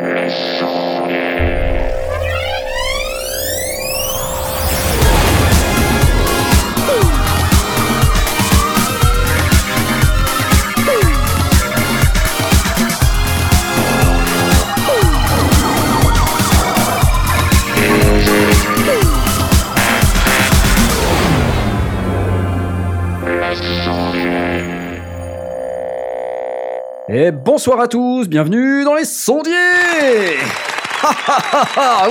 [0.00, 1.27] É Mission.
[27.20, 29.56] Et bonsoir à tous, bienvenue dans les sondiers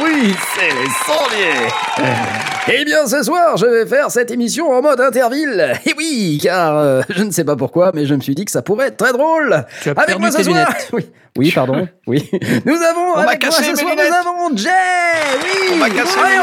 [0.01, 1.69] oui, c'est les sondiers
[2.73, 5.79] Eh bien ce soir, je vais faire cette émission en mode interville.
[5.85, 8.51] Et oui, car euh, je ne sais pas pourquoi, mais je me suis dit que
[8.51, 9.65] ça pourrait être très drôle.
[9.81, 10.67] Tu as Avec moi ce soir.
[10.91, 12.29] Oui, oui pardon, oui.
[12.65, 14.69] Nous avons On avec moi ce soir, nous avons Jay
[15.41, 16.37] Oui On m'a cassé Ouais,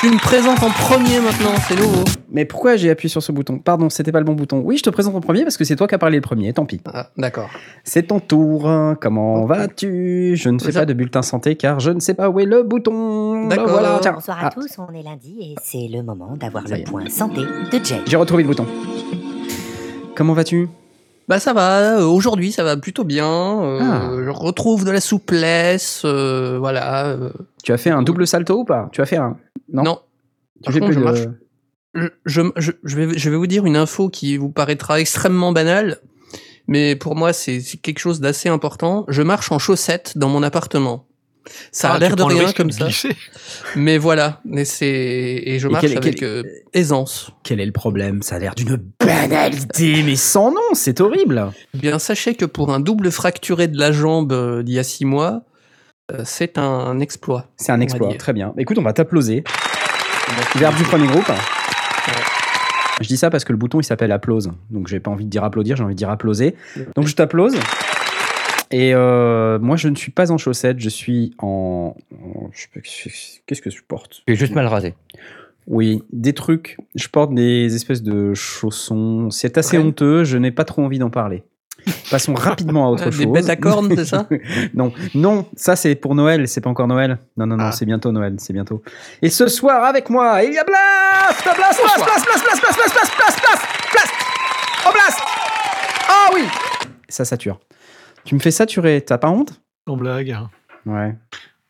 [0.00, 2.04] Tu me présentes en premier maintenant, c'est nouveau.
[2.30, 3.58] Mais pourquoi j'ai appuyé sur ce bouton?
[3.58, 4.62] Pardon, c'était pas le bon bouton.
[4.64, 6.54] Oui, je te présente en premier parce que c'est toi qui as parlé le premier,
[6.54, 6.80] tant pis.
[6.86, 7.50] Ah, d'accord.
[7.84, 8.62] C'est ton tour.
[8.98, 10.36] Comment vas-tu?
[10.36, 12.62] Je ne fais pas de bulletin santé car je ne sais pas où est le
[12.62, 13.46] bouton.
[13.48, 13.68] D'accord.
[13.68, 14.12] Voilà, tiens.
[14.12, 17.42] Bonsoir Ah, à tous, on est lundi et c'est le moment d'avoir le point santé
[17.42, 18.00] de Jay.
[18.06, 18.66] J'ai retrouvé le bouton.
[20.16, 20.68] Comment vas-tu?
[21.30, 23.62] Bah ça va, euh, aujourd'hui ça va plutôt bien.
[23.62, 24.10] euh, Ah.
[24.24, 27.06] Je retrouve de la souplesse, euh, voilà.
[27.06, 27.30] euh,
[27.62, 28.88] Tu as fait un double salto ou pas?
[28.92, 29.36] Tu as fait un
[29.72, 29.84] Non?
[29.84, 29.98] non.
[30.64, 31.20] Tu fais contre, plus je de- marche.
[31.94, 35.98] Je, je, je- vais, je vais vous dire une info qui vous paraîtra extrêmement banale,
[36.66, 39.04] mais pour moi c'est quelque chose d'assez important.
[39.08, 41.06] Je marche en chaussettes dans mon appartement.
[41.72, 43.16] Ça Ah, a tu l'air de rien comme ça, glisser.
[43.76, 44.40] mais voilà.
[44.44, 46.42] Mais c'est et je Et marche quel- avec quel- euh,
[46.74, 47.30] aisance.
[47.42, 48.22] Quel est le problème?
[48.22, 51.50] Ça a l'air d'une banalité, mais sans nom, c'est horrible.
[51.74, 54.82] Eh Bien, sachez que pour un double fracturé de la jambe euh, d'il y a
[54.84, 55.42] six mois,
[56.12, 57.46] euh, c'est un exploit.
[57.56, 58.52] C'est un exploit, très bien.
[58.58, 59.42] Écoute, on va t'applauser.
[60.56, 61.30] Verbe du premier groupe.
[63.00, 64.50] Je dis ça parce que le bouton il s'appelle applause.
[64.70, 66.54] Donc j'ai pas envie de dire applaudir, j'ai envie de dire applauser.
[66.96, 67.56] Donc je t'applause.
[68.72, 71.96] Et euh, moi je ne suis pas en chaussettes, je suis en.
[72.12, 72.80] en- je sais pas-
[73.46, 74.94] Qu'est-ce que je porte Tu es juste mal rasé.
[75.66, 76.76] Oui, des trucs.
[76.94, 79.30] Je porte des espèces de chaussons.
[79.30, 79.84] C'est assez Ouais.
[79.84, 81.42] honteux, je n'ai pas trop envie d'en parler.
[82.10, 83.18] Passons rapidement à autre Ah, chose.
[83.18, 84.28] des bêtes à cornes, c'est ça
[84.74, 87.18] Non, non, ça c'est pour Noël, c'est pas encore Noël.
[87.36, 87.72] Non, non, non, Ah.
[87.72, 88.82] c'est bientôt Noël, c'est bientôt.
[89.22, 92.60] Et ce soir avec moi, il y a Blast Blast, Blast, Blast, Blast, Blast, Blast,
[92.60, 94.12] Blast, Blast, Blast, Blast, Blast, Blast
[94.86, 95.20] Oh, Blast
[96.08, 96.42] Ah oui
[97.08, 97.58] Ça sature.
[98.24, 99.60] Tu me fais saturer, t'as pas honte?
[99.88, 100.36] Sans blague.
[100.86, 101.14] Ouais.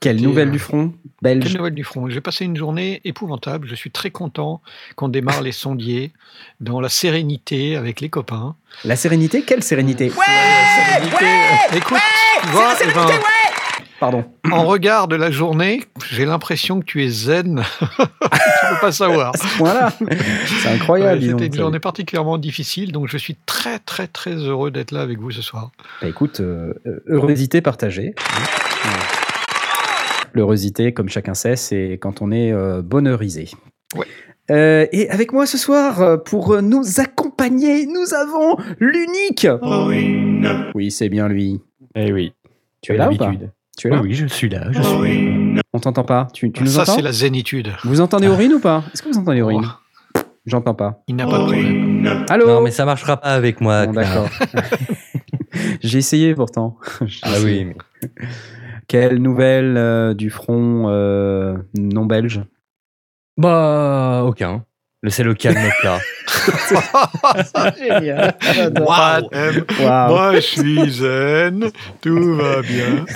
[0.01, 3.69] Quelle nouvelle euh, du front Quelle belge nouvelle du front J'ai passé une journée épouvantable.
[3.69, 4.63] Je suis très content
[4.97, 6.13] qu'on démarre les sondiers
[6.61, 8.57] dans la sérénité avec les copains.
[8.85, 10.11] La sérénité Quelle sérénité?
[10.11, 11.77] Ouais, la sérénité.
[11.77, 11.99] Écoute,
[12.43, 13.07] tu vois, eh ben,
[14.01, 14.25] Pardon.
[14.51, 17.63] en regard de la journée, j'ai l'impression que tu es zen.
[18.71, 19.33] peux pas savoir.
[19.35, 19.93] À ce point-là
[20.63, 21.29] C'est incroyable, Ouais.
[21.29, 25.19] C'était une journée particulièrement difficile, donc je suis très très très heureux d'être là avec
[25.19, 25.71] vous ce soir.
[26.01, 28.15] Bah écoute, euh, euh, heurosité partagée.
[28.17, 28.91] Ouais.
[30.33, 33.49] L'heurosité, comme chacun sait, c'est quand on est euh, bonheurisé.
[33.97, 34.07] Ouais.
[34.51, 39.47] Euh, et avec moi ce soir, euh, pour nous accompagner, nous avons l'unique.
[40.75, 41.61] Oui, c'est bien lui.
[41.95, 42.33] Eh oui.
[42.83, 43.33] Tu es là ou pas?
[43.81, 44.67] Tu es Oui, là oui, je suis là.
[44.73, 45.59] Je suis.
[45.73, 46.29] On t'entend pas.
[46.35, 47.73] Tu, tu nous Ça, entends c'est la zénitude.
[47.85, 49.65] Vous entendez Aurine ou pas Est-ce que vous entendez Aurine
[50.15, 51.03] Oh, J'entends pas.
[51.09, 52.27] il n'a pas de problème.
[52.29, 53.87] Allô Non, mais ça marchera pas avec moi.
[53.87, 53.93] Bon.
[53.93, 54.29] D'accord.
[55.81, 56.77] J'ai essayé pourtant.
[57.07, 57.65] J'ai Ah essayé.
[57.65, 57.75] oui.
[58.03, 58.09] mais-
[58.87, 62.43] Quelle nouvelle euh, du front euh, non belge?
[63.39, 64.63] Bah, aucun.
[65.03, 65.99] Le calme plat.
[67.79, 68.37] Génial.
[68.79, 70.09] Moi, euh, Waouh.
[70.11, 71.71] moi, je suis zen,
[72.03, 73.07] tout va bien.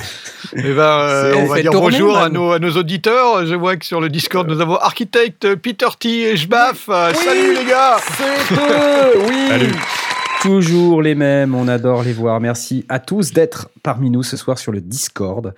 [0.57, 3.45] Eh ben, euh, on va dire tourner, bonjour à nos, à nos auditeurs.
[3.45, 6.89] Je vois que sur le Discord, nous avons architecte Peter T et Jbaf.
[6.89, 9.49] Euh, Salut les gars C'est eux, oui.
[9.51, 9.75] Salut.
[10.41, 12.41] Toujours les mêmes, on adore les voir.
[12.41, 15.55] Merci à tous d'être parmi nous ce soir sur le Discord.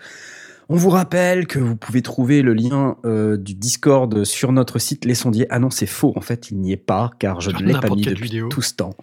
[0.69, 5.05] On vous rappelle que vous pouvez trouver le lien euh, du Discord sur notre site
[5.05, 5.47] Les Sondiers.
[5.49, 7.89] Ah non, c'est faux, en fait, il n'y est pas, car je ne l'ai pas
[7.89, 8.49] mis depuis vidéo.
[8.49, 8.95] tout ce temps.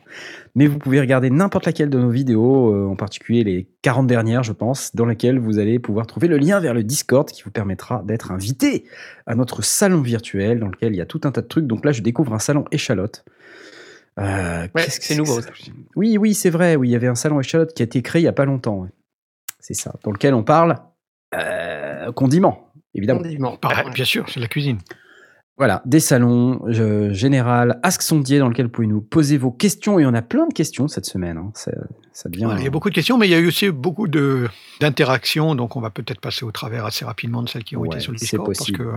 [0.56, 4.44] Mais vous pouvez regarder n'importe laquelle de nos vidéos, euh, en particulier les 40 dernières,
[4.44, 7.52] je pense, dans lesquelles vous allez pouvoir trouver le lien vers le Discord qui vous
[7.52, 8.84] permettra d'être invité
[9.26, 11.66] à notre salon virtuel dans lequel il y a tout un tas de trucs.
[11.66, 13.24] Donc là, je découvre un salon échalote.
[14.20, 15.40] Euh, Ouais, qu'est-ce que c'est nouveau,
[15.96, 16.76] Oui, oui, c'est vrai.
[16.76, 18.46] Oui, il y avait un salon échalote qui a été créé il y a pas
[18.46, 18.86] longtemps.
[19.62, 19.96] C'est ça.
[20.04, 20.76] Dans lequel on parle
[21.38, 23.22] euh, condiments, évidemment.
[23.22, 23.58] Condiment.
[23.62, 24.78] Bah, Bien sûr, c'est la cuisine.
[25.58, 30.00] Voilà, des salons euh, général, Ask Sondier, dans lequel vous pouvez nous poser vos questions.
[30.00, 31.38] Et on a plein de questions cette semaine.
[31.38, 31.52] hein.
[31.54, 31.72] Ça,
[32.12, 32.50] ça devient.
[32.58, 34.48] Il y a beaucoup de questions, mais il y a eu aussi beaucoup de-
[34.82, 37.88] d'interactions, donc on va peut-être passer au travers assez rapidement de celles qui ont Ouais,
[37.90, 38.80] été sur le Discord, parce possible.
[38.80, 38.94] que, euh,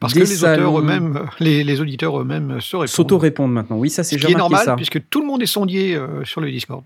[0.00, 2.88] parce Des que les auteurs salons- eux-mêmes, euh, les, les auditeurs eux-mêmes se répondent.
[2.88, 3.76] S'auto-répondre maintenant.
[3.76, 4.76] Oui, ça, c'est Ce qui est normal, ça.
[4.76, 6.84] puisque tout le monde est sondier euh, sur le Discord.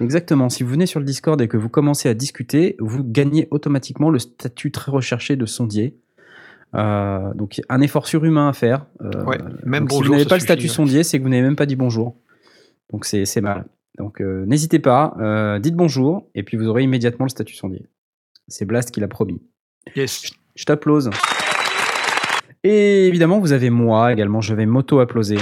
[0.00, 0.48] Exactement.
[0.48, 4.10] Si vous venez sur le Discord et que vous commencez à discuter, vous gagnez automatiquement
[4.10, 5.96] le statut très recherché de sondier.
[6.74, 8.86] Euh, donc un effort surhumain à faire.
[9.02, 10.70] Euh, Ouais, même donc, si bonjour, vous n'avez pas le statut hein.
[10.70, 12.16] sondier, c'est que vous n'avez même pas dit bonjour.
[12.90, 13.66] Donc c'est c'est mal.
[13.98, 15.14] Donc euh, n'hésitez pas,
[15.60, 17.86] dites bonjour et puis vous aurez immédiatement le statut sondier.
[18.48, 19.40] C'est Blast qui l'a promis.
[19.94, 20.32] Yes.
[20.56, 21.10] Je t'applause.
[22.62, 25.36] Et évidemment, vous avez moi également, je vais m'auto-applauser.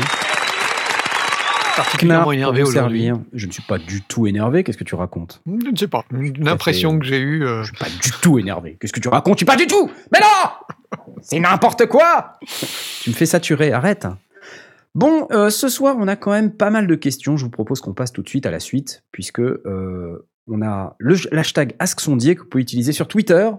[1.84, 3.10] Particulièrement énervé aujourd'hui.
[3.32, 5.42] Je ne suis pas du tout énervé, qu'est-ce que tu racontes?
[5.46, 6.04] Je ne sais pas.
[6.10, 7.44] L'impression que j'ai eue.
[7.44, 8.76] euh, Je suis pas du tout énervé.
[8.80, 9.36] Qu'est-ce que tu racontes?
[9.38, 12.38] Tu pas du tout Mais non C'est n'importe quoi
[13.00, 14.06] Tu me fais saturer, arrête.
[14.94, 17.36] Bon, euh, ce soir, on a quand même pas mal de questions.
[17.36, 20.96] Je vous propose qu'on passe tout de suite à la suite, puisque euh, on a
[20.98, 23.50] le- l'hashtag AskSondier que vous pouvez utiliser sur Twitter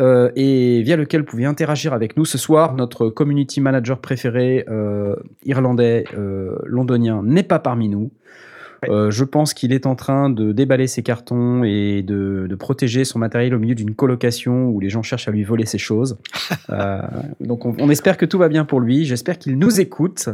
[0.00, 2.24] euh, et via lequel vous pouvez interagir avec nous.
[2.24, 8.10] Ce soir, notre community manager préféré, euh, irlandais, euh, londonien, n'est pas parmi nous.
[8.90, 13.04] Euh, je pense qu'il est en train de déballer ses cartons et de, de protéger
[13.04, 16.18] son matériel au milieu d'une colocation où les gens cherchent à lui voler ses choses.
[16.70, 17.02] Euh,
[17.40, 19.04] donc on, on espère que tout va bien pour lui.
[19.04, 20.28] J'espère qu'il nous écoute.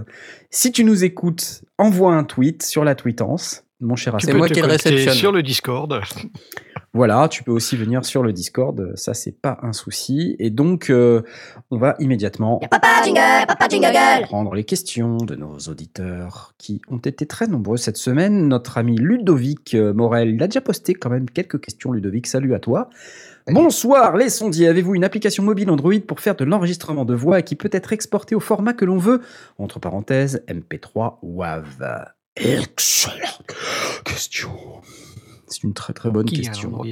[0.48, 4.48] Si tu nous écoutes, envoie un tweet sur la tweetance, mon cher Tu C'est moi
[4.48, 5.14] qui le réceptionne.
[5.14, 6.00] sur le Discord.
[6.92, 10.34] Voilà, tu peux aussi venir sur le Discord, ça c'est pas un souci.
[10.40, 11.22] Et donc, euh,
[11.70, 14.24] on va immédiatement Papa jingle, papa jingle.
[14.24, 18.48] prendre les questions de nos auditeurs qui ont été très nombreux cette semaine.
[18.48, 21.92] Notre ami Ludovic euh, Morel, il a déjà posté quand même quelques questions.
[21.92, 22.90] Ludovic, salut à toi.
[23.46, 27.44] Bonsoir les sondiers, avez-vous une application mobile Android pour faire de l'enregistrement de voix et
[27.44, 29.22] qui peut être exportée au format que l'on veut?
[29.58, 32.06] Entre parenthèses, MP3 WAV.
[32.36, 33.46] Excellente
[34.04, 34.50] question.
[35.50, 36.82] C'est une très très bonne Qui question.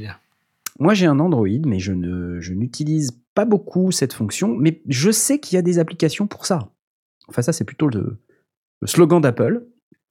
[0.80, 4.54] Moi, j'ai un Android, mais je ne, je n'utilise pas beaucoup cette fonction.
[4.56, 6.70] Mais je sais qu'il y a des applications pour ça.
[7.28, 8.18] Enfin, ça, c'est plutôt le,
[8.80, 9.66] le slogan d'Apple.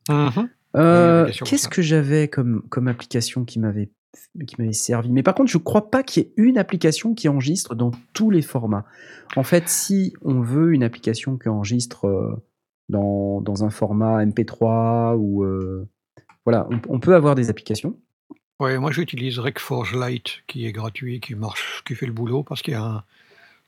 [0.09, 0.49] Mhm.
[0.75, 3.89] Euh, Qu'est-ce que j'avais comme, comme application qui m'avait
[4.45, 5.11] qui m'avait servi?
[5.11, 8.29] Mais par contre, je crois pas qu'il y ait une application qui enregistre dans tous
[8.29, 8.85] les formats.
[9.35, 12.35] En fait, si on veut une application qui enregistre euh,
[12.89, 15.88] dans, dans un format MP3 ou euh,
[16.45, 17.97] voilà, on, on peut avoir des applications.
[18.59, 22.62] Ouais, moi j'utilise RecForge Lite qui est gratuit, qui marche, qui fait le boulot parce
[22.62, 23.04] qu'il y a un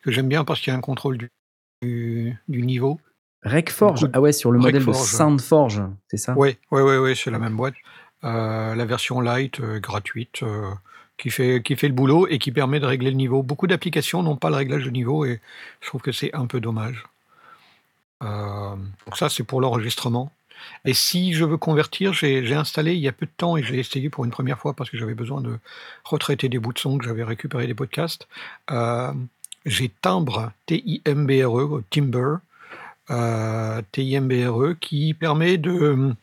[0.02, 1.30] que j'aime bien parce qu'il y a un contrôle du,
[1.82, 3.00] du, du niveau.
[3.44, 4.94] RecForge, ah ouais, sur le modèle de.
[4.94, 6.34] Soundforge, c'est ça?
[6.38, 7.76] Ouais, ouais, ouais, c'est la même boîte.
[8.24, 10.72] Euh, la version Lite euh, gratuite euh,
[11.18, 13.44] qui fait qui fait le boulot et qui permet de régler le niveau.
[13.44, 15.40] Beaucoup d'applications n'ont pas le réglage de niveau et
[15.80, 17.06] je trouve que c'est un peu dommage.
[18.24, 18.76] Euh,
[19.06, 20.34] donc ça c'est pour l'enregistrement.
[20.86, 23.80] Et si je veux convertir, j'ai installé il y a peu de temps et j'ai
[23.80, 25.58] essayé pour une première fois parce que j'avais besoin de
[26.04, 28.28] retraiter des bouts de son que j'avais récupéré des podcasts.
[28.72, 29.12] Euh,
[29.66, 32.36] j'ai Timbre, T-I-M-B-R-E, Timber,
[33.12, 36.14] euh, T-I-M-B-R-E, qui permet de,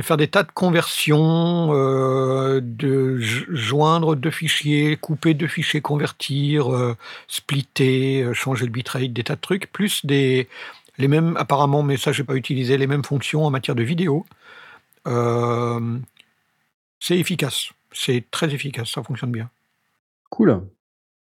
[0.00, 6.94] faire des tas de conversions, euh, de jo- joindre deux fichiers, couper deux fichiers, convertir,
[7.28, 10.48] splitter, changer le bitrate, des tas de trucs, plus des
[10.98, 14.26] les mêmes, apparemment, mais ça j'ai pas utilisé, les mêmes fonctions en matière de vidéo.
[15.06, 15.98] Euh,
[17.00, 19.50] c'est efficace, c'est très efficace, ça fonctionne bien.
[20.30, 20.62] Cool.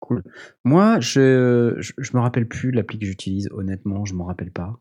[0.01, 0.23] Cool.
[0.65, 4.79] Moi, je, je, je me rappelle plus l'appli que j'utilise, honnêtement, je m'en rappelle pas.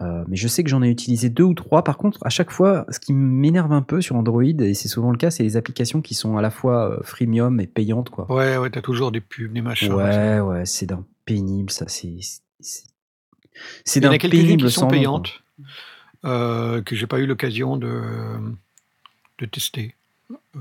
[0.00, 1.84] Euh, mais je sais que j'en ai utilisé deux ou trois.
[1.84, 5.10] Par contre, à chaque fois, ce qui m'énerve un peu sur Android, et c'est souvent
[5.10, 8.30] le cas, c'est les applications qui sont à la fois euh, freemium et payantes, quoi.
[8.32, 9.92] Ouais, ouais, t'as toujours des pubs, des machins.
[9.92, 11.86] Ouais, ouais, c'est d'un pénible, ça.
[11.88, 12.18] C'est
[13.84, 15.42] c'est- c'est Il y en d'un a quelques-unes pénible qui sont payantes,
[16.24, 18.00] euh, que j'ai pas eu l'occasion de,
[19.38, 19.94] de tester.
[20.54, 20.58] Euh,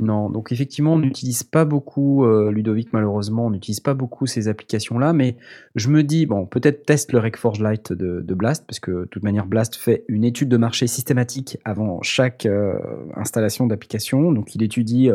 [0.00, 4.48] Non, donc effectivement, on n'utilise pas beaucoup, euh, Ludovic, malheureusement, on n'utilise pas beaucoup ces
[4.48, 5.36] applications-là, mais
[5.76, 9.04] je me dis, bon, peut-être teste le RecForge Lite de, de Blast, parce que de
[9.04, 12.74] toute manière, Blast fait une étude de marché systématique avant chaque euh,
[13.14, 15.10] installation d'application, donc il étudie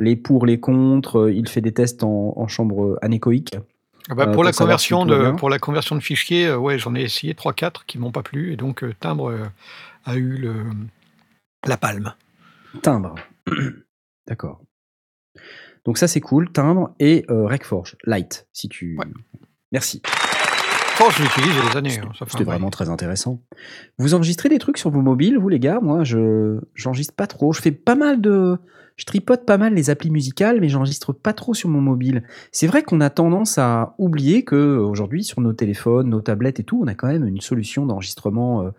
[0.00, 3.56] les pour, les contre, il fait des tests en, en chambre anéchoïque.
[4.08, 5.34] Ah bah, Euh, pour, la conversion de, bien.
[5.34, 8.52] pour la conversion de fichiers, euh, ouais, j'en ai essayé 3-4 qui m'ont pas plu,
[8.52, 9.50] et donc euh, Timbre
[10.04, 10.64] a eu le,
[11.66, 12.14] la palme.
[12.82, 13.14] Timbre.
[14.26, 14.60] D'accord.
[15.84, 18.96] Donc ça, c'est cool, timbre et euh, RecForge Lite, si tu...
[18.98, 19.06] Ouais.
[19.70, 20.02] Merci.
[20.98, 21.90] Je l'utilise il y a des années.
[21.90, 23.40] C'était hein, vraiment très intéressant.
[23.98, 25.78] Vous enregistrez des trucs sur vos mobiles, vous les gars?
[25.80, 27.52] Moi, je j'enregistre pas trop.
[27.52, 28.58] Je fais pas mal de,
[28.96, 32.24] je tripote pas mal les applis musicales, mais j'enregistre pas trop sur mon mobile.
[32.50, 36.64] C'est vrai qu'on a tendance à oublier que aujourd'hui, sur nos téléphones, nos tablettes et
[36.64, 38.70] tout, on a quand même une solution d'enregistrement euh,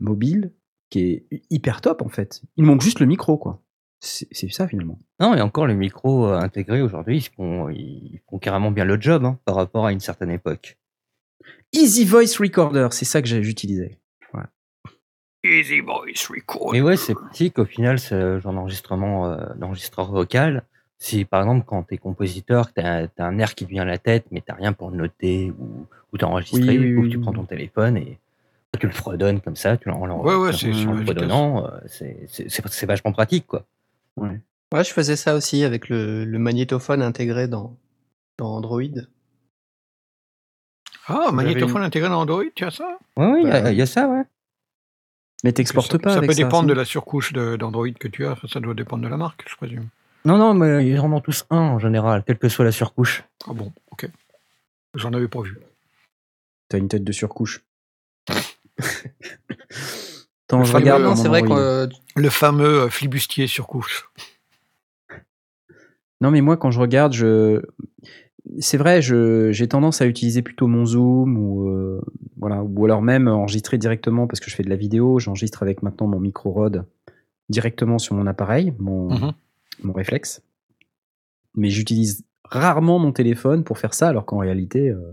[0.00, 0.52] mobile
[0.90, 2.42] qui est hyper top en fait.
[2.56, 3.60] Il manque juste le micro, quoi.
[4.00, 4.98] C'est ça finalement.
[5.18, 9.00] Non, et encore, les micros euh, intégrés aujourd'hui, ils font, ils font carrément bien le
[9.00, 10.78] job hein, par rapport à une certaine époque.
[11.72, 13.98] Easy Voice Recorder, c'est ça que j'ai- j'utilisais.
[15.44, 16.72] Easy Voice Record.
[16.72, 20.64] Mais ouais, c'est pratique au final, ce genre d'enregistrement, euh, d'enregistreur vocal.
[20.98, 23.86] Si par exemple, quand tu es compositeur, tu as, un air qui te vient à
[23.86, 27.20] la tête, mais tu rien pour noter ou, ou t'enregistrer, Oui, oui, ou oui, tu
[27.20, 28.18] prends ton téléphone et
[28.80, 31.04] tu le fredonnes comme ça, tu l'en en- Ouais, ouais, en- c'est en super le
[31.04, 33.64] fredonnant, euh, c'est- vachement pratique quoi.
[34.16, 34.40] Ouais.
[34.74, 37.76] Ouais, je faisais ça aussi avec le, le magnétophone intégré dans,
[38.38, 38.82] dans Android.
[41.08, 42.98] Ah, magnétophone une- intégré dans Android, tu as ça?
[43.16, 44.22] Ouais, ouais, il y, a- il y a ça, ouais.
[45.44, 46.42] Mais t'exportes pas ça avec peut ça.
[46.42, 48.36] dépendre de la surcouche de- d'Android que tu as.
[48.48, 49.88] Ça doit dépendre de la marque, je présume.
[50.24, 53.22] Non, non, mais ils en ont tous un en général, quelle que soit la surcouche.
[53.48, 54.08] Ah bon, ok.
[54.94, 55.56] J'en avais pas vu.
[56.68, 57.62] T'as une tête de surcouche.
[60.48, 61.02] Attends, Le je fameux- regarde.
[61.02, 61.86] non, c'est vrai que euh,
[62.16, 64.08] Le fameux euh, flibustier surcouche.
[66.20, 67.62] Non, mais moi, quand je regarde, je...
[68.58, 72.00] c'est vrai, j'ai tendance à utiliser plutôt mon Zoom ou, euh,
[72.36, 75.18] voilà, ou alors même enregistrer directement parce que je fais de la vidéo.
[75.18, 76.84] J'enregistre avec maintenant mon micro Rode
[77.48, 79.32] directement sur mon appareil, mon, Mhm.
[79.84, 80.42] mon réflexe.
[81.54, 85.12] Mais j'utilise rarement mon téléphone pour faire ça, alors qu'en réalité, euh,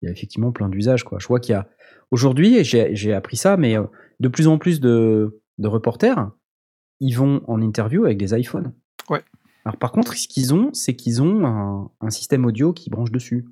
[0.00, 1.04] il y a effectivement plein d'usages.
[1.04, 1.18] quoi.
[1.20, 1.68] Je vois qu'il y a
[2.10, 3.84] aujourd'hui, j'ai appris ça, mais euh,
[4.20, 6.30] de plus en plus de, de reporters,
[7.00, 8.72] ils vont en interview avec des iPhones.
[9.64, 13.12] Alors par contre, ce qu'ils ont, c'est qu'ils ont un, un système audio qui branche
[13.12, 13.46] dessus.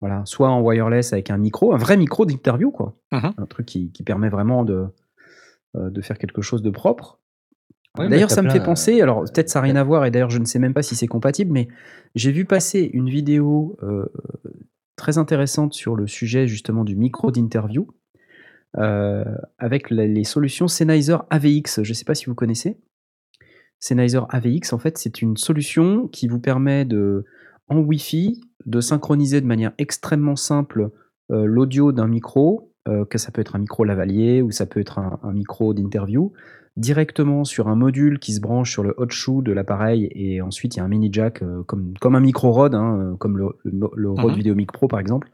[0.00, 2.96] Voilà, soit en wireless avec un micro, un vrai micro d'interview, quoi.
[3.10, 3.32] Mhm.
[3.36, 4.86] Un truc qui, qui permet vraiment de,
[5.76, 7.20] euh, de faire quelque chose de propre.
[7.96, 10.38] D'ailleurs, ça me fait penser, alors peut-être ça n'a rien à voir, et d'ailleurs je
[10.38, 11.66] ne sais même pas si c'est compatible, mais
[12.14, 14.06] j'ai vu passer une vidéo euh,
[14.94, 17.88] très intéressante sur le sujet justement du micro d'interview
[18.76, 19.24] euh,
[19.58, 21.82] avec les solutions Sennheiser AVX.
[21.82, 22.78] Je ne sais pas si vous connaissez.
[23.80, 27.24] Sennheiser AVX, en fait, c'est une solution qui vous permet de,
[27.68, 30.90] en Wi-Fi, de synchroniser de manière extrêmement simple
[31.30, 34.80] euh, l'audio d'un micro, euh, que ça peut être un micro lavalier ou ça peut
[34.80, 36.32] être un, un micro d'interview,
[36.76, 40.76] directement sur un module qui se branche sur le hot shoe de l'appareil et ensuite
[40.76, 43.48] il y a un mini jack euh, comme, comme un micro Rode, hein, comme le,
[43.64, 45.30] le, le Rode Mic Pro par exemple.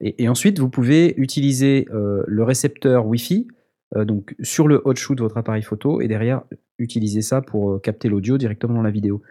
[0.00, 3.48] Et, et ensuite vous pouvez utiliser le récepteur Wi-Fi
[3.94, 6.42] donc sur le hot shoe de votre appareil photo et derrière
[6.78, 9.22] utiliser ça pour euh, capter l'audio directement dans la vidéo.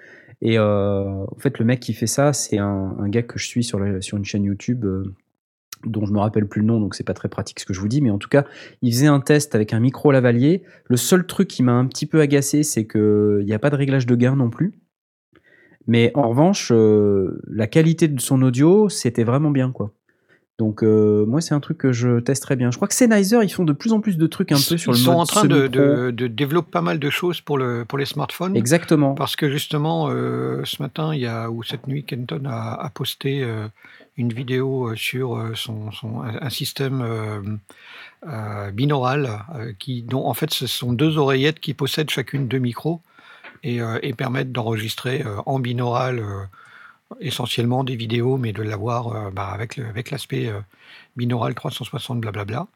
[0.41, 3.63] Et euh, en fait, le mec qui fait ça, c'est un, gars que je suis
[3.63, 5.03] sur, sur une chaîne YouTube euh,
[5.85, 7.79] dont je me rappelle plus le nom, donc c'est pas très pratique ce que je
[7.79, 8.45] vous dis, mais en tout cas,
[8.81, 10.63] il faisait un test avec un micro lavalier.
[10.85, 13.75] Le seul truc qui m'a un petit peu agacé, c'est qu'il n'y a pas de
[13.75, 14.73] réglage de gain non plus.
[15.87, 19.93] Mais en revanche, la qualité de son audio, c'était vraiment bien, quoi.
[20.57, 22.71] Donc euh, moi, c'est un truc que je testerais bien.
[22.71, 24.93] Je crois que Sennheiser, ils font de plus en plus de trucs un peu sur
[24.93, 25.81] Ils le sont mode en train de, semi-pro.
[25.81, 28.55] de, de développer pas mal de choses pour, le, pour les smartphones.
[28.55, 29.15] Exactement.
[29.15, 32.89] Parce que justement, euh, ce matin, il y a, ou cette nuit, Kenton a, a
[32.89, 33.67] posté euh,
[34.15, 37.59] une vidéo sur son, son- un, système
[38.73, 39.43] binaural,
[39.77, 43.01] qui, dont en fait ce sont deux oreillettes qui possèdent chacune deux micros
[43.63, 46.23] et, et permettent d'enregistrer en binaural
[47.19, 50.59] essentiellement des vidéos, mais de l'avoir euh, bah, avec le- avec l'aspect euh,
[51.15, 52.67] binaural 360 blablabla.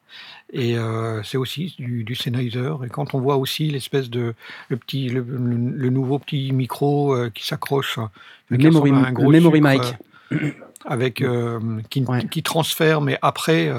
[0.53, 2.73] Et euh, c'est aussi du, du Sennheiser.
[2.85, 4.33] Et quand on voit aussi l'espèce de
[4.69, 7.99] le petit le, le- le nouveau petit micro euh, qui s'accroche,
[8.49, 9.95] Le memory- un le gros memory sucre,
[10.31, 10.53] mic.
[10.85, 11.23] avec
[11.89, 12.25] qui, Ouais.
[12.27, 13.71] qui transfère, mais après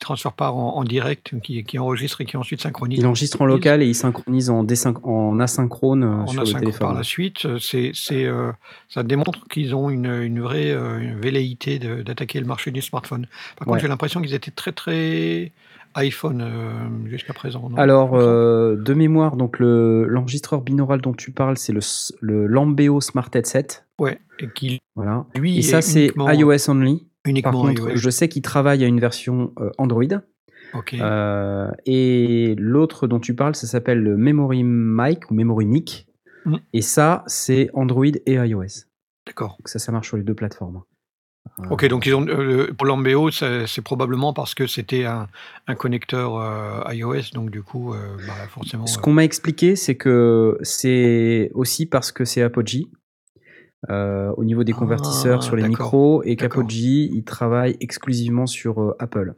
[0.00, 2.98] transfère pas en, en direct, qui, qui enregistre et qui ensuite synchronise.
[2.98, 4.66] Il enregistre en local et il synchronise en,
[5.38, 6.78] asynchrone euh, en sur le téléphone.
[6.80, 7.92] par la suite, euh, c'est,
[8.24, 8.50] euh,
[8.88, 13.26] ça démontre qu'ils ont une, une vraie une velléité d'attaquer le marché du smartphone.
[13.56, 13.80] Par contre, Ouais.
[13.80, 15.52] j'ai l'impression qu'ils étaient très très
[15.96, 17.68] iPhone euh, jusqu'à présent.
[17.68, 17.76] non?
[17.76, 23.28] Alors, euh, de mémoire, donc le- l'enregistreur binaural dont tu parles, c'est le, Lambeo Smart
[23.34, 23.66] Headset.
[23.98, 25.26] ouais, et qui Voilà.
[25.34, 27.06] lui Et ça, c'est iOS only.
[27.22, 27.96] Par uniquement contre, iOS.
[27.96, 30.04] je sais qu'il travaille à une version euh, Android.
[30.94, 36.06] Euh, et l'autre dont tu parles, ça s'appelle le Memory Mic ou Memory Mic.
[36.44, 36.56] Mm.
[36.72, 38.84] Et ça, c'est Android et iOS.
[39.26, 39.58] D'accord.
[39.64, 40.82] Ça, ça marche sur les deux plateformes.
[41.58, 45.26] Euh, Ok, donc ils ont, euh, le- pour l'Ambeo, c'est, probablement parce que c'était un,
[45.66, 48.86] un connecteur euh, iOS, donc du coup, euh, bah, forcément.
[48.86, 52.88] Ce qu'on m'a expliqué, c'est que c'est aussi parce que c'est Apogee.
[53.88, 56.62] Euh, au niveau des Ah, convertisseurs sur les micros et d'accord.
[56.62, 59.34] qu'Apogee il travaille exclusivement sur euh, Apple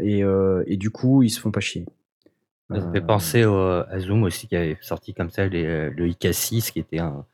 [0.00, 1.86] et, euh, et du coup ils se font pas chier.
[2.70, 5.88] Ça me Euh, fait penser au- à Zoom aussi, qui avait sorti comme ça les-
[5.90, 7.24] le IK6, qui était un.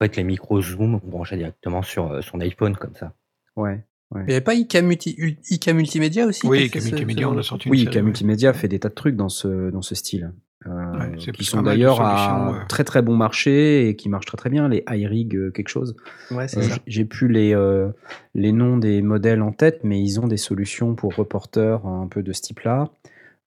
[0.00, 3.12] En fait, les micros Zoom qu'on branchait directement sur son iPhone, comme ça.
[3.56, 3.84] ouais.
[4.16, 5.10] il n'y avait pas IK, multi,
[5.50, 6.46] IK Multimédia aussi?
[6.46, 8.02] Oui, ce- Multimédia, on a sorti une Oui, série, K ouais.
[8.02, 10.32] Multimédia fait des tas de trucs dans ce, dans ce style.
[10.66, 12.58] Euh, Ouais, qui sont d'ailleurs à ouais.
[12.68, 15.94] très très bon marché et qui marchent très très bien, les iRig euh, quelque chose.
[16.30, 17.90] Ouais, Euh, J'ai plus les, euh,
[18.34, 22.22] les noms des modèles en tête, mais ils ont des solutions pour reporters un peu
[22.22, 22.88] de ce type-là.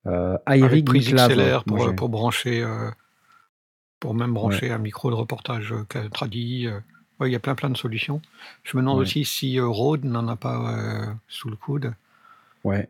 [0.06, 2.90] Euh, Airic prise XLR pour, pour brancher, euh,
[4.00, 6.68] pour même brancher un micro de reportage euh, cla- tradi.
[6.68, 6.80] euh.
[7.20, 8.22] Ouais, il y a plein plein de solutions.
[8.64, 9.02] Je me demande Ouais.
[9.02, 11.94] aussi si euh, Rode n'en a pas euh, sous le coude.
[12.64, 12.90] Ouais.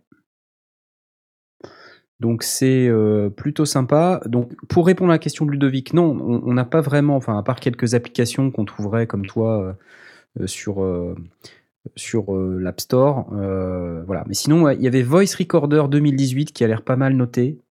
[2.19, 4.21] Donc c'est euh, plutôt sympa.
[4.25, 7.43] Donc pour répondre à la question de Ludovic, non, on n'a pas vraiment, enfin à
[7.43, 9.73] part quelques applications qu'on trouverait comme toi euh,
[10.41, 11.15] euh, sur euh,
[11.95, 14.25] sur l'App Store, voilà.
[14.27, 17.61] Mais sinon, il y avait Voice Recorder 2018 qui a l'air pas mal noté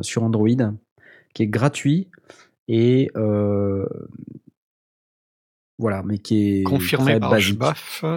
[0.00, 0.48] sur Android,
[1.32, 2.08] qui est gratuit
[2.66, 3.08] et
[5.78, 7.62] voilà, mais qui est Confirmé très par basique.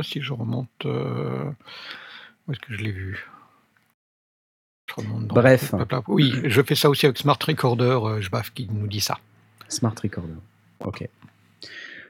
[0.02, 0.84] Si je remonte.
[0.84, 3.28] Où est-ce que je l'ai vu?
[4.96, 5.74] Remonte dans- Bref.
[6.08, 9.18] Oui, je fais ça aussi avec Smart Recorder, euh, Jbaf qui nous dit ça.
[9.68, 10.34] Smart Recorder.
[10.84, 11.08] Ok.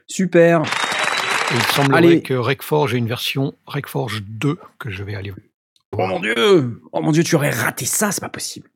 [0.06, 0.62] Super.
[0.62, 2.22] Et il semblerait Allez.
[2.22, 5.32] que RecForge ait une version RecForge 2 que je vais aller
[5.92, 8.68] Oh mon dieu Oh mon dieu, tu aurais raté ça, c'est pas possible.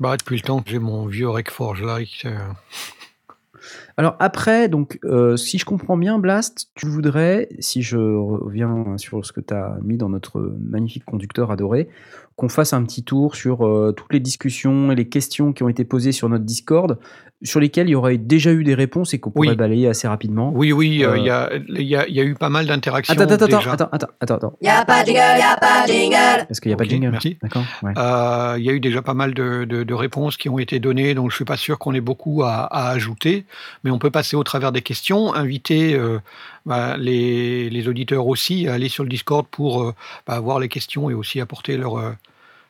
[0.00, 2.38] Bah, depuis le temps que j'ai mon vieux RecForge Like, euh,
[3.96, 9.24] Alors après, donc, euh, si je comprends bien, Blast, tu voudrais, si je reviens sur
[9.24, 11.88] ce que tu as mis dans notre magnifique conducteur adoré,
[12.36, 15.68] qu'on fasse un petit tour sur euh, toutes les discussions et les questions qui ont
[15.68, 16.98] été posées sur notre Discord,
[17.42, 19.56] sur lesquelles il y aurait déjà eu des réponses et qu'on pourrait Oui.
[19.56, 20.52] balayer assez rapidement.
[20.54, 22.48] Oui, oui, euh, Euh, il y, a, il y, a, il y a eu pas
[22.48, 23.12] mal d'interactions.
[23.12, 23.72] Attends, attends, attends, déjà.
[23.72, 24.52] attends, attends, attends, attends.
[24.62, 26.46] Y'a pas de jingle, y'a pas de jingle.
[26.48, 27.10] Parce qu'il n'y a pas de jingle.
[27.10, 27.36] merci.
[27.42, 27.92] D'accord ouais.
[27.98, 30.80] Euh, il y a eu déjà pas mal de, de- de réponses qui ont été
[30.80, 33.44] données, donc je suis pas sûr qu'on ait beaucoup à, à ajouter,
[33.84, 36.18] mais on peut passer au travers des questions, inviter euh,
[36.64, 39.94] bah, les, les auditeurs aussi à aller sur le Discord pour euh,
[40.26, 41.98] bah, voir les questions et aussi apporter leur,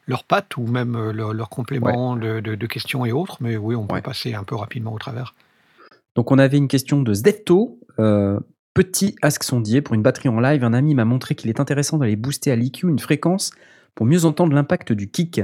[0.07, 3.39] euh, leur patte ou même euh, leur, leur complément de, de- de questions et autres,
[3.41, 4.03] mais oui, on peut Ouais.
[4.03, 5.35] passer un peu rapidement au travers.
[6.15, 7.79] Donc on avait une question de Zetto.
[7.99, 8.39] euh,
[8.75, 10.63] petit ask sondier pour une batterie en live.
[10.63, 13.51] Un ami m'a montré qu'il est intéressant d'aller booster à l'EQ une fréquence
[13.95, 15.41] pour mieux entendre l'impact du kick,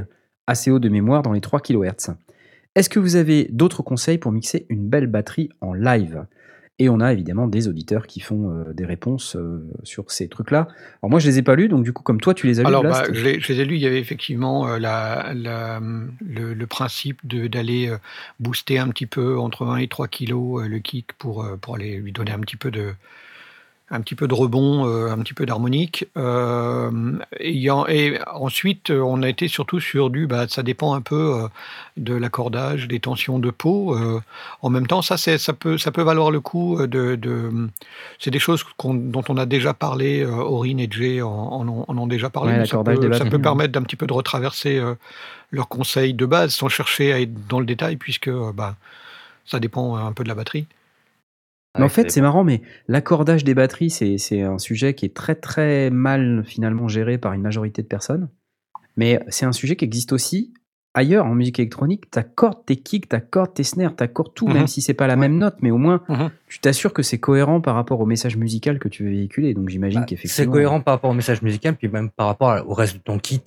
[0.46, 2.10] assez haut de mémoire dans les 3 kHz.
[2.74, 6.26] Est-ce que vous avez d'autres conseils pour mixer une belle batterie en live?
[6.82, 10.66] Et on a évidemment des auditeurs qui font euh, des réponses euh, sur ces trucs-là.
[11.00, 12.62] Alors moi je les ai pas lus, donc du coup comme toi tu les as
[12.64, 15.32] lus, Alors, bah, je, les, je les ai lus, il y avait effectivement euh, la,
[15.32, 15.80] la-
[16.20, 17.94] le, le principe d'aller
[18.40, 22.10] booster un petit peu entre 1 et 3 kilos le kick pour, pour aller lui
[22.10, 22.94] donner un petit peu de,
[23.94, 26.06] un petit peu de rebond, euh, un petit peu d'harmonique.
[26.16, 26.90] Euh,
[27.38, 27.68] et,
[28.32, 31.46] ensuite, euh, on a été surtout sur du, bah, ça dépend un peu
[31.98, 33.96] de l'accordage, des tensions de peau.
[34.62, 37.16] en même temps, ça, ça, peut, ça peut valoir le coup de.
[37.16, 37.68] de-
[38.18, 41.98] c'est des choses dont on a déjà parlé, Aurine et Jay en, en ont- en
[41.98, 42.52] ont déjà parlé.
[42.52, 43.42] Ouais, ça peut, ça batteries, peut ouais.
[43.42, 44.80] permettre d'un petit peu de retraverser
[45.50, 48.74] leurs conseils de base sans chercher à être dans le détail, puisque bah,
[49.44, 50.66] ça dépend un peu de la batterie.
[51.76, 55.06] Mais en Ouais, fait, c'est marrant, mais l'accordage des batteries, c'est c'est un sujet qui
[55.06, 58.28] est très très mal finalement géré par une majorité de personnes.
[58.96, 60.52] Mais c'est un sujet qui existe aussi
[60.92, 62.10] ailleurs en musique électronique.
[62.10, 64.52] T'accordes tes kicks, t'accordes tes snares, t'accordes tout, Mhm.
[64.54, 66.30] même si c'est pas la même note, mais au moins Mhm.
[66.46, 69.54] tu t'assures que c'est cohérent par rapport au message musical que tu veux véhiculer.
[69.54, 70.52] Donc j'imagine Bah, C'est qu'effectivement.
[70.52, 73.40] cohérent par rapport au message musical, puis même par rapport au reste de ton kit.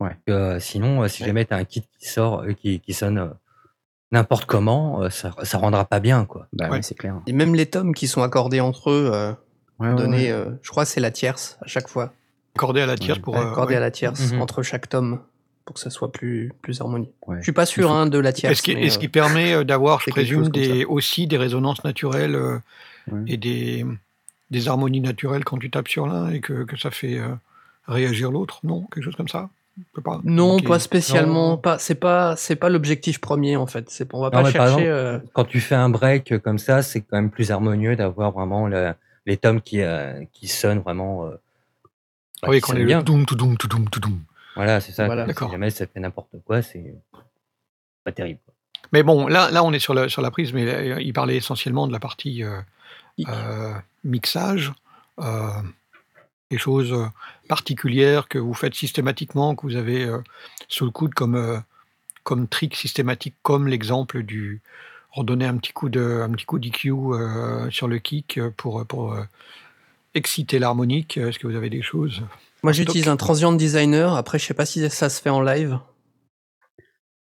[0.00, 0.16] Ouais.
[0.28, 3.30] Euh, sinon, euh, si jamais tu as un kit qui sort, euh, qui, qui sonne
[4.12, 6.46] n'importe comment, euh, ça, ça rendra pas bien, quoi.
[6.52, 7.16] Bah ouais, c'est clair.
[7.26, 9.32] Et même les tomes qui sont accordés entre eux, euh,
[9.78, 10.30] Ouais, ouais, donnés, ouais.
[10.32, 12.12] euh, je crois que c'est la tierce à chaque fois.
[12.54, 13.36] Accordé à la tierce Ouais, pour.
[13.36, 13.76] euh, accordé ouais.
[13.76, 14.40] à la tierce Mhm.
[14.40, 15.20] entre chaque tome
[15.66, 17.10] pour que ça soit plus, plus harmonieux.
[17.26, 17.36] Ouais.
[17.38, 18.56] Je suis pas sûr faut- hein, de la Et tierce.
[18.58, 21.26] ce qui, mais, et ce qui euh, permet d'avoir, je c'est quelque présume, des, aussi
[21.26, 22.58] des résonances naturelles euh,
[23.12, 23.20] Ouais.
[23.26, 23.84] et des,
[24.50, 27.28] des harmonies naturelles quand tu tapes sur l'un et que, que ça fait euh,
[27.86, 28.60] réagir l'autre.
[28.64, 29.50] Non, quelque chose comme ça?
[30.24, 31.50] Non, pas spécialement.
[31.50, 31.56] Non.
[31.58, 33.90] Pas, c'est pas, c'est pas l'objectif premier en fait.
[33.90, 34.66] C'est, on va Non, pas chercher.
[34.66, 38.32] exemple, euh, Quand tu fais un break comme ça, c'est quand même plus harmonieux d'avoir
[38.32, 38.94] vraiment le-
[39.26, 41.26] les tomes qui, euh, qui sonnent vraiment.
[41.26, 41.30] euh,
[42.42, 43.02] bah, Oui, quand sonnent les bien.
[43.02, 44.20] doum, tout doum, tout doum, tout doum.
[44.54, 45.06] Voilà, c'est ça.
[45.06, 45.26] Voilà.
[45.32, 46.94] Si jamais ça fait n'importe quoi, c'est
[48.04, 48.40] pas terrible.
[48.44, 48.54] quoi.
[48.92, 51.86] Mais bon, là, là, on est sur la, sur la prise, mais il parlait essentiellement
[51.88, 52.60] de la partie euh,
[53.28, 53.72] euh,
[54.04, 54.72] mixage,
[55.20, 55.48] euh,
[56.50, 57.06] des choses euh,
[57.48, 60.18] particulières que vous faites systématiquement, que vous avez euh,
[60.68, 61.58] sous le coude comme, euh,
[62.22, 64.60] comme trick systématique, comme l'exemple du
[65.10, 69.14] redonner un petit coup de un petit coup d'EQ euh, sur le kick pour, pour
[69.14, 69.22] euh,
[70.14, 71.16] exciter l'harmonique.
[71.16, 72.22] Est-ce que vous avez des choses?
[72.62, 74.14] Moi, j'utilise un transient designer.
[74.14, 75.78] Après, je sais pas si ça se fait en live.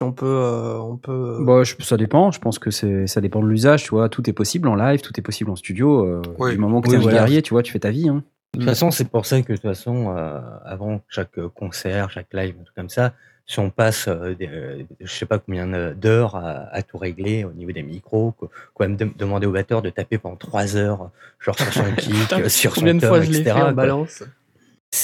[0.01, 1.13] On peut, euh, on peut.
[1.41, 2.31] euh, Bah, je- ça dépend.
[2.31, 3.85] Je pense que c'est, ça dépend de l'usage.
[3.85, 6.05] Tu vois, tout est possible en live, tout est possible en studio.
[6.05, 6.53] euh, Oui.
[6.53, 7.19] Du moment que Oui, un voilà.
[7.19, 8.09] guerrier, tu vois, tu fais ta vie.
[8.09, 8.23] Hein.
[8.55, 12.11] De toute façon, c'est pour ça que de toute façon, euh, avant chaque euh, concert,
[12.11, 13.13] chaque live, un truc comme ça,
[13.47, 17.45] si on passe, euh, des, euh, je sais pas combien d'heures à, à tout régler
[17.45, 20.77] au niveau des micros, quoi, quand même de- demander au batteur de taper pendant trois
[20.77, 23.55] heures, genre sur son kick, Putain, sur son tom, fois je l'ai etc.
[23.57, 24.23] fait en balance?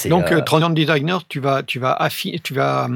[0.08, 2.88] Donc, euh, euh, Transient Designer, tu vas, tu vas, affi- tu vas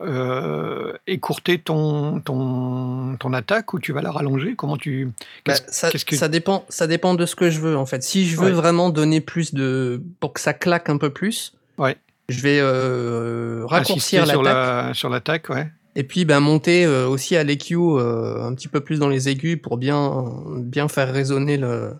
[0.00, 4.54] euh, écourter ton, ton, ton attaque ou tu vas la rallonger?
[4.56, 5.10] Comment tu.
[5.44, 8.02] Bah, ça, qu'est-ce que- ça dépend, ça dépend de ce que je veux en fait.
[8.02, 8.52] Si je veux Ouais.
[8.52, 11.96] vraiment donner plus de, pour que ça claque un peu plus, Ouais.
[12.28, 15.68] je vais euh, raccourcir sur l'attaque la sur l'attaque, ouais.
[15.96, 19.58] et puis ben monter euh, aussi à l'EQ un petit peu plus dans les aigus
[19.60, 20.24] pour bien
[20.58, 21.92] bien faire résonner le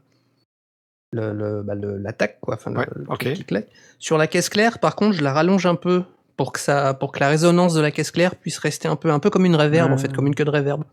[1.13, 2.55] le- le- bah, le- l'attaque quoi.
[2.57, 2.87] Enfin, Ouais,
[3.35, 3.67] qui claque.
[3.99, 6.03] Sur la caisse claire, par contre, je la rallonge un peu
[6.38, 9.11] pour que ça, pour que la résonance de la caisse claire puisse rester un peu,
[9.11, 10.01] un peu comme une réverb en Ouais.
[10.01, 10.85] fait, comme une queue de réverb.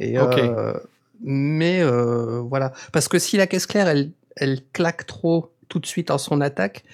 [0.00, 0.36] Et, Ok.
[0.36, 0.74] euh,
[1.22, 5.86] mais euh, voilà, parce que si la caisse claire, elle, elle claque trop tout de
[5.86, 6.84] suite en son attaque,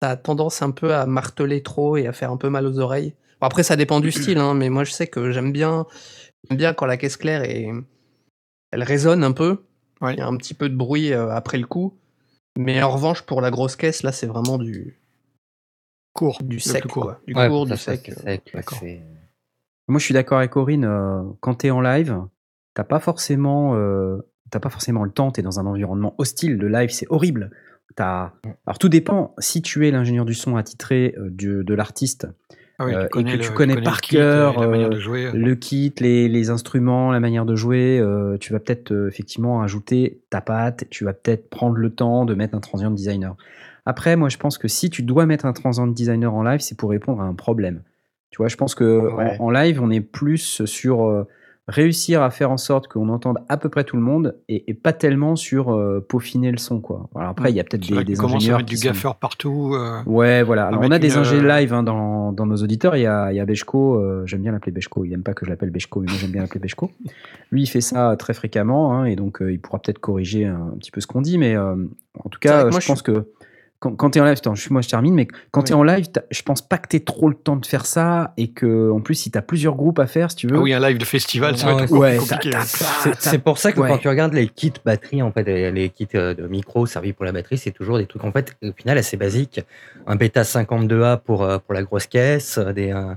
[0.00, 2.78] ça a tendance un peu à marteler trop et à faire un peu mal aux
[2.78, 3.14] oreilles.
[3.40, 5.86] Bon, après, ça dépend du style, hein, mais moi je sais que j'aime bien,
[6.50, 7.68] bien quand la caisse claire est,
[8.70, 9.58] elle résonne un peu.
[10.00, 10.14] Ouais.
[10.14, 11.94] Il y a un petit peu de bruit euh, après le coup.
[12.56, 14.97] Mais en revanche, pour la grosse caisse, là, c'est vraiment du,
[16.18, 16.38] Court.
[16.42, 17.02] du sec, plus court.
[17.04, 17.20] quoi.
[17.26, 18.08] Du Ouais, court, du sec.
[18.10, 18.52] euh, sec,
[19.88, 20.84] Moi, je suis d'accord avec Corinne.
[20.84, 22.20] euh, quand tu es en live,
[22.74, 24.18] t'as pas forcément, euh,
[24.50, 25.30] t'as pas forcément le temps.
[25.32, 26.56] Tu es dans un environnement hostile.
[26.56, 27.50] Le live, c'est horrible.
[27.96, 28.32] T'as-
[28.66, 29.34] Alors, tout dépend.
[29.38, 32.26] Si tu es l'ingénieur du son attitré euh, du- de l'artiste,
[32.80, 34.88] Ah oui, Euh, et connais que le- tu connais par kit, cœur, euh,
[35.34, 39.62] le kit, les, les instruments, la manière de jouer, euh, tu vas peut-être euh, effectivement
[39.62, 43.34] ajouter ta patte, tu vas peut-être prendre le temps de mettre un transient designer.
[43.88, 46.76] Après, moi, je pense que si tu dois mettre un transient designer en live, c'est
[46.76, 47.80] pour répondre à un problème.
[48.30, 49.36] Tu vois, je pense que Ouais.
[49.40, 51.26] en, en live, on est plus sur euh,
[51.68, 54.74] réussir à faire en sorte qu'on entende à peu près tout le monde et, et
[54.74, 57.08] pas tellement sur euh, peaufiner le son, quoi.
[57.16, 59.72] Alors après, il y a peut-être des, des commences à ingénieurs du sont- gaffeur partout.
[59.74, 60.66] euh, Ouais, voilà.
[60.66, 62.94] Alors, on a des une, ingés euh, live hein, dans, dans nos auditeurs.
[62.96, 65.06] Il y a, il y a Bechko, euh, j'aime bien l'appeler Bechko.
[65.06, 66.90] Il aime pas que je l'appelle Bechko, mais moi j'aime bien l'appeler Bechko.
[67.52, 70.74] Lui, il fait ça très fréquemment hein, et donc euh, il pourra peut-être corriger un,
[70.78, 71.38] petit peu ce qu'on dit.
[71.38, 71.74] Mais euh,
[72.22, 73.26] en tout cas, euh, moi, je pense que
[73.80, 75.74] quand, quand tu es en live, attends, je- moi je termine, mais quand tu es
[75.74, 78.50] en live, je pense pas que tu aies trop le temps de faire ça et
[78.50, 80.56] que en plus, si tu as plusieurs groupes à faire, si tu veux.
[80.56, 82.50] Ah oui, un live de festival, ça va être ouais, compliqué.
[83.20, 83.88] C'est pour ça que Ouais.
[83.88, 87.12] quand tu regardes les kits batterie, en fait, les, les kits euh, de micro servis
[87.12, 89.60] pour la batterie, c'est toujours des trucs en fait, au final, assez basiques.
[90.06, 93.14] Un bêta 52A pour, euh, pour la grosse caisse, euh, des, euh,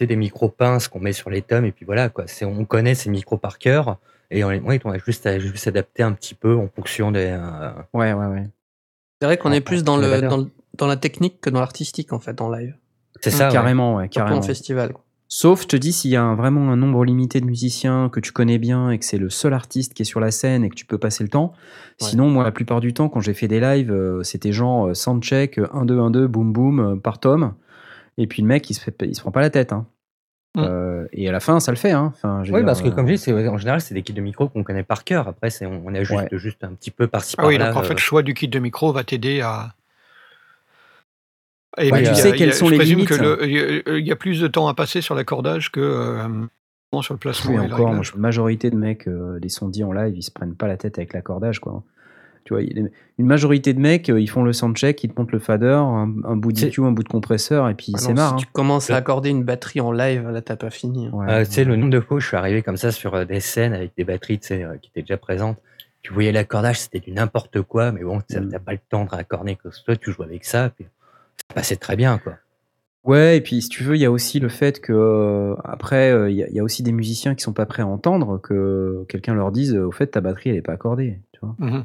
[0.00, 2.24] des micro pinces qu'on met sur les tomes, et puis voilà, quoi.
[2.42, 3.98] On connaît ces micros par cœur,
[4.30, 7.28] et on, ouais, on a juste à juste adapter un petit peu en fonction des.
[7.30, 8.44] euh, Ouais, ouais, ouais.
[9.22, 12.12] C'est vrai qu'on est plus dans, le, dans, le- dans la technique que dans l'artistique,
[12.12, 12.74] en fait, en live.
[13.20, 13.52] c'est ça, ouais.
[13.52, 14.38] carrément, ouais, carrément.
[14.38, 14.92] en festival.
[15.28, 18.18] Sauf, je te dis, s'il y a un- vraiment un nombre limité de musiciens que
[18.18, 20.68] tu connais bien et que c'est le seul artiste qui est sur la scène et
[20.70, 21.52] que tu peux passer le temps.
[22.00, 22.08] Ouais.
[22.08, 24.94] Sinon, moi, la plupart du temps, quand j'ai fait des lives, euh, c'était genre euh,
[24.94, 27.54] soundcheck, euh, 1, 2, 1, 2, boum, boum, euh, par tome.
[28.18, 29.72] Et puis le mec, il se, fait, il se prend pas la tête.
[29.72, 29.86] hein.
[30.54, 30.60] Mm.
[30.64, 31.92] Euh, et à la fin, ça le fait.
[31.92, 32.12] Hein.
[32.14, 34.20] Enfin, Oui, dire, parce que euh, comme je dis, en général, c'est des kits de
[34.20, 35.26] micro qu'on connaît par cœur.
[35.28, 36.38] Après, c'est, on, on ajuste Ouais.
[36.38, 37.72] juste un petit peu par-ci Ah oui, par-là.
[37.72, 39.74] donc en fait, euh, le choix du kit de micro va t'aider à.
[41.78, 43.22] Et Ouais, tu a- sais a- quelles sont je les présume limites, que ça.
[43.22, 43.58] le- il y
[43.90, 46.28] a- y a plus de temps à passer sur l'accordage que euh,
[47.00, 47.52] sur le placement.
[47.54, 50.54] Oui, et encore, la majorité de mecs, euh, des sondis en live, ils se prennent
[50.54, 51.82] pas la tête avec l'accordage, quoi.
[52.44, 55.38] Tu vois, une majorité de mecs, euh, ils font le soundcheck, ils te montent le
[55.38, 58.30] fader, un, un bout d'EQ, un bout de compresseur, et puis Ah c'est marre.
[58.30, 58.38] Si hein.
[58.38, 61.06] tu commences à accorder une batterie en live, là, t'as pas fini.
[61.06, 61.10] hein.
[61.12, 63.14] Ouais, Euh, tu sais, le nombre de fois où je suis arrivé comme ça sur
[63.14, 65.58] euh, des scènes avec des batteries euh, qui étaient déjà présentes.
[66.02, 68.38] Tu voyais l'accordage, c'était du n'importe quoi, mais bon, Mm.
[68.48, 70.84] n'as pas le temps de raccorder que toi, tu joues avec ça, puis
[71.48, 72.34] ça passait très bien, quoi.
[73.04, 76.12] Ouais, et puis si tu veux, il y a aussi le fait que euh, après,
[76.12, 77.86] euh, il y, a- il y a aussi des musiciens qui sont pas prêts à
[77.86, 81.18] entendre que quelqu'un leur dise, au fait, ta batterie, elle est pas accordée.
[81.32, 81.56] Tu vois.
[81.58, 81.84] Mhm.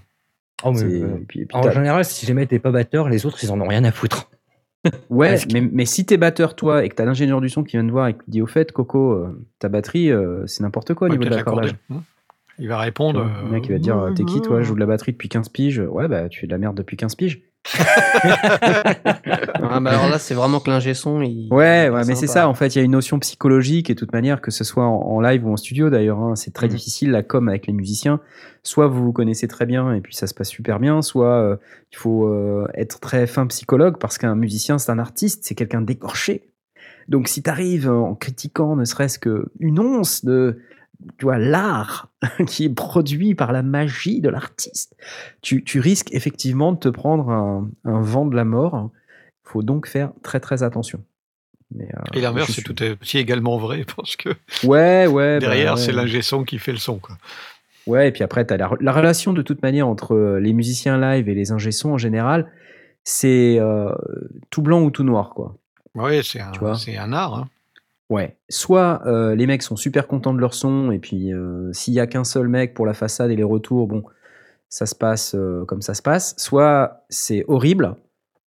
[0.64, 3.10] Oh, mais, C'est- euh, et puis- et puis en général, si jamais t'es pas batteur,
[3.10, 4.30] les autres, ils en ont rien à foutre.
[5.10, 7.78] ouais, que- mais, mais si t'es batteur toi et que t'as l'ingénieur du son qui
[7.78, 10.64] vient te voir et qui te dit, au fait, Coco, euh, ta batterie, euh, c'est
[10.64, 11.76] n'importe quoi au Ouais, niveau de l'accordage.
[12.60, 13.24] Il va répondre.
[13.24, 14.62] vois, Le mec, il va dire, euh, t'es qui toi?
[14.62, 15.80] Je joue de la batterie depuis 15 piges.
[15.80, 17.42] Ouais, bah, tu fais de la merde depuis 15 piges.
[19.70, 21.22] Ah, bah alors là, c'est vraiment que l'ingé son.
[21.22, 22.48] Il, Ouais, ouais, mais c'est ça.
[22.48, 24.86] En fait, il y a une notion psychologique et de toute manière, que ce soit
[24.86, 26.74] en, en live ou en studio d'ailleurs, hein, c'est très Mhm.
[26.74, 28.20] difficile la com avec les musiciens.
[28.64, 31.58] Soit vous vous connaissez très bien et puis ça se passe super bien, soit euh,
[31.92, 35.82] il faut euh, être très fin psychologue parce qu'un musicien, c'est un artiste, c'est quelqu'un
[35.82, 36.50] d'écorché.
[37.10, 40.60] Donc, si tu arrives en critiquant ne serait-ce qu'une once de
[41.18, 42.10] tu vois, l'art
[42.48, 44.96] qui est produit par la magie de l'artiste,
[45.42, 48.90] tu, tu risques effectivement de te prendre un, un vent de la mort.
[49.46, 51.04] Il faut donc faire très très attention.
[51.76, 54.30] Mais, euh, Et l'inverse, c'est suis- tout aussi également vrai parce que
[54.66, 55.36] Ouais, ouais.
[55.36, 55.80] bah derrière, ouais.
[55.82, 56.98] c'est l'ingé son qui fait le son.
[57.00, 57.18] Quoi.
[57.88, 60.54] Ouais, et puis après, tu as la, la relation de toute manière entre euh, les
[60.54, 62.52] musiciens live et les ingé sons en général,
[63.04, 63.94] c'est euh,
[64.50, 65.56] tout blanc ou tout noir, quoi.
[65.96, 67.36] Ouais, c'est un, un art.
[67.36, 67.50] hein.
[68.10, 68.38] Ouais.
[68.50, 72.00] Soit euh, les mecs sont super contents de leur son, et puis euh, s'il y
[72.00, 74.04] a qu'un seul mec pour la façade et les retours, bon,
[74.70, 76.34] ça se passe euh, comme ça se passe.
[76.38, 77.96] Soit c'est horrible,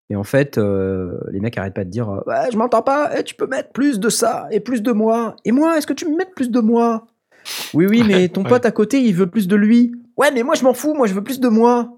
[0.09, 3.35] Et en fait, les mecs arrêtent pas de dire Ouais, Je m'entends pas, eh, tu
[3.35, 5.35] peux mettre plus de ça et plus de moi.
[5.45, 7.05] Et moi, est-ce que tu me mets plus de moi?
[7.73, 8.49] Oui, oui, mais ton Ouais.
[8.49, 9.93] pote à côté, il veut plus de lui.
[10.21, 11.89] Ouais, mais moi, je m'en fous, moi, je veux plus de moi.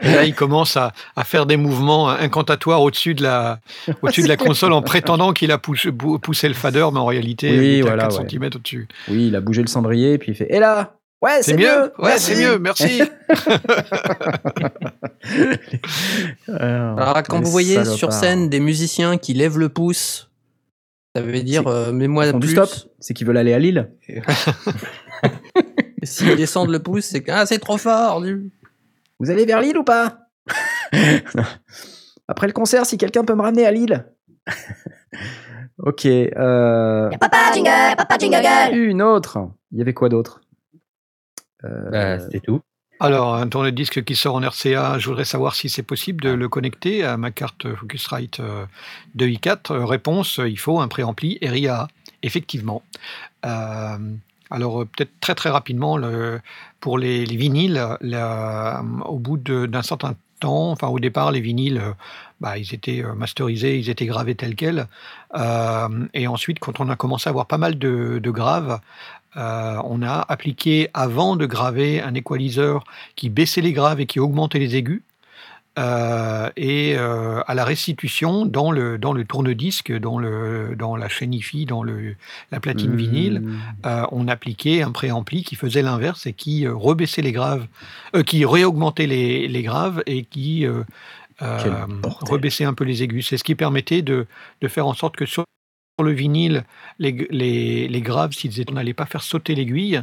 [0.00, 3.60] Et là, il commence à, à faire des mouvements incantatoires au-dessus de la,
[4.02, 7.50] au-dessus de la console en prétendant qu'il a poussé, poussé le fader, mais en réalité,
[7.56, 8.28] Oui, il est voilà, à 4 ouais.
[8.28, 8.88] cm au-dessus.
[9.08, 11.92] Oui, il a bougé le cendrier, et puis il fait Et là Ouais, C'est mieux
[11.98, 12.34] Ouais, merci.
[12.34, 13.02] c'est mieux, merci
[16.48, 20.30] Alors, Alors, quand vous voyez sur scène des musiciens qui lèvent le pouce,
[21.14, 22.56] ça veut dire euh, font du plus.
[22.56, 23.88] stop, c'est qu'ils veulent aller à Lille?
[26.06, 28.20] Et S'ils descendent le pouce, c'est que ah, c'est trop fort.
[28.20, 28.48] du-
[29.18, 30.20] Vous allez vers Lille ou pas?
[32.28, 34.06] Après le concert, si quelqu'un peut me ramener à Lille.
[35.78, 36.06] ok.
[36.06, 38.76] Euh, Papa jingle, papa jingle girl.
[38.78, 39.38] une autre.
[39.72, 40.40] Il y avait quoi d'autre?
[41.64, 42.60] Euh, Bah, C'était tout.
[43.00, 46.48] Alors, un tourne-disque qui sort en RCA, je voudrais savoir si c'est possible de le
[46.48, 48.64] connecter à ma carte Focusrite euh,
[49.16, 49.72] de i4.
[49.72, 51.88] Euh, Réponse, il faut un préampli RIA.
[52.22, 52.82] Effectivement.
[53.44, 53.98] Euh,
[54.50, 55.98] alors, euh, peut-être très très rapidement,
[56.80, 57.80] pour les, les vinyles,
[59.04, 61.92] au bout d'un certain temps, enfin au départ, les vinyles, euh,
[62.40, 64.86] bah, ils étaient euh, masterisés, ils étaient gravés tels quels.
[66.14, 68.80] Et ensuite, quand on a commencé à avoir pas mal de, graves,
[69.34, 72.84] on a appliqué avant de graver un équaliseur
[73.16, 75.02] qui baissait les graves et qui augmentait les aigus.
[75.78, 81.08] Euh, et euh, à la restitution, dans le, dans le tourne-disque, dans, le, dans la
[81.08, 82.16] chaîne IFI, dans le,
[82.50, 83.42] la platine hmm, vinyle,
[83.84, 87.66] euh, on appliquait un préampli qui faisait l'inverse et qui rebaissait les graves,
[88.24, 90.66] qui réaugmentait les, les graves et qui
[91.40, 93.28] rebaissait un peu les aigus.
[93.28, 94.26] C'est ce qui permettait de,
[94.62, 95.44] de faire en sorte que sur
[96.02, 96.64] le vinyle,
[96.98, 100.02] les, les, les graves, s'ils on n'allait pas faire sauter l'aiguille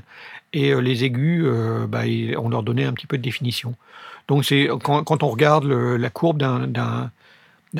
[0.51, 1.45] et les aigus,
[1.87, 2.01] bah,
[2.37, 3.75] on leur donnait un petit peu de définition.
[4.27, 7.11] Donc c'est quand, quand on regarde le- la courbe d'un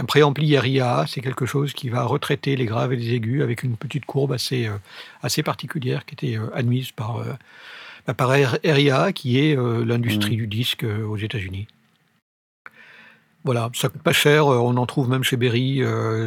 [0.07, 3.77] préampli RIA, c'est quelque chose qui va retraiter les graves et les aigus avec une
[3.77, 4.77] petite courbe assez, euh,
[5.21, 7.33] assez particulière qui était euh, admise par, euh,
[8.07, 10.39] bah, par RIA, qui est l'industrie Mm.
[10.39, 11.67] du disque aux États-Unis.
[13.45, 15.81] Voilà, ça coûte pas cher, on en trouve même chez Berry,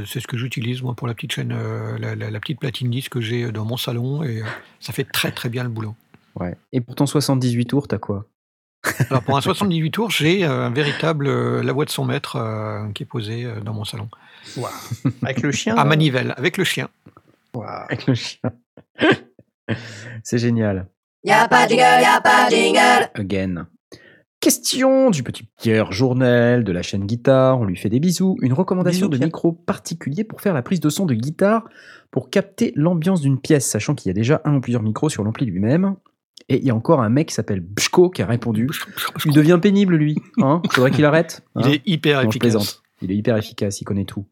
[0.06, 1.56] c'est ce que j'utilise moi pour la petite chaîne,
[1.98, 4.42] la, la- la petite platine disque que j'ai dans mon salon et
[4.80, 5.94] ça fait très très bien le boulot.
[6.38, 6.54] Ouais.
[6.72, 8.26] Et pour ton 78 tours, t'as quoi?
[9.10, 12.36] Alors pour un 78 tours, j'ai euh, un véritable euh, la voix de son maître
[12.36, 14.08] euh, qui est posé euh, dans mon salon.
[15.22, 15.76] Avec le chien.
[15.76, 16.88] À manivelle, avec le chien.
[17.54, 18.50] Avec le chien.
[20.22, 20.86] C'est génial.
[21.24, 23.10] Y'a pas de jingle, y'a pas de jingle.
[23.14, 23.66] Again.
[24.40, 27.58] Question du petit Pierre Journel de la chaîne Guitare.
[27.58, 28.36] On lui fait des bisous.
[28.42, 31.64] Une recommandation Bisous, de micro particulier pour faire la prise de son de guitare
[32.10, 35.24] pour capter l'ambiance d'une pièce, sachant qu'il y a déjà un ou plusieurs micros sur
[35.24, 35.96] l'ampli lui-même.
[36.48, 38.68] Et il y a encore un mec qui s'appelle Bchko qui a répondu.
[39.24, 40.16] Il devient pénible, lui.
[40.38, 41.42] Hein Faudrait qu'il arrête.
[41.56, 41.70] Il hein.
[41.70, 42.52] est hyper Non, efficace.
[42.52, 42.82] plaisante.
[43.02, 44.26] Il est hyper efficace, il connaît tout.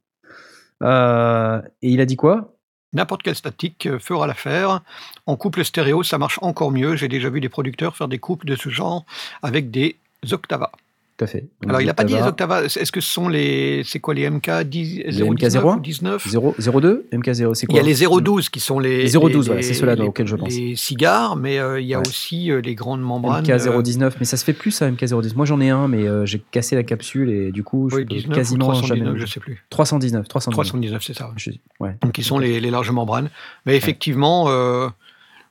[0.82, 2.54] Euh, et il a dit quoi?
[2.92, 4.82] N'importe quelle statique euh, fera l'affaire.
[5.26, 6.94] En couple stéréo, ça marche encore mieux.
[6.96, 9.04] J'ai déjà vu des producteurs faire des couples de ce genre
[9.42, 9.96] avec des
[10.30, 10.70] Octavas.
[11.16, 11.46] Tout à fait.
[11.68, 12.76] Alors, il n'a pas dit les Octava Octavas.
[12.80, 13.82] Est-ce que ce sont les.
[13.84, 15.76] C'est quoi les MK 10, Les 0, MK 19 01?
[15.76, 19.04] ou 19 0, 02 MK0, c'est Il quoi y a les 012 qui sont les.
[19.04, 20.48] Les 012, les- voilà, c'est ceux-là auxquels je pense.
[20.52, 22.08] Les cigares, mais euh, il y a Ouais.
[22.08, 23.44] aussi euh, les grandes membranes.
[23.44, 25.36] MK019, mais ça se fait plus ça, MK019.
[25.36, 28.04] Moi j'en ai un, mais euh, j'ai cassé la capsule et du coup, je oui,
[28.06, 29.20] peux 19 quasiment ou 319, jamais.
[29.20, 29.64] je sais plus.
[29.70, 30.64] 319, 319.
[30.64, 31.30] 319, c'est ça.
[31.78, 31.96] Ouais.
[32.02, 33.30] Donc, qui sont les, les larges membranes.
[33.66, 34.88] Mais effectivement, euh,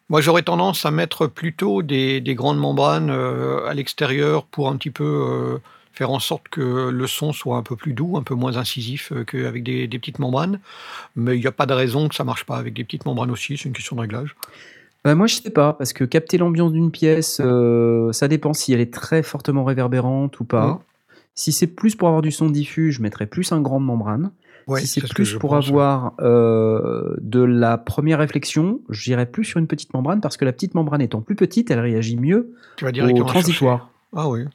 [0.09, 4.75] moi j'aurais tendance à mettre plutôt des, des grandes membranes euh, à l'extérieur pour un
[4.77, 5.57] petit peu euh,
[5.91, 9.11] faire en sorte que le son soit un peu plus doux, un peu moins incisif
[9.11, 10.59] euh, qu'avec des, des petites membranes.
[11.15, 13.31] Mais il n'y a pas de raison que ça marche pas avec des petites membranes
[13.31, 14.35] aussi, c'est une question de réglage.
[15.03, 17.41] Bah, moi je sais pas, parce que capter l'ambiance d'une pièce,
[18.11, 20.67] ça dépend si elle est très fortement réverbérante ou pas.
[20.67, 20.79] Mhm.
[21.35, 24.31] Si c'est plus pour avoir du son diffus, je mettrais plus un grand membrane.
[24.67, 29.59] Ouais, si c'est plus pour pense, avoir euh, de la première réflexion, j'irais plus sur
[29.59, 32.85] une petite membrane parce que la petite membrane étant plus petite, elle réagit mieux Tu
[32.85, 33.89] vas au transitoire.
[34.15, 34.45] Ah oui.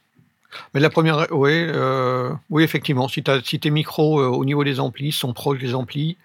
[0.73, 4.79] Mais la première, oui, euh, oui effectivement, si, si tes micros euh, au niveau des
[4.79, 6.17] amplis sont proches des amplis,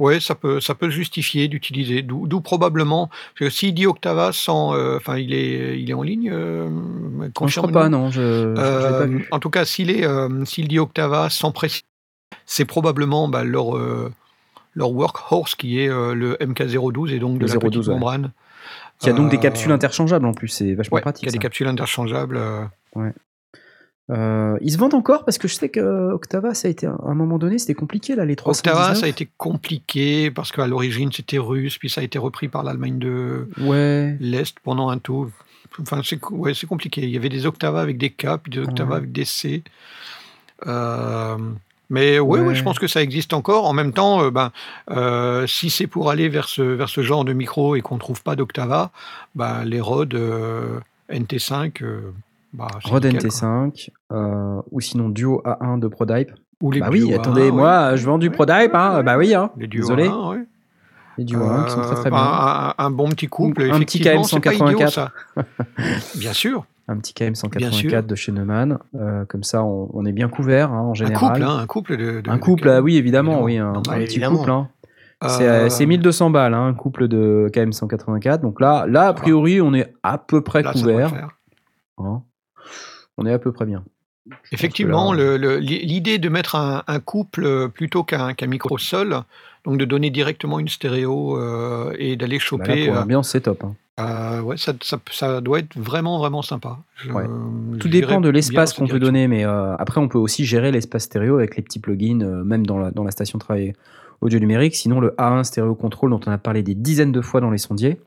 [0.00, 2.02] euh, ouais, ça peut, ça peut justifier d'utiliser.
[2.02, 6.02] D'où probablement, parce que s'il dit Octava sans, euh, enfin, il est, il est en
[6.02, 6.30] ligne.
[6.32, 7.72] euh, je crois confirme-nous.
[7.72, 9.28] pas, non, je je pas Euh, vu.
[9.30, 11.86] en tout cas, s'il euh, dit Octava sans précision,
[12.46, 14.12] c'est probablement bah, leur, euh,
[14.74, 17.94] leur workhorse qui est euh, le MK012 et donc de Le la petite 012, ouais.
[17.94, 18.32] membrane.
[18.98, 21.22] Qui a donc des Euh, capsules interchangeables en plus, c'est vachement Ouais, pratique.
[21.22, 22.36] il y a des capsules interchangeables.
[22.36, 22.64] euh,
[24.10, 26.96] Euh, ils se vendent encore parce que je sais que Octava, ça a été à
[27.04, 28.74] un moment donné, c'était compliqué là, les 319.
[28.74, 32.48] Octava, ça a été compliqué parce qu'à l'origine c'était russe, puis ça a été repris
[32.48, 34.16] par l'Allemagne de Ouais.
[34.20, 35.28] l'Est pendant un tour.
[35.80, 37.02] Enfin, c'est ouais, compliqué.
[37.02, 38.96] Il y avait des Octavas avec des K, puis des Octavas Ouais.
[38.96, 39.62] avec des C.
[40.66, 41.36] Euh,
[41.88, 42.54] mais oui, Ouais.
[42.54, 43.66] je pense que ça existe encore.
[43.66, 44.50] En même temps, euh, ben,
[44.90, 48.00] euh, si c'est pour aller vers ce, vers ce genre de micro et qu'on ne
[48.00, 48.90] trouve pas d'Octava,
[49.34, 52.00] ben, les Rode euh, NT5, euh,
[52.52, 53.30] bah, c'est Rode nickel, quoi.
[53.30, 56.30] NT5, euh, ou sinon Duo A1 de ProDype.
[56.62, 57.96] Ou les Bah oui, attendez, A1, moi, ouais.
[57.96, 59.02] je vends du ProDype, hein.
[59.02, 59.50] bah oui, hein.
[59.56, 60.08] Les Duo Désolé.
[60.08, 60.44] A1, ouais.
[61.18, 62.18] Les Duo A1 qui sont très très Euh, bien.
[62.18, 64.90] ben, un, un bon petit couple, Un petit effectivement, c'est pas idiot, KM184.
[64.90, 65.12] ça.
[66.16, 68.02] Bien sûr, Un petit KM Bien 184 sûr.
[68.02, 68.78] de chez Neumann.
[68.96, 71.18] euh, comme ça, on, on est bien couvert hein, en un général.
[71.32, 72.68] couple, hein, un couple de, de- un de couple, KM.
[72.70, 73.70] ah oui, évidemment, oui, Évidemment.
[73.70, 74.36] un, Non, un mais petit évidemment.
[74.38, 74.50] couple.
[74.50, 74.68] hein.
[75.28, 78.40] C'est Euh, euh, c'est 1200 balles, hein, un couple de KM 184.
[78.40, 81.12] Donc là, là, a priori, on est à peu près là, couvert.
[81.98, 82.22] hein.
[83.20, 83.84] On est à peu près bien.
[84.28, 88.76] Je Effectivement, là, le- le- l'idée de mettre un, un couple euh, plutôt qu'un micro
[88.78, 89.16] seul,
[89.64, 93.40] donc de donner directement une stéréo euh, et d'aller bah là, choper, euh, l'ambiance, c'est
[93.42, 93.64] top.
[93.64, 93.74] hein.
[93.98, 96.78] euh, ouais, ça, ça- ça doit être vraiment vraiment sympa.
[96.96, 97.24] Je- Ouais.
[97.74, 100.70] je Tout dépend de l'espace qu'on peut donner, mais euh, après, on peut aussi gérer
[100.70, 103.74] l'espace stéréo avec les petits plugins, euh, même dans la, dans la station de travail
[104.20, 104.76] audio numérique.
[104.76, 107.58] Sinon, le A1 Stéréo Control, dont on a parlé des dizaines de fois dans les
[107.58, 107.98] sondiers,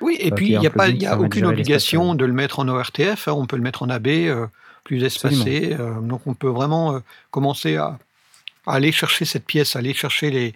[0.00, 2.68] Oui, et puis il n'y a, pas- y a aucune obligation de le mettre en
[2.68, 4.46] ORTF, hein, on peut le mettre en AB, euh,
[4.84, 6.98] plus espacé, euh, donc on peut vraiment euh,
[7.30, 7.98] commencer à,
[8.66, 10.54] à aller chercher cette pièce, aller chercher les,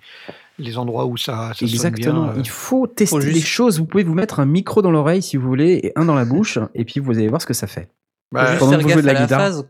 [0.59, 2.25] les endroits où ça, ça sonne Exactement.
[2.25, 2.33] bien.
[2.33, 2.39] euh.
[2.39, 3.79] Il faut tester juste- les choses.
[3.79, 6.25] Vous pouvez vous mettre un micro dans l'oreille si vous voulez et un dans la
[6.27, 7.89] bouche, et puis vous allez voir ce que ça fait.
[8.33, 9.41] Bah, pendant faire que vous gaffe jouez de la à la guitare.
[9.41, 9.69] phase.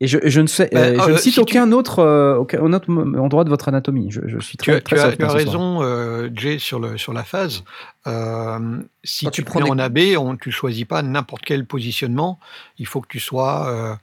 [0.00, 2.00] Et je, je ne, sais, Bah, euh, je euh, ne cite si tu- aucun, autre,
[2.00, 4.10] euh, aucun autre endroit de votre anatomie.
[4.10, 6.80] Je, je suis Tu très, as, très tu as- tu as raison, euh, Jay, sur,
[6.80, 7.62] le, sur la phase.
[8.06, 11.64] Euh, si Quand tu, tu prends des- en AB, on, tu choisis pas n'importe quel
[11.64, 12.38] positionnement.
[12.78, 13.94] Il faut que tu sois, euh,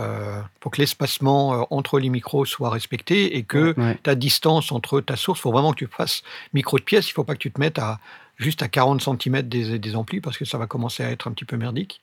[0.00, 3.98] euh, faut que l'espacement euh, entre les micros soit respecté et que Ouais.
[4.02, 7.08] ta distance entre ta source, il faut vraiment que tu fasses micro de pièce.
[7.10, 7.98] Il faut pas que tu te mettes à
[8.36, 11.32] juste à 40 cm des, des amplis parce que ça va commencer à être un
[11.32, 12.00] petit peu merdique.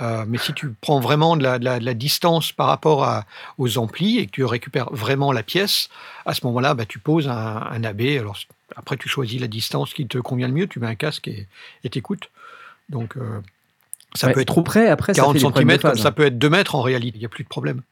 [0.00, 3.04] Euh, mais si tu prends vraiment de la, de la- de la distance par rapport
[3.04, 3.24] à-
[3.58, 5.88] aux amplis et que tu récupères vraiment la pièce,
[6.26, 7.32] à ce moment-là, bah, tu poses un,
[7.70, 8.02] un AB.
[8.18, 8.38] Alors
[8.76, 10.66] après, tu choisis la distance qui te convient le mieux.
[10.68, 12.30] Tu mets un casque et t'écoutes.
[12.88, 13.40] Donc euh,
[14.14, 15.98] ça Ouais, peut être trop près, après, ça 40 fait des problèmes de cm, comme
[16.02, 17.16] ça peut être 2 mètres en réalité.
[17.18, 17.82] Il n'y a plus de problème.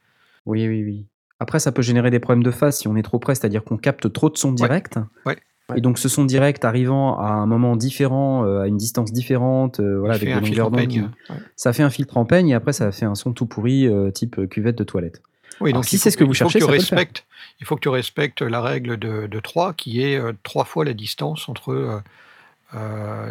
[0.45, 1.05] Oui, oui, oui.
[1.39, 3.77] Après, ça peut générer des problèmes de phase si on est trop près, c'est-à-dire qu'on
[3.77, 4.99] capte trop de son direct.
[5.25, 5.37] Ouais.
[5.77, 9.79] Et donc, ce son direct arrivant à un moment différent, euh, à une distance différente,
[9.79, 11.35] euh, voilà, avec des longueurs en d'onde Ouais.
[11.55, 14.11] ça fait un filtre en peigne et après, ça fait un son tout pourri, euh,
[14.11, 15.21] type cuvette de toilette.
[15.59, 16.97] Oui, Alors, donc si c'est ce que vous cherchez, tu ça peut le faire.
[16.97, 17.25] respectes,
[17.59, 20.93] il faut que tu respectes la règle de, de 3 qui est trois fois la
[20.93, 22.01] distance entre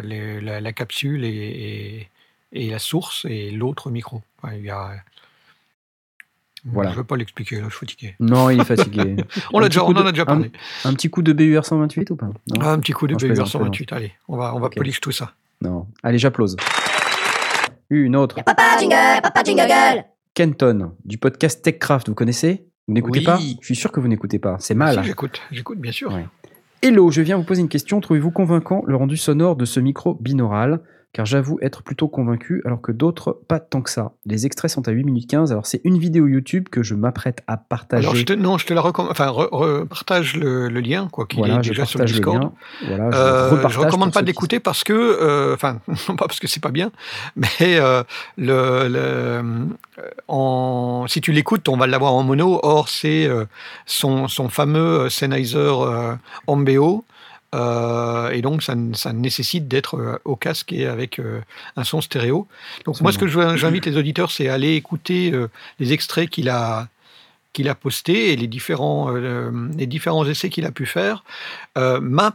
[0.03, 2.07] les- la, la capsule et, et-
[2.53, 4.21] et la source et l'autre micro.
[4.53, 4.91] Il y a...
[6.65, 6.89] Voilà.
[6.91, 8.15] Je ne veux pas l'expliquer, là, je suis fatigué.
[8.19, 9.15] Non, il est fatigué.
[9.53, 10.51] On, l'a déjà, on en a déjà parlé.
[10.85, 12.29] Un petit coup de BUR 128 ou pas?
[12.55, 13.93] Non, un petit coup de Non, BUR plaisante, 128.
[13.93, 14.75] Allez, on va, on va Ok.
[14.75, 15.31] polish tout ça.
[15.61, 15.87] non.
[16.03, 16.55] Allez, j'applause.
[17.89, 18.41] Une autre.
[18.43, 20.03] Papa jingle, papa jingle.
[20.33, 22.65] Kenton, du podcast TechCraft, vous connaissez?
[22.87, 23.25] Vous n'écoutez Oui.
[23.25, 24.55] pas Je suis sûr que vous n'écoutez pas.
[24.59, 25.03] C'est Si, mal.
[25.03, 26.13] j'écoute, j'écoute, bien sûr.
[26.13, 26.25] Ouais.
[26.81, 27.99] Hello, je viens vous poser une question.
[27.99, 30.79] Trouvez-vous convaincant le rendu sonore de ce micro binaural?
[31.13, 34.13] Car j'avoue être plutôt convaincu, alors que d'autres pas tant que ça.
[34.25, 37.43] Les extraits sont à 8 minutes 15, alors c'est une vidéo YouTube que je m'apprête
[37.47, 38.03] à partager.
[38.03, 39.11] Alors, je te, non, je te la recommande.
[39.11, 42.11] Enfin, re- re- partage le, le lien, quoi qu'il voilà, est déjà sur le le
[42.11, 42.41] Discord.
[42.41, 42.51] lien.
[42.87, 46.27] Voilà, je, Euh, je recommande pas de qui- l'écouter parce que, euh, enfin, non pas
[46.27, 46.91] parce que c'est pas bien,
[47.35, 48.03] mais euh,
[48.37, 49.41] le, le- euh,
[50.29, 52.59] en, si tu l'écoutes, on va l'avoir en mono.
[52.63, 53.29] Or, c'est
[53.85, 55.73] son, son fameux Sennheiser
[56.47, 57.03] Ambeo.
[57.53, 61.41] Euh, et donc, ça, ça nécessite d'être euh, au casque et avec euh,
[61.75, 62.47] un son stéréo.
[62.85, 66.87] Donc, moi, ce que j'invite les auditeurs, c'est aller écouter euh, les extraits qu'il a,
[67.53, 71.25] qu'il a postés et les différents, les différents essais qu'il a pu faire.
[71.75, 72.31] Ma,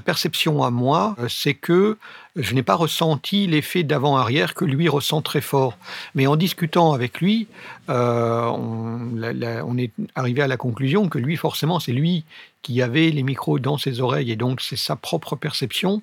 [0.00, 1.98] perception à moi, c'est que
[2.36, 5.76] je n'ai pas ressenti l'effet d'avant-arrière que lui ressent très fort.
[6.14, 7.46] Mais en discutant avec lui,
[7.90, 12.24] euh, on, est arrivé à la conclusion que lui, forcément, c'est lui
[12.62, 16.02] qui avait les micros dans ses oreilles et donc c'est sa propre perception.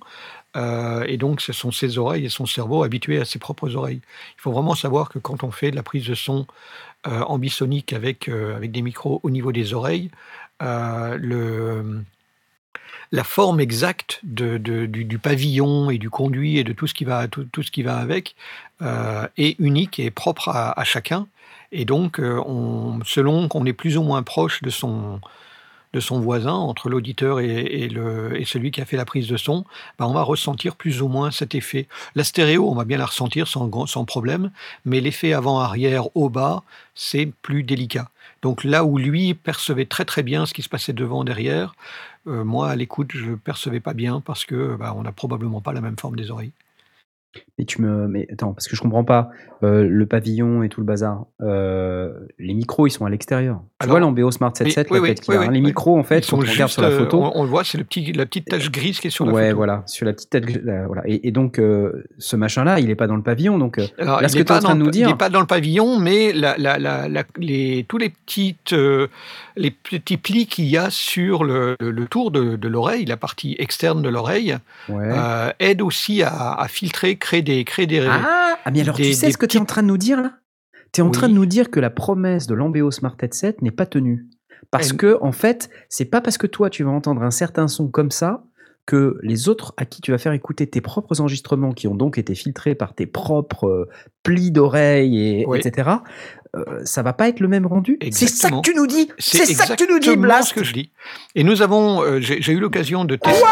[0.55, 4.01] Euh, et donc, ce sont ses oreilles et son cerveau habitués à ses propres oreilles.
[4.37, 6.45] Il faut vraiment savoir que quand on fait de la prise de son
[7.07, 10.11] euh, ambisonique avec, avec des micros au niveau des oreilles,
[10.61, 12.04] le,
[13.12, 18.35] la forme exacte du, pavillon et du conduit et de tout ce qui va, avec
[18.81, 21.27] euh, est unique et propre à, chacun.
[21.71, 25.19] Et donc, euh, on, selon qu'on est plus ou moins proche de son,
[26.19, 27.89] voisin, entre l'auditeur et,
[28.45, 29.65] celui qui a fait la prise de son,
[29.97, 31.87] ben, on va ressentir plus ou moins cet effet.
[32.13, 34.51] La stéréo, on va bien la ressentir sans, sans problème,
[34.85, 38.10] mais l'effet avant-arrière, haut-bas, c'est plus délicat.
[38.41, 41.73] Donc là où lui percevait très très bien ce qui se passait devant, derrière,
[42.25, 45.81] moi à l'écoute, je percevais pas bien parce que ben, on n'a probablement pas la
[45.81, 46.53] même forme des oreilles.
[47.60, 49.30] Mais tu me, mais attends, parce que je comprends pas
[49.63, 51.25] euh, le pavillon et tout le bazar.
[51.42, 53.60] Euh, les micros, ils sont à l'extérieur.
[53.80, 55.54] Tu Alors, vois l'Ambeo Smart 7.7, oui, la oui, tête qu'il oui, a, hein, oui,
[55.54, 55.65] les oui.
[55.67, 57.21] micros en fait, Ils sont quand on regarde juste, sur la euh, photo.
[57.21, 59.34] on, on le voit, c'est le petit, la petite tache grise qui est sur la
[59.34, 59.58] ouais, photo.
[59.58, 60.63] voilà, sur la petite tête.
[60.63, 61.04] là, voilà.
[61.06, 63.60] Et, et donc, euh, ce machin-là, il est pas dans le pavillon.
[63.60, 64.80] Donc, euh, Alors, là, il ce que n'est tu es en pas, train dans de
[64.80, 67.86] le- nous il n'est dire, pas dans le pavillon, mais la, la, la, la- les,
[67.88, 69.08] tous les, petites, euh,
[69.56, 73.17] les petits plis qu'il y a sur le, le, le tour de, de l'oreille, la
[73.17, 74.56] partie externe de l'oreille,
[74.88, 74.98] ouais.
[75.12, 79.03] euh, aident aussi à, à filtrer, créer des, créer des, Ah, ah, mais alors des-
[79.03, 80.33] tu sais ce que tu es en train de nous dire là?
[80.91, 83.69] Tu es en train de nous dire que la promesse de l'Ambeo Smart Headset n'est
[83.71, 84.25] pas tenue.
[84.71, 87.87] Parce que, en fait, c'est pas parce que toi tu vas entendre un certain son
[87.89, 88.43] comme ça
[88.85, 92.17] que les autres à qui tu vas faire écouter tes propres enregistrements qui ont donc
[92.17, 93.89] été filtrés par tes propres euh,
[94.23, 95.59] plis d'oreilles, et, Oui.
[95.59, 95.89] etc.,
[96.55, 97.99] euh, ça va pas être le même rendu.
[98.11, 100.53] C'est ça que tu nous dis C'est ça que tu nous dis, exactement Blast ce
[100.55, 100.91] que je dis.
[101.35, 103.45] Et nous avons, euh, j'ai eu l'occasion de tester.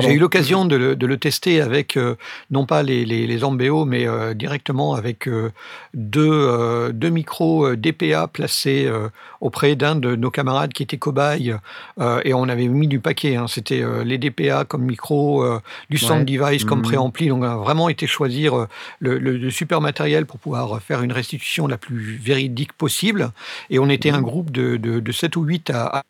[0.00, 2.16] J'ai eu l'occasion de, le- de le tester avec euh,
[2.50, 5.50] non pas les, les, les Ambeo, mais euh, directement avec euh,
[5.94, 8.90] deux, deux micros DPA placés
[9.40, 11.54] auprès d'un de nos camarades qui était cobaye.
[12.24, 13.36] et on avait mis du paquet.
[13.36, 13.46] hein.
[13.48, 15.44] C'était les DPA comme micro,
[15.90, 16.38] du sound Ouais.
[16.38, 16.84] device comme Mhm.
[16.84, 17.28] préampli.
[17.28, 18.66] Donc on a vraiment été choisir
[19.00, 23.30] le, le- le super matériel pour pouvoir faire une restitution la plus véridique possible.
[23.70, 26.02] Et on était un groupe de, de, de 7 ou 8 à, à-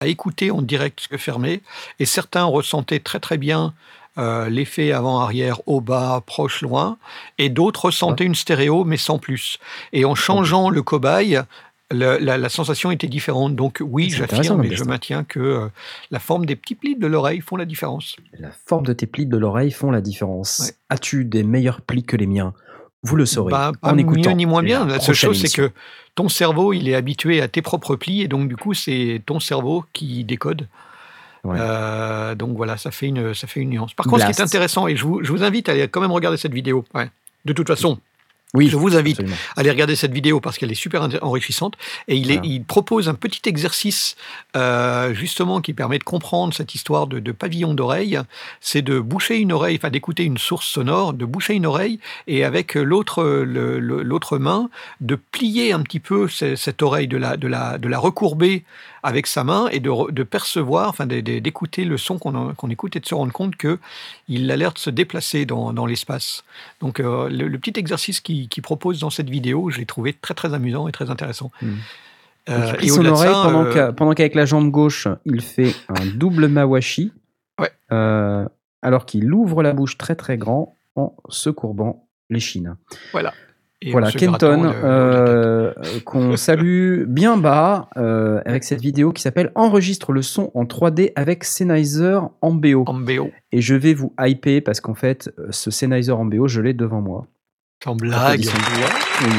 [0.00, 1.60] à écouter en direct ce que fermé.
[1.98, 3.74] Et certains ressentaient très très bien
[4.18, 6.96] euh, l'effet avant-arrière, haut, bas, proche, loin,
[7.38, 9.58] et d'autres ressentaient une stéréo, mais sans plus.
[9.92, 11.40] Et en changeant le cobaye,
[11.92, 13.54] le- la, la sensation était différente.
[13.54, 15.68] Donc oui, j'affirme et je maintiens que euh,
[16.10, 18.16] la forme des petits plis de l'oreille font la différence.
[18.38, 20.60] La forme de tes plis de l'oreille font la différence.
[20.60, 20.72] Ouais.
[20.88, 22.54] As-tu des meilleurs plis que les miens?
[23.02, 24.84] Vous le saurez Bah, pas en écoutant mieux ni moins bien.
[24.86, 25.70] la La seule chose, c'est que
[26.14, 29.40] ton cerveau, il est habitué à tes propres plis, et donc du coup, c'est ton
[29.40, 30.68] cerveau qui décode.
[31.44, 31.56] Ouais.
[31.58, 33.94] Euh, donc voilà, ça fait une, ça fait une nuance.
[33.94, 36.02] Par contre, ce qui est intéressant, et je vous, je vous invite à aller quand
[36.02, 36.84] même regarder cette vidéo.
[36.94, 37.08] Ouais.
[37.46, 37.98] De toute façon,
[38.52, 39.36] Oui, je vous invite absolument.
[39.56, 41.74] à aller regarder cette vidéo parce qu'elle est super enrichissante.
[42.08, 44.16] Et il, est, il propose un petit exercice
[44.56, 48.18] euh, justement qui permet de comprendre cette histoire de, de pavillon d'oreille.
[48.60, 52.42] C'est de boucher une oreille, enfin d'écouter une source sonore, de boucher une oreille et
[52.44, 54.68] avec l'autre main
[55.00, 58.64] de plier un petit peu ce- cette oreille, de la, de, la, de la recourber
[59.02, 63.14] avec sa main et de, percevoir, enfin d'écouter le son qu'on écoute et de se
[63.14, 63.78] rendre compte que
[64.28, 66.44] il a l'air de se déplacer dans, dans l'espace.
[66.80, 70.12] Donc euh, le, le petit exercice qu'il qu'il propose dans cette vidéo, je l'ai trouvé
[70.12, 71.50] très très amusant et très intéressant.
[71.62, 71.74] Mm.
[72.48, 75.08] Euh, il et son au-delà de oreille ça, pendant euh, pendant qu'avec la jambe gauche,
[75.24, 77.12] il fait un double mawashi.
[77.60, 77.70] Ouais.
[77.92, 78.46] Euh,
[78.82, 82.76] alors qu'il ouvre la bouche très très grand en se courbant les chines.
[83.82, 84.76] Et voilà, Kenton, tête.
[84.84, 85.72] euh,
[86.04, 91.12] qu'on salue bien bas euh, avec cette vidéo qui s'appelle Enregistre le son en 3D
[91.16, 92.84] avec Sennheiser en BO.
[92.86, 96.46] en BO, Et je vais vous hyper parce qu'en fait, euh, ce Sennheiser en BO,
[96.46, 97.26] je l'ai devant moi.
[97.86, 98.40] en blague.
[99.22, 99.30] Oui,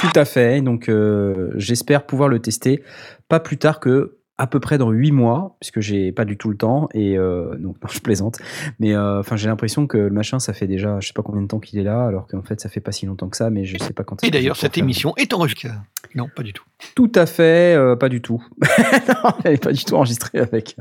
[0.00, 0.62] tout à fait.
[0.62, 2.82] Donc, euh, j'espère pouvoir le tester
[3.28, 6.50] pas plus tard que à peu près dans 8 mois, puisque j'ai pas du tout
[6.50, 6.88] le temps.
[6.92, 8.38] Et euh, donc, non, je plaisante.
[8.78, 11.42] Mais euh, enfin, j'ai l'impression que le machin, ça fait déjà, je sais pas combien
[11.42, 13.50] de temps qu'il est là, alors qu'en fait, ça fait pas si longtemps que ça.
[13.50, 14.22] Mais je sais pas quand.
[14.24, 15.70] Et d'ailleurs, cette émission est enregistrée.
[16.14, 16.64] Non, pas du tout.
[16.94, 18.44] Tout à fait, euh, pas du tout.
[19.08, 20.76] non, elle n'est pas du tout enregistrée avec,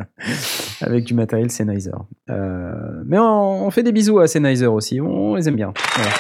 [0.82, 1.92] avec du matériel Sennheiser.
[2.30, 5.74] Euh, mais on, on fait des bisous à Sennheiser aussi, on les aime bien.
[5.96, 6.12] Voilà.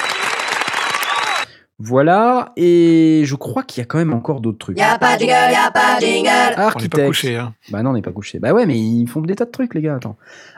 [1.80, 4.78] Voilà, et je crois qu'il y a quand même encore d'autres trucs.
[4.80, 6.30] Y'a pas de jingle, y'a pas de jingle.
[6.76, 7.36] On n'est pas couché.
[7.36, 7.56] Hein.
[7.72, 8.40] Bah non, on n'est pas couché.
[8.40, 9.96] Bah ouais, mais ils font des tas de trucs, les gars.
[9.96, 10.16] Attends.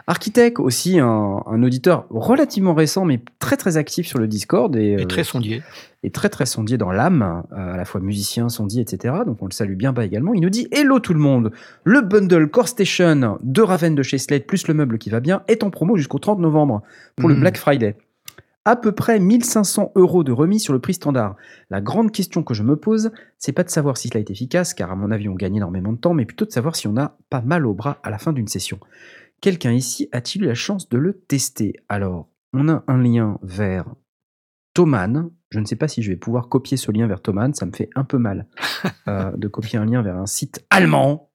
[0.08, 4.92] Architect aussi, un, un auditeur relativement récent, mais très très actif sur le Discord et,
[4.92, 5.64] Et euh, très sondier.
[6.04, 9.16] et très très sondier dans l'âme, euh, à la fois musicien, sondier, etc.
[9.26, 10.34] Donc on le salue bien bas également.
[10.34, 11.52] Il nous dit Hello tout le monde
[11.86, 15.42] Le bundle Core Station de Raven de chez Slate plus le meuble qui va bien
[15.48, 16.82] est en promo jusqu'au 30 novembre
[17.16, 17.42] pour le Mhm.
[17.42, 17.96] Black Friday.
[18.68, 21.36] À peu près 1500 euros de remise sur le prix standard.
[21.70, 24.74] La grande question que je me pose, c'est pas de savoir si cela est efficace,
[24.74, 26.98] car à mon avis on gagne énormément de temps, mais plutôt de savoir si on
[26.98, 28.80] a pas mal au bras à la fin d'une session.
[29.40, 31.74] Quelqu'un ici a-t-il eu la chance de le tester?
[31.90, 33.86] Alors, on a un lien vers
[34.74, 35.30] Thomann.
[35.52, 37.72] Je ne sais pas si je vais pouvoir copier ce lien vers Thomann, ça me
[37.72, 38.48] fait un peu mal
[39.08, 41.30] euh, de copier un lien vers un site allemand.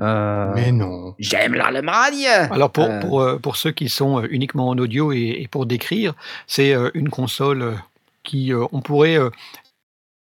[0.00, 1.14] Euh, Mais non.
[1.18, 5.36] J'aime l'Allemagne Alors pour, Euh, pour, euh, pour ceux qui sont uniquement en audio et,
[5.40, 6.14] et pour décrire,
[6.46, 7.76] c'est une console
[8.22, 9.18] qui, on pourrait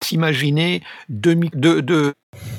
[0.03, 2.15] s'imaginer deux, mi- deux, deux,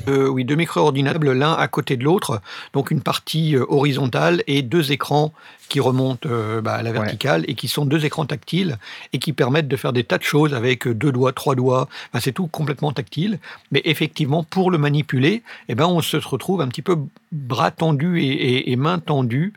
[0.08, 2.42] euh, oui, deux micro-ordinables l'un à côté de l'autre,
[2.74, 5.32] donc une partie euh, horizontale et deux écrans
[5.70, 7.00] qui remontent euh, bah, à la Ouais.
[7.00, 8.78] verticale et qui sont deux écrans tactiles
[9.14, 12.20] et qui permettent de faire des tas de choses avec deux doigts, trois doigts, Enfin,
[12.20, 13.40] c'est tout complètement tactile.
[13.72, 16.98] Mais effectivement, pour le manipuler, eh ben, on se retrouve un petit peu
[17.32, 19.54] bras tendus et, et, et mains tendues.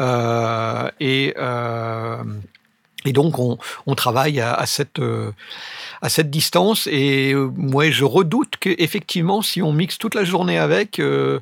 [0.00, 1.34] euh, et
[3.04, 5.30] Et donc, on, on travaille à, à cette, euh,
[6.02, 6.86] à cette distance.
[6.90, 11.40] Et euh, moi, je redoute qu'effectivement, si on mixe toute la journée avec, euh,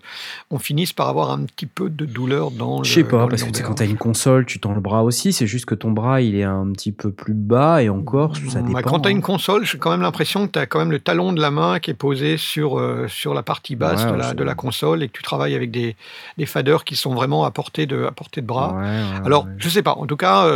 [0.50, 2.84] on finisse par avoir un petit peu de douleur dans le.
[2.84, 5.32] Je sais pas, parce que tu quand t'as une console, tu tends le bras aussi.
[5.32, 8.61] C'est juste que ton bras, il est un petit peu plus bas et encore, ça
[8.61, 8.82] Bah, dépend.
[8.82, 9.14] quand tu as hein.
[9.16, 11.50] une console, j'ai quand même l'impression que tu as quand même le talon de la
[11.50, 14.54] main qui est posé sur, sur la partie basse Ouais, de, la, c'est- de la
[14.54, 15.96] console et que tu travailles avec des,
[16.36, 18.74] des faders qui sont vraiment à portée de, à portée de bras.
[18.74, 19.94] Ouais, ouais, Alors, je sais pas.
[19.94, 20.46] En tout cas,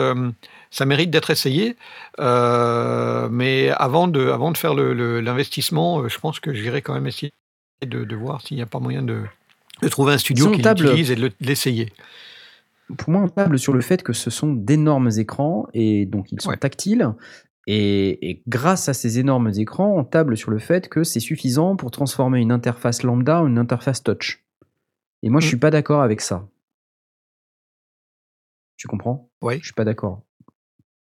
[0.72, 1.76] ça mérite d'être essayé.
[2.18, 6.82] Euh, mais avant de, avant de faire le- le- l'investissement, euh, je pense que j'irai
[6.82, 7.30] quand même essayer
[7.86, 9.22] de, de voir s'il n'y a pas moyen de,
[9.82, 11.92] de trouver un studio qui l'utilise et de le- de l'essayer.
[12.98, 16.40] pour moi, on table sur le fait que ce sont d'énormes écrans et donc ils
[16.40, 16.56] sont Ouais.
[16.56, 17.06] tactiles.
[17.68, 21.76] Et, et grâce à ces énormes écrans, on table sur le fait que c'est suffisant
[21.76, 24.42] pour transformer une interface lambda en une interface touch.
[25.22, 25.48] Et moi, je Mm.
[25.48, 26.48] suis pas d'accord avec ça.
[28.76, 29.30] Tu comprends?
[29.42, 29.58] Oui.
[29.60, 30.22] Je suis pas d'accord.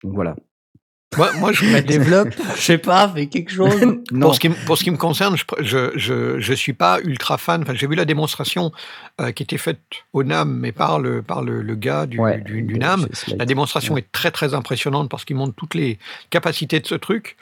[0.03, 0.37] Donc voilà.
[1.17, 3.81] Moi, moi, je, Bah, développe, je sais pas, fais quelque chose.
[4.13, 6.73] Non, Pour ce, qui, me- pour ce qui me concerne, je je, je, je suis
[6.73, 7.63] pas ultra fan.
[7.63, 8.73] Enfin, j'ai vu la démonstration
[9.21, 9.81] euh, qui était faite
[10.13, 13.07] au NAM, mais par le, par le, le gars du, ouais, du, NAM.
[13.37, 15.99] La démonstration est très très impressionnante parce qu'il montre toutes les
[16.31, 17.37] capacités de ce truc,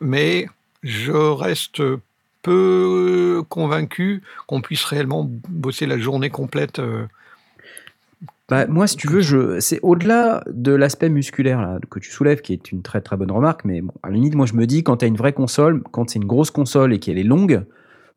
[0.00, 0.46] mais
[0.82, 1.82] je reste
[2.42, 6.78] peu convaincu qu'on puisse réellement bosser la journée complète.
[6.78, 7.06] euh.
[8.48, 12.42] Bah, moi, si tu veux, je, c'est au-delà de l'aspect musculaire là, que tu soulèves,
[12.42, 13.64] qui est une très très bonne remarque.
[13.64, 15.82] Mais bon, à la limite, moi, je me dis, quand tu as une vraie console,
[15.90, 17.64] quand c'est une grosse console et qu'elle est longue,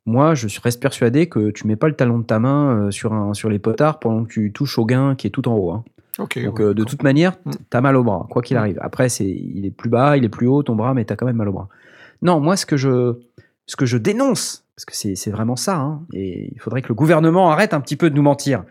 [0.05, 2.91] moi, je suis- reste persuadé que tu mets pas le talon de ta main euh,
[2.91, 5.55] sur, un, sur les potards pendant que tu touches au gain qui est tout en
[5.55, 5.71] haut.
[5.71, 5.83] hein.
[6.19, 6.43] Ok.
[6.43, 7.51] Donc, ouais, euh, de toute manière, Mm.
[7.71, 8.59] tu as mal au bras, quoi qu'il Mm.
[8.59, 8.77] arrive.
[8.81, 11.15] Après, c'est, il est plus bas, il est plus haut, ton bras, mais tu as
[11.15, 11.69] quand même mal au bras.
[12.21, 13.13] Non, moi, ce que je,
[13.69, 16.95] ce que je dénonce, parce que c'est, vraiment ça, hein, et il faudrait que le
[16.95, 18.63] gouvernement arrête un petit peu de nous mentir,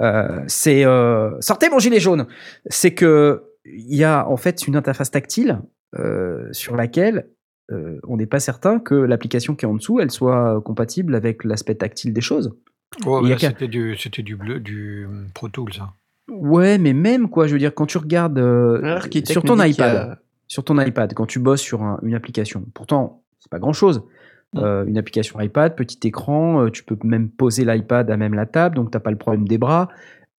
[0.00, 2.26] euh, c'est euh, sortez mon gilet jaune.
[2.66, 5.60] C'est que il y a en fait une interface tactile
[5.98, 7.26] euh, sur laquelle
[7.72, 11.42] euh, on n'est pas certain que l'application qui est en dessous, elle soit compatible avec
[11.44, 12.54] l'aspect tactile des choses.
[13.30, 15.72] Là, qu'à- c'était du, c'était du bleu, du hum, Pro Tools.
[15.80, 15.90] hein.
[16.28, 18.80] Ouais, mais même quoi, je veux dire, quand tu regardes euh,
[19.32, 23.22] sur ton iPad, a- sur ton iPad, quand tu bosses sur un- une application, pourtant,
[23.40, 24.04] c'est pas grand chose.
[24.54, 24.88] Mm.
[24.88, 28.76] une application iPad, petit écran, euh, tu peux même poser l'iPad à même la table,
[28.76, 29.88] donc t'as pas le problème des bras.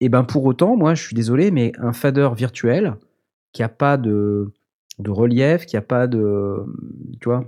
[0.01, 2.95] Et ben pour autant, moi, je suis désolé, mais un fader virtuel
[3.53, 4.53] qui a pas de,
[4.99, 6.57] de relief, qui a pas de,
[7.21, 7.45] tu vois,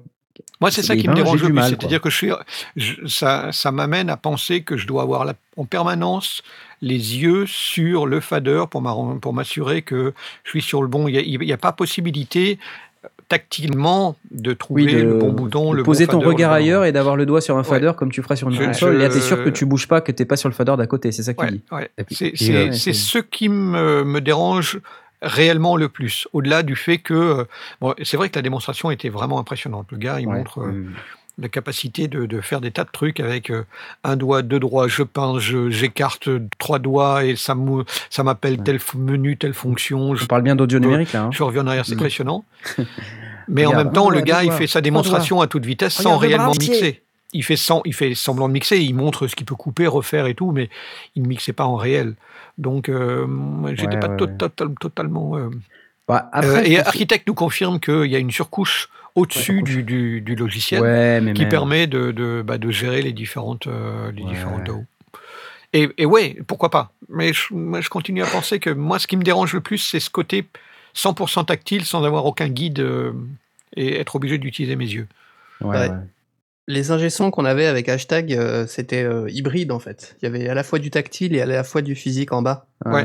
[0.61, 1.63] Moi, c'est ça Eh qui me ben, dérange le plus.
[1.63, 2.31] C'est-à-dire que je suis,
[2.77, 6.43] je- ça, ça m'amène à penser que je dois avoir la- en permanence
[6.83, 10.13] les yeux sur le fader pour m'assurer que
[10.45, 11.09] je suis sur le bon.
[11.09, 12.86] Il n'y a, pas possibilité euh,
[13.29, 16.53] tactilement de trouver oui, de, le bon bouton, de le poser bon ton fader, regard
[16.53, 18.95] ailleurs et d'avoir le doigt sur un fader comme tu ferais sur une Je- console.
[18.95, 20.75] Et là, t'es je- sûr que tu bouges pas, que t'es pas sur le fader
[20.79, 21.11] d'à côté.
[21.13, 21.91] C'est ça Ouais, ouais.
[21.99, 24.81] Et puis- C'est ce qui me, me dérange
[25.23, 26.29] réellement le plus.
[26.33, 27.15] Au-delà du fait que.
[27.15, 27.45] euh,
[27.81, 29.87] Bon, c'est vrai que la démonstration était vraiment impressionnante.
[29.91, 30.35] Le gars, il Ouais.
[30.37, 30.61] montre.
[30.61, 30.93] euh, Mm.
[31.39, 33.65] La capacité de, de faire des tas de trucs avec euh,
[34.05, 36.29] un doigt, deux doigts, je pince, j'écarte
[36.59, 37.55] trois doigts et ça
[38.09, 38.65] ça m'appelle Ouais.
[38.65, 40.15] tel menu, telle fonction.
[40.15, 41.25] Je, On parle bien d'audio numérique là.
[41.25, 41.31] hein.
[41.33, 41.99] je reviens en arrière, c'est Mhm.
[42.01, 42.45] impressionnant.
[43.49, 46.17] Mais en même temps, un le gars, il fait sa démonstration à toute vitesse sans
[46.19, 47.03] Regarde réellement mixer.
[47.33, 50.27] Il fait, sans, il fait semblant de mixer, il montre ce qu'il peut couper, refaire
[50.27, 50.71] et tout, mais
[51.17, 52.15] il ne mixait pas en réel.
[52.57, 53.27] Donc, euh,
[53.75, 54.37] j'étais Ouais, pas ouais, to- ouais.
[54.39, 55.37] total- totalement.
[55.37, 55.51] euh,
[56.09, 60.21] Bah, euh, après, et Architect nous confirme qu'il y a une surcouche au-dessus du, du-
[60.21, 61.49] du logiciel ouais, mais qui même.
[61.51, 64.31] permet de, de, bah, de gérer les différentes, euh, les Ouais.
[64.31, 64.85] différentes DAO.
[65.73, 66.93] Et, et ouais, pourquoi pas.
[67.09, 69.79] Mais je, moi, je continue à penser que moi, ce qui me dérange le plus,
[69.79, 70.47] c'est ce côté
[70.95, 73.13] 100% tactile sans avoir aucun guide euh,
[73.77, 75.09] et être obligé d'utiliser mes yeux.
[75.61, 75.89] Ouais, Ouais.
[75.89, 75.97] ouais.
[76.69, 80.17] Les ingé-sons qu'on avait avec hashtag, euh, c'était euh, hybride en fait.
[80.21, 82.43] Il y avait à la fois du tactile et à la fois du physique en
[82.43, 82.67] bas.
[82.85, 83.05] Ouais.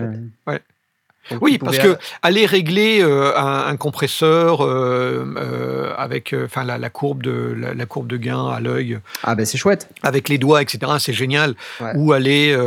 [1.30, 6.78] Donc, Oui, parce que aller régler euh, un, un compresseur euh, euh, avec enfin la,
[6.78, 9.90] la courbe de la, la courbe de gain à l'œil Ah ben c'est chouette.
[10.04, 10.94] avec les doigts, etc.
[11.00, 11.56] C'est génial.
[11.80, 11.92] Ouais.
[11.96, 12.58] Ou aller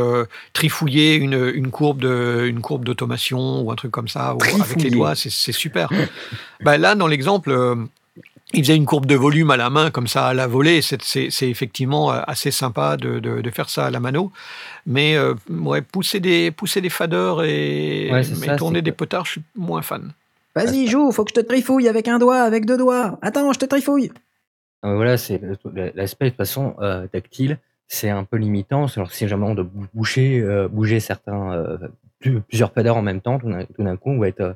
[0.53, 4.81] trifouiller une, une courbe de une courbe d'automation ou un truc comme ça ou avec
[4.81, 5.89] les doigts, c'est super.
[6.63, 7.51] bah là, dans l'exemple,
[8.55, 10.81] il faisait une courbe de volume à la main comme ça à la volée.
[10.81, 14.31] C'est effectivement euh, assez sympa de, de, de faire ça à la mano.
[14.85, 19.31] Mais euh, ouais, pousser des pousser des faders et Ouais, ça, tourner des potards, je
[19.33, 20.11] suis moins fan.
[20.55, 23.19] Vas-y, joue, faut que je te trifouille avec un doigt, avec deux doigts.
[23.21, 24.11] Attends, je te trifouille.
[24.83, 25.41] Ah, voilà, c'est
[25.95, 28.85] l'aspect de toute façon euh, tactile, c'est un peu limitant.
[28.95, 31.77] Alors, si jamais on doit bou- bouger, euh, bouger certains, euh,
[32.19, 34.55] plus- plusieurs faders en même temps, tout d'un tout d'un coup, on va être,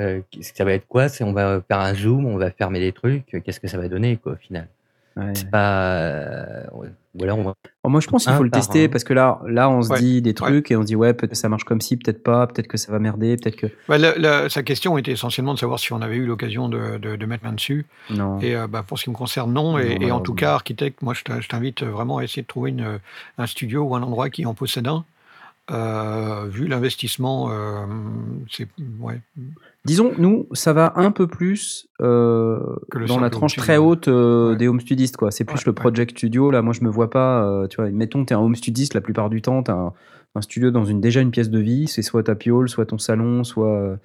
[0.00, 1.08] euh, euh, ça va être quoi?
[1.08, 3.26] C'est on va faire un zoom, on va fermer des trucs.
[3.44, 4.68] Qu'est-ce que ça va donner quoi au final?
[5.16, 5.32] Ouais.
[5.34, 5.82] C'est pas.
[5.82, 8.88] euh, on va- Oh, moi, je pense qu'il faut le tester un.
[8.88, 9.98] parce que là, là, on se Ouais.
[9.98, 12.22] dit des trucs et on se dit ouais, peut-être que ça marche comme ci, peut-être
[12.22, 15.58] pas, peut-être que ça va merder, peut-être que la- la- sa question était essentiellement de
[15.58, 17.86] savoir si on avait eu l'occasion de, de- de mettre main dessus.
[18.10, 18.38] non.
[18.40, 19.76] Et euh, bah, pour ce qui me concerne, non.
[19.78, 22.42] Et, Non, et en tout cas, architecte, moi, je t'in- je t'invite vraiment à essayer
[22.42, 23.00] de trouver une,
[23.38, 25.04] un studio ou un endroit qui en possède un.
[25.72, 27.86] Euh, vu l'investissement, euh,
[28.50, 28.68] c'est
[29.00, 29.20] ouais,
[29.86, 32.58] Disons, nous, ça va un peu plus euh,
[33.08, 34.56] dans la tranche très haute euh, Ouais.
[34.56, 35.30] des home studistes, quoi.
[35.30, 35.74] C'est plus Ouais, le ouais.
[35.74, 36.50] project studio.
[36.50, 37.44] Là, moi, je me vois pas.
[37.44, 39.62] euh, tu vois, mettons, t'es un home studiste la plupart du temps.
[39.62, 39.92] T'as un,
[40.34, 41.86] un studio dans une déjà une pièce de vie.
[41.88, 43.96] C'est soit ta piole, soit ton salon, soit euh,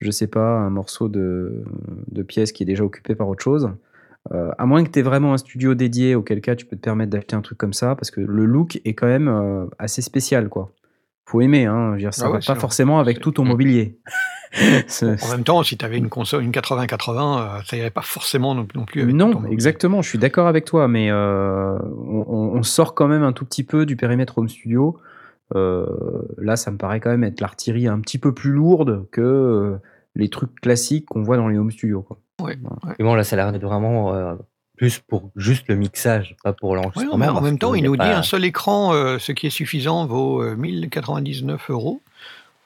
[0.00, 1.64] je sais pas un morceau de,
[2.10, 3.70] de pièce qui est déjà occupé par autre chose.
[4.58, 7.10] À moins que tu aies vraiment un studio dédié, auquel cas tu peux te permettre
[7.12, 10.72] d'acheter un truc comme ça, parce que le look est quand même assez spécial, quoi.
[11.26, 11.90] Faut aimer, hein.
[11.90, 13.98] Je veux dire, ça Ah va pas forcément avec tout ton mobilier.
[15.22, 18.54] En même temps, si tu avais une console, une 80-80, euh, ça irait pas forcément
[18.54, 22.62] non, non plus avec Non, ton- exactement, je suis d'accord avec toi, mais euh, on,
[22.62, 24.98] sort quand même un tout petit peu du périmètre home studio.
[25.54, 25.86] Euh,
[26.38, 29.78] là, ça me paraît quand même être l'artillerie un petit peu plus lourde que
[30.16, 32.02] les trucs classiques qu'on voit dans les home studios.
[32.02, 32.18] quoi.
[32.98, 34.34] Et bon, là, ça a l'air d'être vraiment euh,
[34.76, 37.26] plus pour juste le mixage, pas pour l'enregistrement.
[37.26, 40.42] en même temps, il nous dit un seul écran, euh, ce qui est suffisant, vaut
[40.42, 42.02] euh, 1099 euros.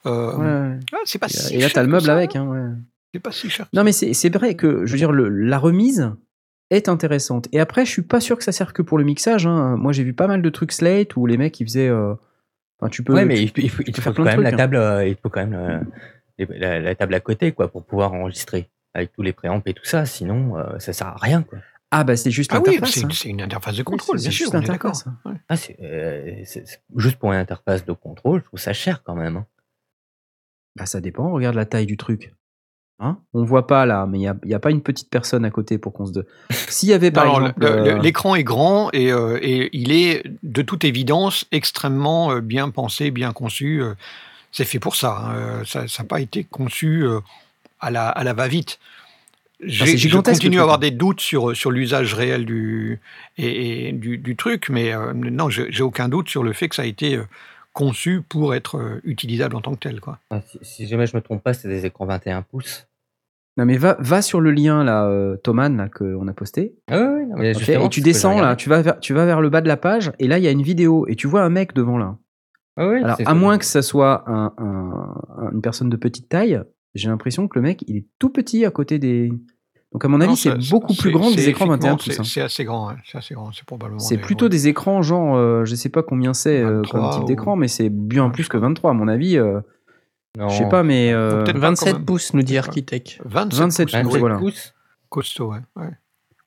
[0.05, 0.79] Euh, Ouais.
[0.93, 2.35] ah, c'est pas si Et là, t'as le meuble ça, avec.
[2.35, 2.45] hein.
[2.47, 2.75] ouais.
[3.13, 3.67] C'est pas si cher.
[3.73, 6.11] Non, mais c'est c'est vrai que, je veux dire, le- la remise
[6.69, 7.47] est intéressante.
[7.51, 9.45] Et après, je suis pas sûr que ça sert que pour le mixage.
[9.45, 9.75] hein.
[9.77, 11.89] Moi, j'ai vu pas mal de trucs Slate où les mecs, ils faisaient.
[11.89, 12.13] euh,
[12.79, 13.13] enfin, tu peux.
[13.13, 14.57] Ouais, mais tu- il, faut- il faut, quand même la trucs, hein.
[14.63, 15.53] table, euh, il faut quand même
[16.39, 19.73] euh, la, la table à côté, quoi, pour pouvoir enregistrer avec tous les préamps et
[19.73, 20.05] tout ça.
[20.05, 21.59] Sinon, euh, ça sert à rien, quoi.
[21.93, 23.09] Ah, bah, c'est juste Ah oui, c'est hein.
[23.11, 24.91] c'est une interface de Oui, contrôle, bien sûr, juste on est d'accord.
[24.93, 25.29] l'interface, hein.
[25.29, 25.35] Ouais.
[25.49, 26.43] Ah, c'est, euh,
[26.95, 29.35] juste pour une interface de contrôle, je trouve ça cher quand même.
[29.35, 29.45] hein.
[30.75, 32.33] Bah, ça dépend, regarde la taille du truc.
[33.03, 35.79] Hein on voit pas là, mais il n'y a, pas une petite personne à côté
[35.79, 36.11] pour qu'on se.
[36.11, 37.53] de- S'il y avait par Non, exemple.
[37.65, 42.31] le- le- euh, L'écran est grand et, euh, et il est de toute évidence extrêmement
[42.31, 43.81] euh, bien pensé, bien conçu.
[44.51, 45.17] C'est fait pour ça.
[45.31, 47.05] hein, Ça n'a pas été conçu
[47.79, 48.79] à la, à la va-vite.
[49.63, 52.99] J'ai- Ah, c'est Je continue à avoir des doutes sur, sur l'usage réel du,
[53.37, 56.81] et, et du, du truc, mais non, j'ai aucun doute sur le fait que ça
[56.83, 57.19] a été
[57.73, 59.99] conçu pour être euh, utilisable en tant que tel.
[60.01, 60.19] Quoi.
[60.29, 62.87] Enfin, si, si jamais je me trompe pas, c'est des écrans 21 pouces.
[63.57, 66.73] Non, mais va, va sur le lien là, euh, Thoman, là, qu'on a posté.
[66.89, 69.49] Ah non, mais justement, et tu descends là, tu vas, vers, tu vas vers le
[69.49, 71.49] bas de la page, et là, il y a une vidéo, et tu vois un
[71.49, 72.17] mec devant là.
[72.77, 74.53] Ah ouais, Alors, à moins que ça soit un-
[75.51, 76.61] une personne de petite taille,
[76.95, 79.31] j'ai l'impression que le mec, il est tout petit à côté des.
[79.93, 82.19] Donc, à mon avis, c'est beaucoup plus grand que des écrans 21 effectivement, pouces.
[82.19, 82.23] hein.
[82.33, 83.99] C'est assez grand, hein, c'est assez grand, c'est probablement.
[83.99, 84.49] C'est plutôt ouais.
[84.49, 87.55] des écrans, genre, euh, je sais pas combien c'est euh, comme 23 type ou- d'écran,
[87.57, 88.67] mais c'est bien plus que crois.
[88.69, 89.37] 23, à mon avis.
[89.37, 89.59] euh,
[90.39, 91.11] je sais pas, mais.
[91.11, 92.05] euh, Peut-être pas 27 quand même.
[92.05, 93.19] pouces, nous dit Architect.
[93.25, 94.37] 27, 27 pouces, 27 oui, voilà.
[94.37, 94.73] pouces.
[95.09, 95.89] costaud, ouais, ouais.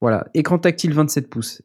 [0.00, 1.60] Voilà, écran tactile 27 pouces.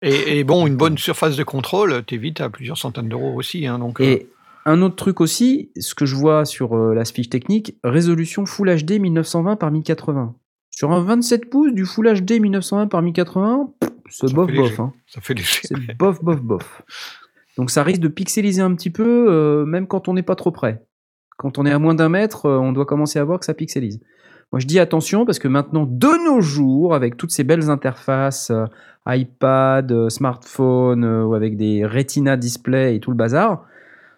[0.00, 3.66] Et, et bon, une bonne surface de contrôle, t'évites à plusieurs centaines d'euros aussi.
[3.66, 4.28] Hein, donc, euh, Et
[4.64, 8.74] un autre truc aussi, ce que je vois sur euh, la fiche technique, résolution Full
[8.82, 10.34] HD 1920 par 1080.
[10.78, 14.78] Sur un 27 pouces du Full HD 1920 par 1080, pff, c'est bof bof.
[14.78, 14.92] hein.
[15.08, 15.62] ça fait léger.
[15.64, 16.82] C'est bof bof bof.
[17.56, 20.52] Donc ça risque de pixeliser un petit peu, euh, même quand on n'est pas trop
[20.52, 20.84] près.
[21.36, 23.54] Quand on est à moins d'un mètre, euh, on doit commencer à voir que ça
[23.54, 23.98] pixelise.
[24.52, 28.52] Moi je dis attention parce que maintenant, de nos jours, avec toutes ces belles interfaces,
[28.52, 28.66] euh,
[29.08, 33.64] iPad, smartphone, ou avec des Retina display et tout le bazar,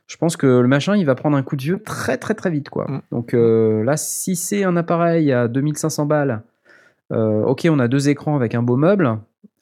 [0.09, 2.51] je pense que le machin, il va prendre un coup de vieux très très très
[2.51, 2.69] vite.
[2.69, 2.85] quoi.
[2.87, 3.01] Mm.
[3.13, 6.43] Donc là, si c'est un appareil à 2500 balles,
[7.11, 9.19] ok, on a deux écrans avec un beau meuble,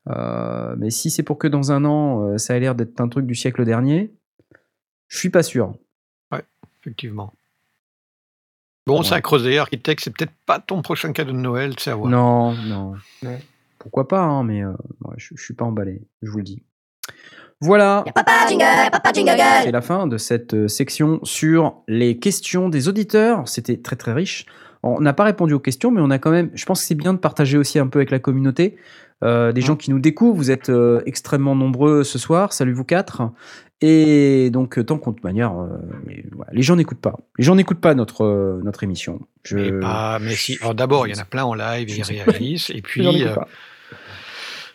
[0.09, 3.09] euh, mais si c'est pour que dans un an, euh, ça a l'air d'être un
[3.09, 4.13] truc du siècle dernier,
[5.09, 5.75] je suis pas sûr.
[6.81, 7.33] Effectivement.
[8.87, 9.17] Bon, c'est Ouais.
[9.19, 9.59] à creuser.
[9.59, 12.09] Architecte, c'est peut-être pas ton prochain cadeau de Noël, c'est à voir.
[12.09, 12.95] Non, non.
[13.23, 13.41] Ouais.
[13.79, 14.71] Pourquoi pas, hein, mais euh,
[15.05, 16.63] ouais, je, je suis pas emballé, je vous le dis.
[17.61, 22.69] Voilà, Papa jingle, papa jingle c'est la fin de cette euh, section sur les questions
[22.69, 23.49] des auditeurs.
[23.49, 24.47] C'était très très riche.
[24.83, 26.51] On n'a pas répondu aux questions, mais on a quand même.
[26.55, 28.77] Je pense que c'est bien de partager aussi un peu avec la communauté.
[29.25, 32.53] Euh, des gens qui nous découvrent, vous êtes euh, extrêmement nombreux ce soir.
[32.53, 33.23] Salut vous quatre.
[33.81, 35.69] Et donc, euh, tant qu'on de manière, euh,
[36.07, 37.17] mais les gens n'écoutent pas.
[37.39, 39.21] Les gens n'écoutent pas notre notre émission.
[39.45, 40.59] Je, Mais pas, mais si.
[40.75, 43.05] D'abord, il y en a plein en live, ils réagissent, et puis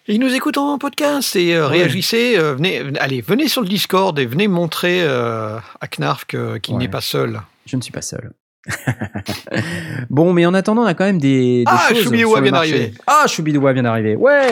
[0.09, 1.77] ils nous écoutent en podcast et euh, Ouais.
[1.77, 2.35] réagissez.
[2.37, 6.79] euh, venez, allez, venez sur le Discord et venez montrer euh, à Knarf qu'il Ouais.
[6.79, 7.39] n'est pas seul.
[7.65, 8.31] Je ne suis pas seul.
[10.09, 12.03] bon, mais en attendant, on a quand même des, des Ah, choses.
[12.03, 12.71] Choubidoua sur le vient marché.
[12.71, 12.93] d'arriver.
[13.07, 14.15] Ah, Choubidoua vient d'arriver.
[14.15, 14.51] Ouais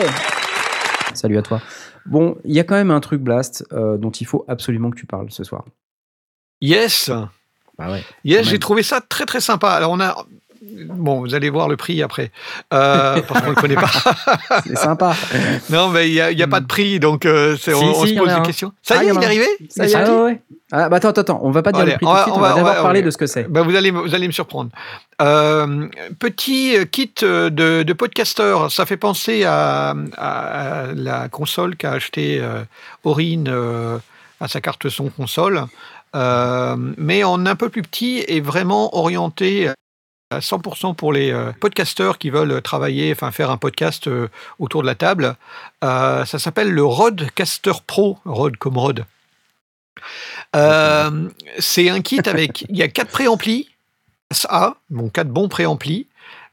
[1.14, 1.60] Salut à toi.
[2.06, 4.96] Bon, il y a quand même un truc, Blast, euh, dont il faut absolument que
[4.96, 5.64] tu parles ce soir.
[6.60, 7.10] Yes,
[7.78, 8.02] Bah ouais.
[8.24, 9.70] yes, j'ai trouvé ça très très sympa.
[9.70, 10.26] Alors on a,
[10.94, 12.30] Bon, vous allez voir le prix après,
[12.72, 13.90] euh, parce qu'on ne le connaît pas.
[14.66, 15.14] C'est sympa.
[15.70, 18.14] non, mais il n'y a, y a pas de prix, donc euh, Si, on, se
[18.14, 18.40] pose des un.
[18.42, 18.72] questions.
[18.82, 20.40] Ça Ah, y est, il est arrivé Ça y est, Ah, ouais.
[20.74, 22.18] Ah, bah attends, attends, attends, on va pas dire Allez, le prix on tout de
[22.18, 23.44] va- suite, on on va va- d'abord parler de ce que c'est.
[23.50, 24.70] Ben, vous, allez, vous allez me surprendre.
[25.20, 25.86] Euh,
[26.18, 27.48] petit kit de,
[27.82, 32.62] de podcasteur, ça fait penser à, à la console qu'a acheté euh,
[33.04, 33.98] Aurine euh,
[34.40, 35.62] à sa carte son console,
[36.16, 39.68] euh, mais en un peu plus petit et vraiment orienté
[40.32, 44.28] à 100% pour les euh, podcasteurs qui veulent travailler, enfin faire un podcast euh,
[44.58, 45.36] autour de la table.
[45.84, 49.04] Euh, ça s'appelle le Rodecaster Pro, Rode comme Rode.
[51.58, 53.68] C'est un kit avec, il y a quatre préamplis,
[54.48, 56.06] A, bon quatre bons préamplis,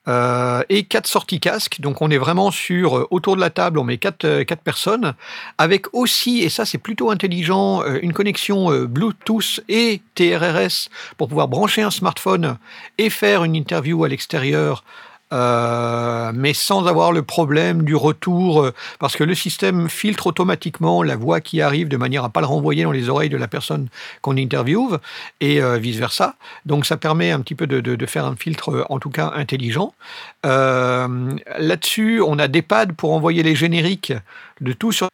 [0.09, 1.81] euh, et quatre sorties casque.
[1.81, 4.63] Donc on est vraiment sur euh, autour de la table, on met quatre, euh, quatre
[4.63, 5.13] personnes,
[5.59, 11.83] avec aussi, et ça c'est plutôt intelligent, une connexion Bluetooth et TRRS pour pouvoir brancher
[11.83, 12.57] un smartphone
[12.97, 14.83] et faire une interview à l'extérieur.
[15.31, 21.03] Euh, mais sans avoir le problème du retour, euh, parce que le système filtre automatiquement
[21.03, 23.47] la voix qui arrive de manière à pas le renvoyer dans les oreilles de la
[23.47, 23.89] personne
[24.21, 24.97] qu'on interviewe
[25.39, 26.35] et euh, vice versa.
[26.65, 29.93] Donc ça permet un petit peu de, faire un filtre, en tout cas intelligent.
[30.43, 34.13] Là-dessus, on a des pads pour envoyer les génériques
[34.61, 35.09] de tout sur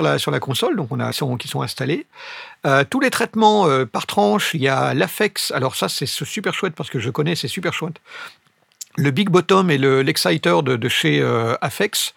[0.00, 2.06] la, console, donc on a sont- qui sont installés.
[2.90, 5.52] Tous les traitements par tranche, il y a l'Afex.
[5.52, 8.00] Alors ça, c'est super chouette parce que je connais, c'est super chouette.
[8.96, 12.14] Le Big Bottom et le- l'Exciter de, chez euh, Afex.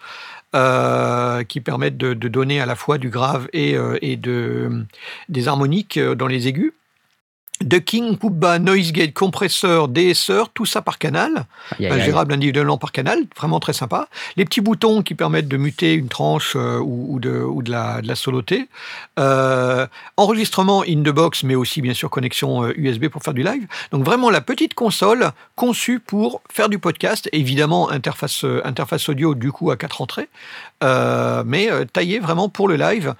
[0.54, 3.98] euh, qui permettent de, donner à la fois du grave et, euh,
[5.28, 6.72] des harmoniques dans les aigus.
[7.62, 11.46] Ducking, coupe bas, noise gate, compresseur, DSR, tout ça par canal,
[11.78, 14.08] gérable individuellement par canal, vraiment très sympa.
[14.36, 17.70] Les petits boutons qui permettent de muter une tranche euh, ou, ou de, ou de
[17.70, 18.68] la, de la soloter.
[19.18, 19.86] Euh,
[20.16, 23.66] enregistrement in the box, mais aussi bien sûr connexion euh, USB pour faire du live.
[23.90, 27.28] Donc vraiment la petite console conçue pour faire du podcast.
[27.32, 30.28] Évidemment interface euh, interface audio du coup à quatre entrées,
[30.82, 33.14] euh, mais euh, taillée vraiment pour le live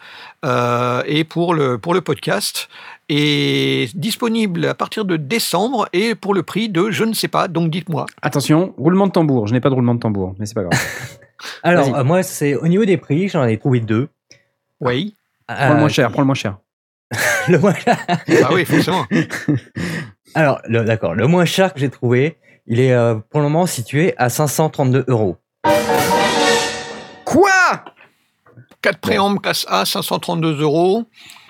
[0.45, 2.69] euh, et pour le pour le podcast
[3.09, 7.49] est disponible à partir de décembre et pour le prix de je ne sais pas,
[7.49, 8.07] donc dites-moi.
[8.23, 9.47] Attention, roulement de tambour.
[9.47, 10.81] Je n'ai pas de roulement de tambour, mais c'est pas grave.
[11.63, 14.09] Alors, euh, moi, c'est au niveau des prix, j'en ai trouvé deux.
[14.81, 15.15] Oui.
[15.47, 16.57] Prends le Euh, moins cher, prends le moins cher.
[17.49, 19.05] le moins Ah oui, forcément.
[20.35, 22.37] Alors, le- d'accord, le moins cher que j'ai trouvé,
[22.67, 25.37] il est euh, pour le moment situé à 532 euros.
[27.25, 27.51] Quoi?
[28.83, 31.05] 4 préampes classe A, 532 euros.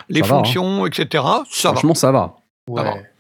[0.08, 0.38] Les Ça va, hein.
[0.38, 1.24] fonctions, etc.
[1.50, 1.74] Ça va.
[1.74, 2.36] Franchement, ça va.
[2.74, 2.94] Ça va.
[2.94, 3.10] Ouais.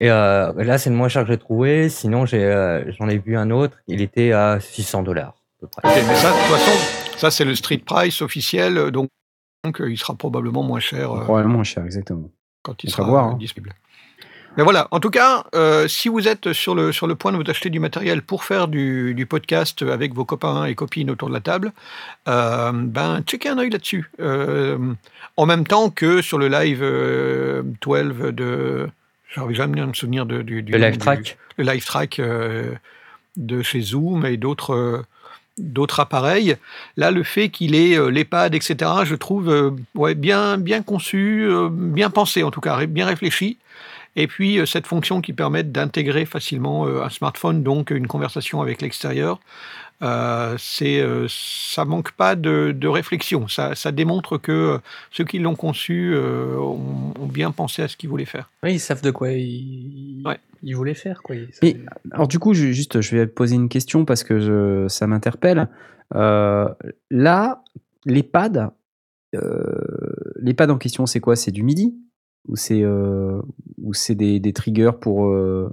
[0.00, 1.88] Et euh, là, c'est le moins cher que j'ai trouvé.
[1.88, 3.78] Sinon, j'ai, euh, j'en ai vu un autre.
[3.86, 5.34] Il était à 600 dollars.
[5.58, 5.88] à peu près.
[5.88, 9.08] Ok, mais ça, de toute façon, ça c'est le street price officiel, euh, donc,
[9.64, 12.28] donc, euh, il sera probablement moins cher euh, Probablement moins cher, exactement.
[12.62, 13.36] quand il on sera va voir, euh, hein.
[13.38, 13.72] disponible.
[14.56, 17.36] Mais voilà, en tout cas, euh, si vous êtes sur le, sur le point de
[17.36, 21.28] vous acheter du matériel pour faire du, du podcast avec vos copains et copines autour
[21.28, 21.72] de la table,
[22.28, 24.10] euh, ben checkez un œil là-dessus.
[24.20, 24.78] Euh,
[25.36, 28.88] en même temps que sur le live euh, 12 de...
[29.34, 31.36] J'arrive jamais à me souvenir de, du, du Le live track.
[31.56, 32.72] le live track euh,
[33.36, 35.02] de chez Zoom et d'autres euh,
[35.58, 36.56] d'autres appareils.
[36.96, 41.46] Là, le fait qu'il ait euh, l'EHPAD, etc., je trouve euh, ouais, bien, bien conçu,
[41.48, 43.58] euh, bien pensé en tout cas, bien réfléchi.
[44.16, 48.60] Et puis euh, cette fonction qui permet d'intégrer facilement euh, un smartphone, donc une conversation
[48.60, 49.40] avec l'extérieur,
[50.02, 53.48] euh, c'est euh, ça manque pas de, de réflexion.
[53.48, 54.78] Ça, ça démontre que euh,
[55.10, 58.50] ceux qui l'ont conçu euh, ont, ont bien pensé à ce qu'ils voulaient faire.
[58.62, 60.38] Ouais, ils savent de quoi ils, Ouais.
[60.62, 61.22] ils voulaient faire.
[61.22, 61.36] Quoi.
[61.36, 64.38] Ils Mais- savaient- Alors du coup, je, juste, je vais poser une question parce que
[64.40, 65.68] je- ça m'interpelle.
[66.14, 66.68] Euh,
[67.10, 67.62] là,
[68.04, 68.72] les pads,
[69.34, 69.74] euh,
[70.40, 71.34] les pads en question, c'est quoi?
[71.36, 71.94] C'est du MIDI?
[72.48, 73.40] Ou c'est euh,
[73.82, 75.72] ou c'est des, des triggers pour euh,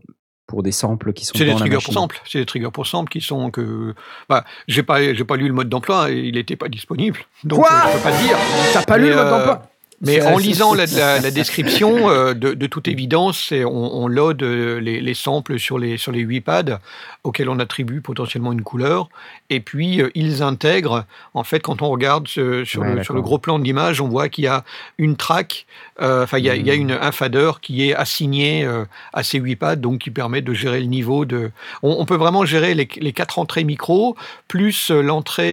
[0.52, 2.22] pour des samples qui sont C'est des triggers pour sample.
[2.26, 3.96] C'est des triggers pour sample qui sont que.
[4.28, 7.20] Bah, j'ai pas, j'ai pas lu le mode d'emploi et il n'était pas disponible.
[7.46, 8.38] Donc Quoi euh, je peux pas dire.
[8.74, 9.71] T'as pas lu le mode euh, d'emploi
[10.02, 14.08] Mais en lisant la, c'est- la- la description, euh, de, de toute évidence, on, on
[14.08, 16.80] load euh, les, les samples sur les, sur les 8 pads
[17.24, 19.10] auxquels on attribue potentiellement une couleur.
[19.50, 23.14] Et puis, euh, ils intègrent, en fait, quand on regarde ce- sur, Ouais, le, sur
[23.14, 24.64] le gros plan d'image, on voit qu'il y a
[24.98, 25.66] une track,
[26.02, 26.82] euh, enfin, il y a, il y a Mhm.
[26.82, 28.68] une, un fader qui est assigné
[29.14, 31.52] à ces 8 pads, donc qui permet de gérer le niveau de.
[31.84, 34.16] On, on peut vraiment gérer les, les quatre entrées micro,
[34.48, 35.52] plus l'entrée.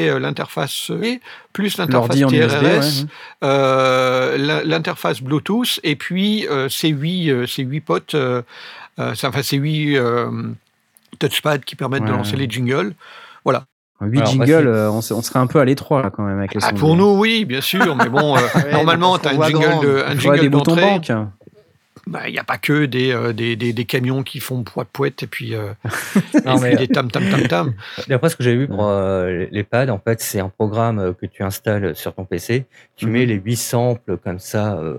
[0.00, 1.18] Euh, L'interface E,
[1.52, 3.06] plus l'interface TRRS, USB, ouais, ouais.
[3.44, 8.42] euh, l'interface Bluetooth et puis euh, ces huit euh, ces huit potes, euh,
[8.98, 10.30] euh, enfin ces huit euh,
[11.20, 12.16] touchpads qui permettent de Ouais.
[12.16, 12.94] lancer les jingles.
[14.00, 16.36] 8 Alors, moi, jingles, on, se- on serait un peu à l'étroit là quand même
[16.38, 18.40] avec les Ah, pour nous, oui, bien sûr, mais bon, euh,
[18.72, 19.82] normalement, tu as un jingle, grand.
[19.82, 21.00] de, un jingle des boutons d'entrée.
[22.06, 24.84] Bah, il n'y a pas que des, euh, des, des, des camions qui font poids
[24.84, 25.72] poète et puis, euh,
[26.44, 27.74] Non, et mais- puis des tam tam tam tam.
[28.08, 31.12] D'après ce que j'ai vu pour euh, les pads, en fait, c'est un programme euh,
[31.14, 32.66] que tu installes sur ton PC.
[32.96, 33.12] Tu Mhm.
[33.12, 34.74] mets les huit samples comme ça.
[34.78, 34.98] euh,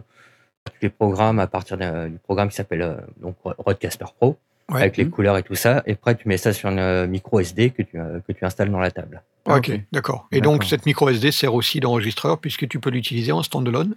[0.66, 4.38] tu les programmes à partir du programme qui s'appelle euh, donc Rodecaster Pro,
[4.72, 4.82] Ouais.
[4.82, 5.12] avec les Mhm.
[5.12, 5.84] couleurs et tout ça.
[5.86, 8.44] Et après, tu mets ça sur une euh, micro SD que tu, euh, que tu
[8.46, 9.22] installes dans la table.
[9.46, 10.28] Ok, d'accord.
[10.32, 13.94] Et donc cette micro SD sert aussi d'enregistreur puisque tu peux l'utiliser en standalone.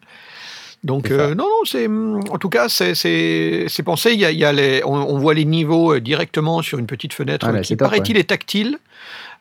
[0.85, 4.12] Donc euh, non, non, c'est hum, en tout cas c'est c'est c'est pensé.
[4.12, 6.79] Il y a, il y a les, on, on voit les niveaux euh, directement sur
[6.79, 8.79] une petite fenêtre Ah, qui paraît-il est tactile.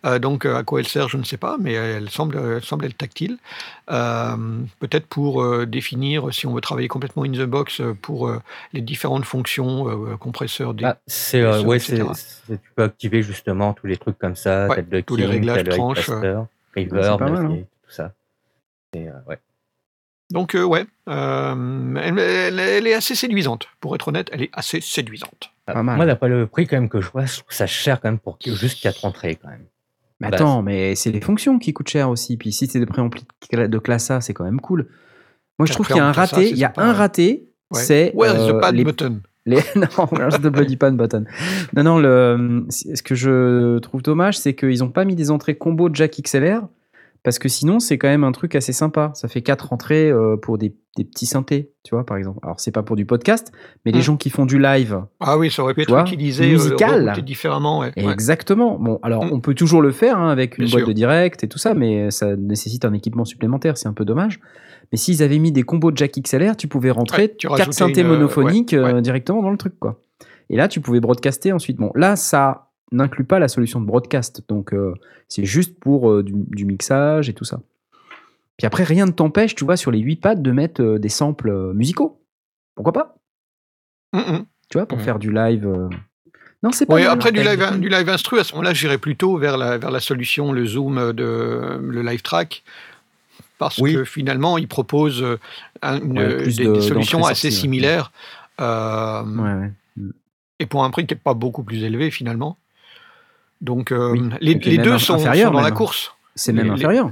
[0.05, 2.85] Euh, donc à quoi elle sert, je ne sais pas, mais elle semble elle semble
[2.85, 3.37] être tactile.
[3.91, 4.35] Euh,
[4.79, 8.39] Peut-être pour euh, définir si on veut travailler complètement in the box pour euh,
[8.73, 10.73] les différentes fonctions euh, compresseurs.
[10.75, 10.87] Des...
[11.07, 11.97] C'est ouais, c'est-
[12.47, 15.63] tu peux activer justement tous les trucs comme ça, Ouais, le tous les ducking, réglages
[15.69, 16.47] tranches, mal, hein.
[17.85, 18.13] tout ça.
[18.93, 19.37] Et, euh, ouais.
[20.29, 23.67] Donc euh, ouais, euh, elle, elle- elle est assez séduisante.
[23.79, 25.51] Pour être honnête, elle est assez séduisante.
[25.65, 25.95] Pas mal.
[25.97, 28.19] Moi, d'après le prix quand même que je vois, je trouve ça cher quand même
[28.19, 29.65] pour juste 4 entrées quand même.
[30.19, 32.37] Mais attends, mais c'est les fonctions qui coûtent cher aussi.
[32.37, 34.87] Puis si c'est des préamplis de cla- de classe A, c'est quand même cool.
[35.59, 36.35] Moi, je trouve qu'il y a un raté.
[36.35, 36.97] c'est Il y a un ouais.
[36.97, 37.49] raté.
[37.71, 37.81] Ouais.
[37.81, 41.25] C'est Where's euh, the pad les, button les- non, where's the bloody pan button.
[41.75, 41.99] Non, non.
[41.99, 46.19] Le, ce que je trouve dommage, c'est qu'ils n'ont pas mis des entrées combo jack
[46.21, 46.67] XLR
[47.23, 49.11] parce que sinon, c'est quand même un truc assez sympa.
[49.13, 52.39] Ça fait quatre entrées euh, pour des, des petits synthés, tu vois, par exemple.
[52.43, 53.51] Alors, c'est pas pour du podcast,
[53.85, 54.03] mais les Mm.
[54.03, 56.91] gens qui font du live, Ah oui, ça aurait pu être vois, utilisé musical.
[57.01, 57.79] euh, rerouté différemment.
[57.79, 57.91] Ouais.
[57.95, 58.77] Exactement.
[58.79, 59.29] Bon, alors Mm.
[59.33, 60.87] on peut toujours le faire hein, avec une Bien boîte sûr.
[60.87, 64.39] de direct et tout ça, mais ça nécessite un équipement supplémentaire, c'est un peu dommage.
[64.91, 67.73] Mais s'ils avaient mis des combos de jack XLR, tu pouvais rentrer Ouais, tu quatre
[67.73, 69.01] synthés une, euh, monophoniques ouais.
[69.01, 69.99] directement dans le truc, quoi.
[70.49, 71.75] Et là, tu pouvais broadcaster ensuite.
[71.77, 74.93] Bon, là, ça n'inclut pas la solution de broadcast, donc euh,
[75.27, 77.59] c'est juste pour euh, du, du mixage et tout ça.
[78.57, 81.09] Puis après, rien ne t'empêche, tu vois, sur les 8 pads de mettre euh, des
[81.09, 82.21] samples musicaux.
[82.75, 83.15] Pourquoi pas?
[84.13, 84.45] Mm, mm.
[84.69, 85.65] Tu vois, pour faire du live.
[85.67, 85.89] euh.
[86.63, 87.11] Non, c'est pas Oui, mal.
[87.11, 89.99] après du live, du live instru, à ce moment-là, j'irais plutôt vers la, vers la
[89.99, 92.63] solution, le Zoom de le live track,
[93.59, 93.93] parce Oui.
[93.93, 95.23] que finalement, il propose
[95.83, 97.51] un- une- Ouais, plus des, de- des solutions assez ouais.
[97.51, 98.11] similaires,
[98.59, 99.71] euh, ouais.
[100.59, 102.57] et pour un prix qui n'est pas beaucoup plus élevé finalement.
[103.61, 105.17] Donc euh, Oui, les, deux sont,
[105.51, 105.73] dans la même.
[105.77, 106.15] course.
[106.35, 107.11] C'est même Les- les- inférieur.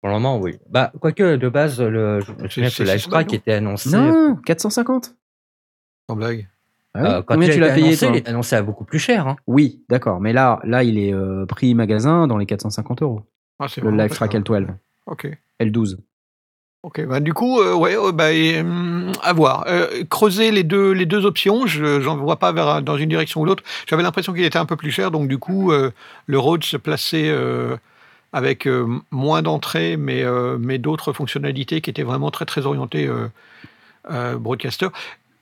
[0.00, 0.58] Pour le moment, oui.
[0.68, 3.26] Bah, quoique, de base, le, je me souviens que c'est le live 6 balles, track
[3.28, 3.90] non était annoncé.
[3.96, 5.14] Non, 450.
[6.10, 6.48] Sans blague.
[6.94, 7.08] Ah oui.
[7.08, 9.26] euh, quand Combien tu l'as payé annoncé, toi il est annoncé à beaucoup plus cher.
[9.28, 9.36] Hein.
[9.46, 10.20] Oui, d'accord.
[10.20, 13.22] Mais là, là, il est euh, prix magasin dans les 450 euros.
[13.60, 14.40] Ah, Le pas Track cher.
[14.42, 14.66] L12,
[15.06, 15.28] Ok.
[15.60, 15.96] L12.
[16.82, 18.30] Ok, bah, du coup, euh, ouais, euh, bah,
[18.60, 19.64] hum, à voir.
[19.68, 23.40] Euh, creuser les deux, les deux options, je j'en vois pas vers, dans une direction
[23.40, 23.62] ou l'autre.
[23.86, 25.72] J'avais l'impression qu'il était un peu plus cher, donc du coup,
[26.26, 27.32] le Rhodes se plaçait
[28.32, 28.68] avec
[29.10, 30.24] moins d'entrées, mais,
[30.58, 33.08] mais d'autres fonctionnalités qui étaient vraiment très, très orientées
[34.38, 34.88] broadcaster.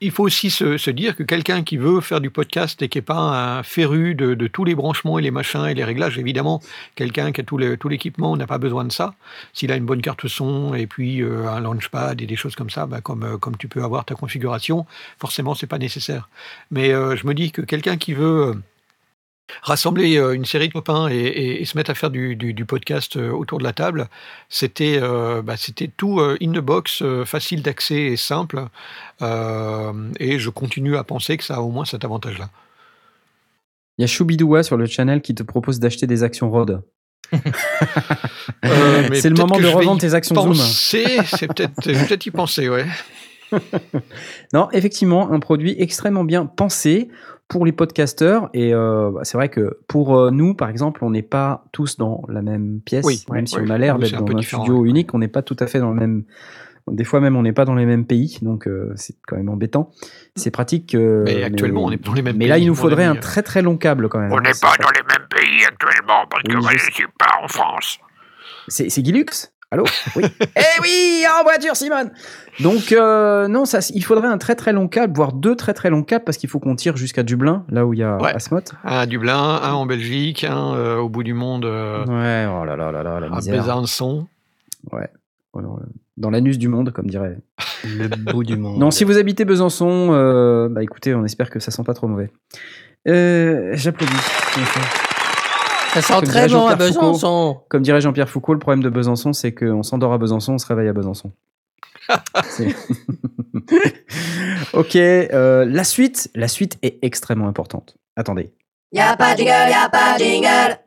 [0.03, 2.97] Il faut aussi se, se dire que quelqu'un qui veut faire du podcast et qui
[2.97, 3.19] n'est pas
[3.57, 6.59] un féru de, de tous les branchements et les machins et les réglages, évidemment,
[6.95, 9.13] quelqu'un qui a tout l'équipement n'a pas besoin de ça.
[9.53, 12.71] S'il a une bonne carte son et puis euh, un launchpad et des choses comme
[12.71, 14.87] ça, bah, comme, euh, comme tu peux avoir ta configuration,
[15.19, 16.29] forcément, c'est pas nécessaire.
[16.71, 18.53] Mais euh, je me dis que quelqu'un qui veut euh,
[19.61, 22.53] rassembler euh, une série de copains et, et- et se mettre à faire du, du-
[22.53, 24.07] du podcast euh, autour de la table,
[24.49, 25.55] c'était euh, bah,
[25.97, 28.65] tout euh, in the box, euh, facile d'accès et simple.
[29.21, 32.49] Et je continue à penser que ça a au moins cet avantage-là.
[33.97, 36.81] Il y a Choubidoua sur le channel qui te propose d'acheter des actions ROD.
[39.13, 40.47] C'est le moment de revendre tes actions Zoom.
[40.49, 42.85] penser, C'est peut-être je vais peut-être y penser, ouais.
[44.53, 47.09] Non, effectivement, un produit extrêmement bien pensé
[47.51, 48.49] pour les podcasteurs.
[48.53, 51.97] Et euh, bah, c'est vrai que pour euh, nous, par exemple, on n'est pas tous
[51.97, 53.05] dans la même pièce.
[53.05, 53.63] Oui, même oui, si oui.
[53.67, 54.89] on a l'air d'être un dans un différent, studio ouais.
[54.89, 56.23] unique, on n'est pas tout à fait dans le même.
[56.89, 59.49] Des fois même, on n'est pas dans les mêmes pays, donc euh, c'est quand même
[59.49, 59.91] embêtant.
[60.35, 60.95] C'est pratique.
[60.95, 63.15] euh, Mais actuellement, on est dans les mêmes Mais pays, là, il nous faudrait un
[63.17, 64.31] très très long câble quand même.
[64.31, 66.91] On n'est pas dans les mêmes pays actuellement parce que je je sais.
[66.93, 67.99] suis pas en France.
[68.69, 69.25] C'est c'est Guilux
[69.73, 69.85] Allô
[70.17, 70.23] Oui.
[70.41, 72.11] eh oui, en voiture, Simone
[72.59, 75.89] Donc, euh, non, ça, il faudrait un très très long câble, voire deux très très
[75.89, 78.33] longs câbles, parce qu'il faut qu'on tire jusqu'à Dublin, là où il y a Ouais.
[78.33, 78.59] Asmot.
[78.83, 82.65] Un à Dublin, un en Belgique, un euh, au bout du monde euh, Ouais, oh
[82.65, 83.61] là là là là, la à misère.
[83.61, 84.27] Besançon.
[84.93, 84.99] Euh,
[86.17, 87.37] Dans l'anus du monde, comme dirait.
[87.85, 88.77] Le bout du monde.
[88.77, 92.07] Non, si vous habitez Besançon, euh, bah écoutez, on espère que ça sent pas trop
[92.07, 92.29] mauvais.
[93.07, 94.13] Euh, J'applaudis.
[95.93, 96.99] Ça sent Comme très bon à Jean-Pierre Foucault.
[97.07, 97.61] Besançon.
[97.69, 100.65] Comme dirait Jean-Pierre Foucault, le problème de Besançon, c'est qu'on s'endort à Besançon, on se
[100.67, 101.31] réveille à Besançon.
[104.73, 107.97] Ok, euh, la suite, la suite est extrêmement importante.
[108.15, 108.53] Attendez,
[108.93, 110.77] Y'a pas de jingle, y'a pas de jingle.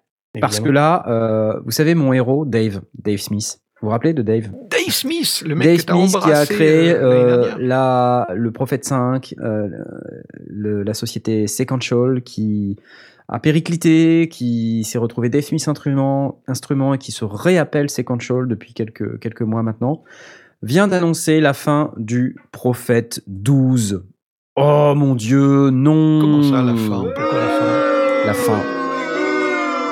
[0.41, 3.61] parce que là, euh, vous savez mon héros, Dave, Dave Smith.
[3.81, 4.51] Vous vous rappelez de Dave?
[4.71, 9.35] Dave Smith, le mec Dave que Smith qui a créé euh, la, le Prophète 5,
[9.41, 9.69] euh,
[10.47, 12.77] le- la société Sequential qui
[13.29, 18.75] a périclité, qui s'est retrouvé Dave Smith instrument, instrument et qui se réappelle Sequential depuis
[18.75, 20.03] quelques, quelques mois maintenant,
[20.63, 24.05] vient d'annoncer la fin du Prophète 12.
[24.57, 27.03] Oh mon dieu, non Comment ça, la fin?
[27.03, 28.27] Pourquoi la fin?
[28.27, 28.63] La fin.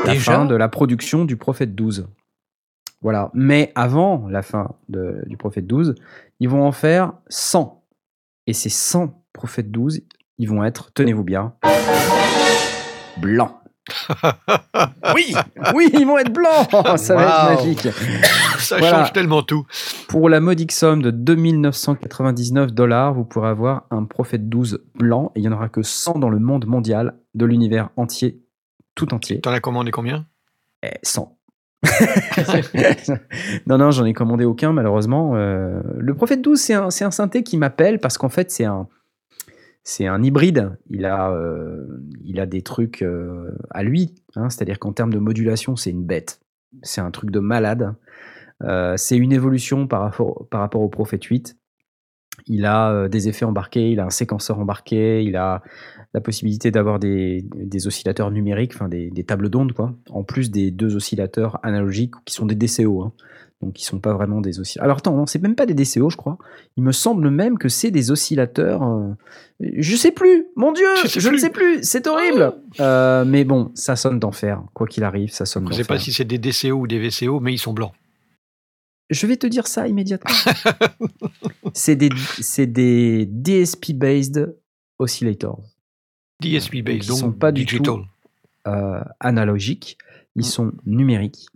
[0.07, 0.33] La Déjà?
[0.37, 2.09] fin de la production du Prophète 12.
[3.01, 3.31] Voilà.
[3.35, 5.95] Mais avant la fin de- du Prophète 12,
[6.39, 7.83] ils vont en faire 100.
[8.47, 10.03] Et ces 100 Prophètes 12,
[10.39, 11.55] ils vont être, tenez-vous bien,
[13.19, 13.53] blancs.
[15.15, 15.35] oui,
[15.75, 16.69] oui, ils vont être blancs.
[16.99, 17.89] Ça va être magique.
[18.59, 18.99] Ça Voilà.
[18.99, 19.67] change tellement tout.
[20.09, 25.41] Pour la modique somme de 2999 dollars, vous pourrez avoir un Prophète 12 blanc et
[25.41, 28.41] il n'y en aura que 100 dans le monde mondial, de l'univers entier,
[28.95, 29.41] tout entier.
[29.41, 30.27] T'en as commandé combien?
[30.85, 31.37] Eh, 100.
[33.67, 35.33] non, non, j'en ai commandé aucun, malheureusement.
[35.35, 38.65] Euh, le Prophète 12, c'est un, c'est un synthé qui m'appelle parce qu'en fait, c'est
[38.65, 38.87] un,
[39.85, 40.77] c'est un hybride.
[40.91, 41.87] Il a, euh,
[42.25, 44.15] il a des trucs euh, à lui.
[44.37, 46.41] hein, C'est-à-dire qu'en termes de modulation, c'est une bête.
[46.83, 47.95] C'est un truc de malade.
[48.63, 51.57] Euh, c'est une évolution par rapport, au Prophète 8.
[52.47, 55.63] Il a des effets embarqués, il a un séquenceur embarqué, il a
[56.15, 57.45] la possibilité d'avoir des,
[57.87, 62.33] oscillateurs numériques, enfin des, des tables d'ondes, quoi, en plus des deux oscillateurs analogiques qui
[62.35, 63.03] sont des DCO.
[63.03, 63.13] hein.
[63.63, 64.85] Donc, qui sont pas vraiment des oscillateurs.
[64.85, 66.37] Alors, attends, non, c'est même pas des DCO, je crois.
[66.77, 68.83] Il me semble même que c'est des oscillateurs.
[68.83, 69.13] euh,
[69.61, 72.55] Je sais plus, mon Dieu, je ne sais plus, c'est horrible.
[72.81, 74.63] Euh, mais bon, ça sonne d'enfer.
[74.75, 76.99] Quoi qu'il arrive, ça sonne Je ne sais pas si c'est des DCO ou des
[76.99, 77.93] VCO, mais ils sont blancs.
[79.11, 80.35] Je vais te dire ça immédiatement.
[81.75, 82.09] c'est des,
[82.67, 84.57] des DSP-based
[84.99, 85.63] oscillators.
[86.41, 87.85] DSP Donc, ils sont pas du digital.
[87.95, 88.01] tout
[88.67, 89.99] euh, analogiques,
[90.35, 90.45] ils Mm.
[90.45, 91.47] sont numériques.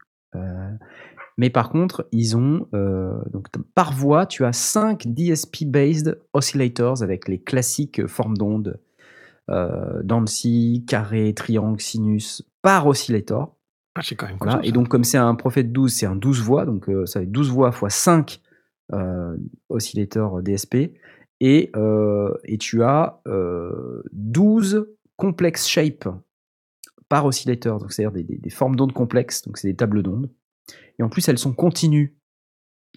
[1.38, 7.28] Mais par contre, ils ont euh, donc par voie, tu as 5 DSP-based oscillators avec
[7.28, 8.80] les classiques formes d'onde,
[9.50, 13.54] euh, Dancy, carré, triangle, sinus, par oscillator.
[13.94, 14.60] Ah, quand même Voilà.
[14.68, 17.26] Et donc, comme c'est un prophète 12, c'est un 12 voix, donc euh, ça fait
[17.26, 18.40] 12 voix fois 5
[18.92, 19.36] euh,
[19.68, 20.92] oscillateurs DSP.
[21.40, 26.08] Et, euh, et tu as euh, 12 complex shapes
[27.08, 30.30] par oscillateur, donc c'est-à-dire des, des- des formes d'ondes complexes, donc c'est des tables d'ondes.
[30.98, 32.16] Et en plus, elles sont continues.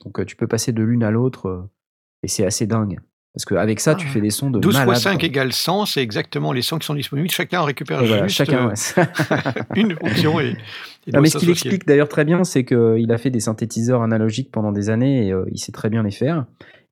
[0.05, 1.69] Donc euh, tu peux passer de l'une à l'autre, euh,
[2.23, 2.99] et c'est assez dingue.
[3.33, 4.11] Parce qu'avec ça, tu Ah.
[4.11, 4.87] fais des sons de 12 malade.
[4.87, 5.27] fois 5 quoi.
[5.27, 7.29] égale 100, c'est exactement les 100 qui sont disponibles.
[7.29, 8.69] Chacun récupère Et voilà, juste chacun.
[8.69, 9.55] euh, ouais.
[9.75, 10.55] une fonction et,
[11.05, 14.01] et Non, mais ce qu'il explique d'ailleurs très bien, c'est qu'il a fait des synthétiseurs
[14.01, 16.45] analogiques pendant des années et euh, il sait très bien les faire.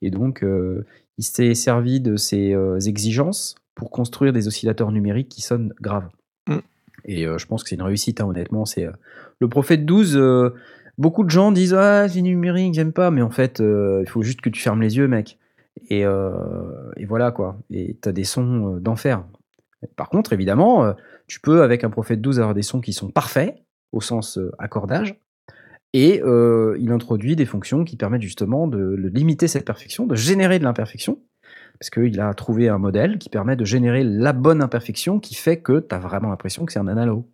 [0.04, 0.86] Et donc, euh,
[1.18, 2.56] il s'est servi de ses
[2.86, 6.08] exigences pour construire des oscillateurs numériques qui sonnent graves.
[6.48, 6.58] Mm.
[7.06, 8.66] Et je pense que c'est une réussite, hein, honnêtement.
[8.66, 8.88] C'est
[9.40, 10.54] Le Prophète 12, euh,
[10.98, 13.12] beaucoup de gens disent Ah, c'est numérique, j'aime pas.
[13.12, 15.38] Mais en fait, euh, il faut juste que tu fermes les yeux, mec.
[15.90, 16.32] Et, euh,
[17.08, 17.58] voilà, quoi.
[17.70, 19.24] Et t'as des sons euh, d'enfer.
[19.96, 20.96] Par contre, évidemment,
[21.28, 23.56] tu peux, avec un Prophète 12, avoir des sons qui sont parfaits,
[23.92, 25.22] au sens accordage.
[25.94, 26.20] Et
[26.80, 31.20] il introduit des fonctions qui permettent justement de, limiter cette perfection, de générer de l'imperfection,
[31.80, 35.62] parce qu'il a trouvé un modèle qui permet de générer la bonne imperfection qui fait
[35.62, 37.28] que tu as vraiment l'impression que c'est un analo.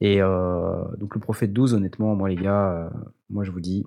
[0.00, 2.90] Et euh, donc le Prophète 12, honnêtement, moi les gars, euh,
[3.28, 3.84] moi je vous dis,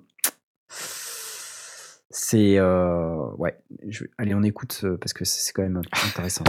[2.10, 2.56] c'est...
[2.58, 3.58] euh, ouais,
[3.88, 6.44] je- allez on écoute euh, parce que c'est quand même intéressant.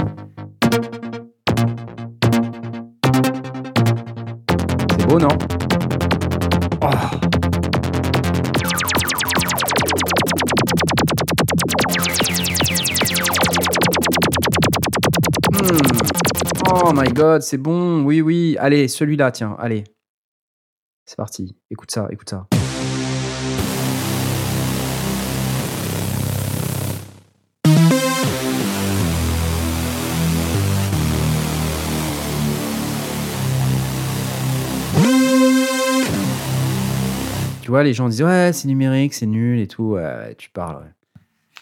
[4.91, 5.29] C'est beau, non?
[6.81, 7.24] Oh.
[16.95, 18.55] My god, c'est bon, oui, oui.
[18.59, 19.83] Allez, celui-là, tiens, allez.
[21.05, 22.47] C'est parti, écoute ça, écoute ça.
[37.61, 39.93] Tu vois, les gens disent ouais, c'est numérique, c'est nul et tout.
[39.93, 40.91] Ouais, tu parles, ouais.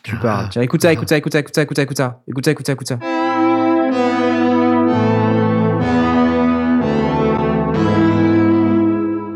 [0.04, 0.50] Tu parles.
[0.50, 2.52] Tiens, écoute ça, écoute ça, écoute ça, écoute ça, écoute ça, écoute ça, écoute ça,
[2.52, 3.00] écoute ça, écoute ça.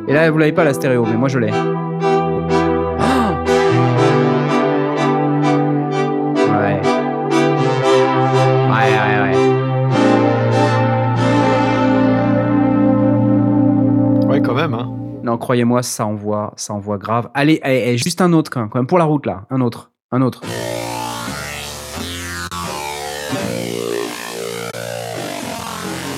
[0.10, 1.52] Et là, vous l'avez pas la stéréo, mais moi je l'ai.
[1.52, 1.54] Ouais.
[8.72, 9.36] Ouais, ouais, ouais.
[14.28, 14.74] Ouais, quand même.
[14.74, 14.90] Hein.
[15.24, 17.30] Non, croyez-moi, ça envoie, ça envoie grave.
[17.34, 19.60] Allez, allez, allez, juste un autre quand même, quand même, pour la route là, un
[19.60, 20.40] autre, un autre.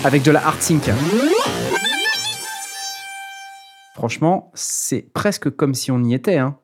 [0.06, 0.92] Avec de la hard sync.
[4.00, 6.38] Franchement, c'est presque comme si on y était.
[6.38, 6.56] Hein.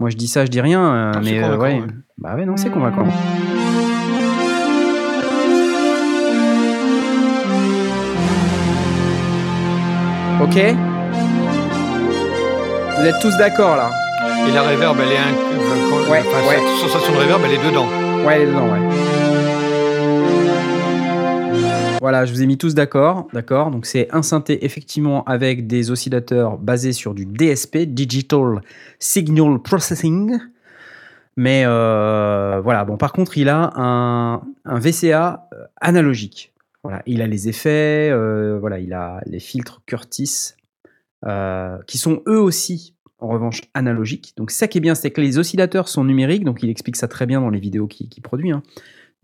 [0.00, 1.80] Moi, je dis ça, je dis rien, euh, Ah, mais euh, ouais.
[1.80, 1.86] ouais.
[2.18, 3.06] Bah ouais, non, c'est convaincant.
[10.42, 10.56] Ok
[12.98, 13.90] Vous êtes tous d'accord là?
[14.48, 15.32] Et la reverb, elle est un...
[15.34, 16.58] euh, Ouais, enfin, ouais.
[16.80, 17.86] Sensation de reverb, elle est dedans.
[18.26, 18.78] Ouais, elle est dedans, ouais.
[22.00, 23.70] Voilà, je vous ai mis tous d'accord, d'accord.
[23.70, 28.60] Donc c'est un synthé effectivement avec des oscillateurs basés sur du DSP, Digital
[29.00, 30.38] Signal Processing.
[31.36, 36.52] Mais euh, voilà, bon, par contre, il a un, VCA euh, analogique.
[36.84, 40.54] Voilà, il a les effets, euh, voilà, il a les filtres Curtis,
[41.86, 44.34] qui sont eux aussi, en revanche, analogiques.
[44.36, 47.08] Donc ça qui est bien, c'est que les oscillateurs sont numériques, donc il explique ça
[47.08, 48.52] très bien dans les vidéos qu'il qu'il produit.
[48.52, 48.62] hein.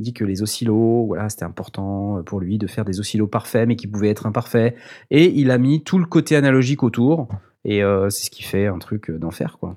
[0.00, 3.68] Il dit que les oscillos, voilà, c'était important pour lui de faire des oscillos parfaits,
[3.68, 4.74] mais qui pouvaient être imparfaits.
[5.10, 7.28] Et il a mis tout le côté analogique autour,
[7.64, 9.76] et euh, c'est ce qui fait un truc euh, d'enfer, quoi.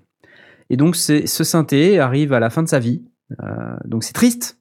[0.69, 3.03] Et donc c'est- ce synthé arrive à la fin de sa vie.
[3.43, 4.59] Euh, donc c'est triste.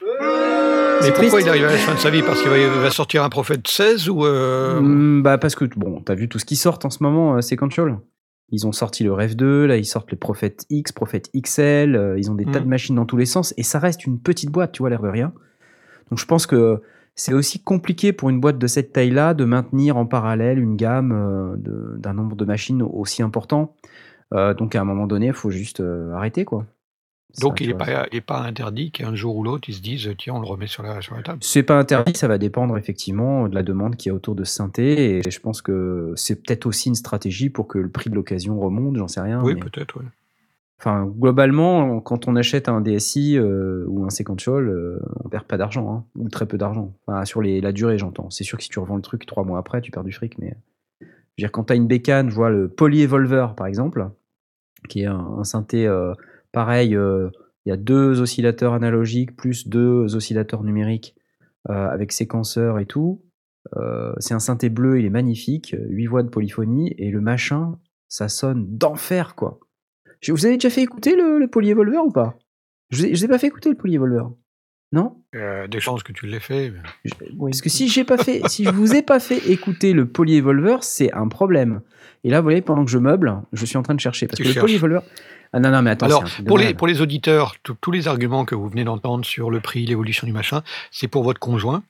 [0.00, 1.46] Mais C'est pourquoi triste.
[1.46, 2.22] il arrive à la fin de sa vie?
[2.22, 4.24] Parce qu'il va, sortir un prophète 16 ou...
[4.24, 7.36] euh, Hmm, bah parce que bon, t'as vu tout ce qui sort en ce moment,
[7.36, 7.98] euh, Sequential.
[8.52, 12.18] Ils ont sorti le Rêve 2, là ils sortent le Prophète X, Prophète XL, euh,
[12.18, 12.64] ils ont des tas Mhm.
[12.64, 15.02] de machines dans tous les sens et ça reste une petite boîte, tu vois, l'air
[15.02, 15.32] de rien.
[16.10, 16.80] Donc je pense que
[17.14, 21.12] c'est aussi compliqué pour une boîte de cette taille-là de maintenir en parallèle une gamme
[21.12, 23.74] euh, d'un nombre de machines aussi important.
[24.32, 25.82] Euh, donc à un moment donné, il faut juste
[26.14, 26.66] arrêter quoi.
[27.40, 30.46] Donc il n'est pas, interdit qu'un jour ou l'autre, ils se disent, tiens, on le
[30.46, 31.38] remet sur la, sur la table.
[31.42, 34.44] C'est pas interdit, ça va dépendre effectivement de la demande qu'il y a autour de
[34.44, 35.18] synthé.
[35.18, 38.58] Et je pense que c'est peut-être aussi une stratégie pour que le prix de l'occasion
[38.58, 39.42] remonte, j'en sais rien.
[39.42, 40.06] Oui, mais- peut-être, oui.
[40.78, 45.58] Enfin, globalement, quand on achète un DSI euh, ou un Sequential, euh, on perd pas
[45.58, 46.94] d'argent, hein, ou très peu d'argent.
[47.06, 48.30] Enfin, sur les, la durée, j'entends.
[48.30, 50.38] C'est sûr que si tu revends le truc trois mois après, tu perds du fric,
[50.38, 50.54] mais
[51.00, 54.08] je veux dire, quand tu as une bécane, je vois le Poly Evolver par exemple,
[54.88, 56.14] qui est un, un synthé euh,
[56.52, 57.30] pareil, euh,
[57.66, 61.14] il y a deux oscillateurs analogiques plus deux oscillateurs numériques
[61.68, 63.22] euh, avec séquenceur et tout.
[63.76, 67.78] Euh, c'est un synthé bleu, il est magnifique, 8 voix de polyphonie, et le machin,
[68.08, 69.60] ça sonne d'enfer, quoi.
[70.20, 72.38] Je- Vous avez déjà fait écouter le, le Polyevolver ou pas?
[72.90, 74.30] Je je vous ai pas fait écouter le Polyevolver.
[74.92, 75.22] Non?
[75.36, 76.70] Euh, des chances que tu l'aies fait.
[76.70, 80.08] mais- Je- Parce que si pas fait, si je vous ai pas fait écouter le
[80.08, 81.82] Polyevolver, c'est un problème.
[82.24, 84.36] Et là, vous voyez, pendant que je meuble, je suis en train de chercher parce
[84.36, 84.64] Tu que le cherches.
[84.64, 85.00] Polyevolver.
[85.52, 86.06] Ah non non mais attends.
[86.06, 89.58] Alors, pour les, pour les auditeurs, tous- les arguments que vous venez d'entendre sur le
[89.60, 90.62] prix, l'évolution du machin,
[90.92, 91.82] c'est pour votre conjoint.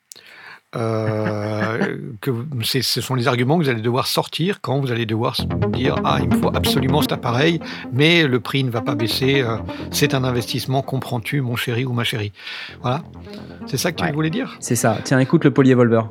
[0.77, 2.31] Euh, que
[2.63, 5.37] ce sont les arguments que vous allez devoir sortir quand vous allez devoir
[5.73, 7.59] dire ah il me faut absolument cet appareil
[7.93, 9.57] mais le prix ne va pas baisser euh,
[9.91, 12.31] c'est un investissement comprends-tu mon chéri ou ma chérie?
[12.83, 13.03] Voilà
[13.67, 14.13] c'est ça que tu Ouais.
[14.13, 14.57] voulais dire?
[14.61, 14.97] C'est ça.
[15.03, 16.05] Tiens, écoute le Polyevolver.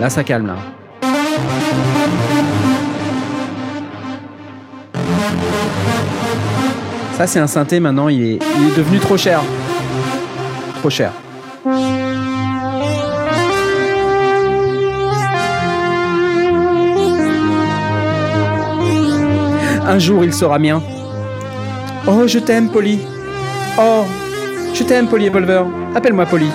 [0.00, 0.56] Là, ça calme là.
[7.16, 8.08] Ça, c'est un synthé maintenant.
[8.08, 9.40] Il est, il est devenu trop cher.
[10.78, 11.10] Trop cher.
[19.90, 20.80] Un jour, il sera mien.
[22.06, 23.00] Oh, je t'aime, Polly.
[23.80, 24.04] Oh,
[24.74, 25.64] je t'aime, Polly Evolver.
[25.96, 26.50] Appelle-moi Polly.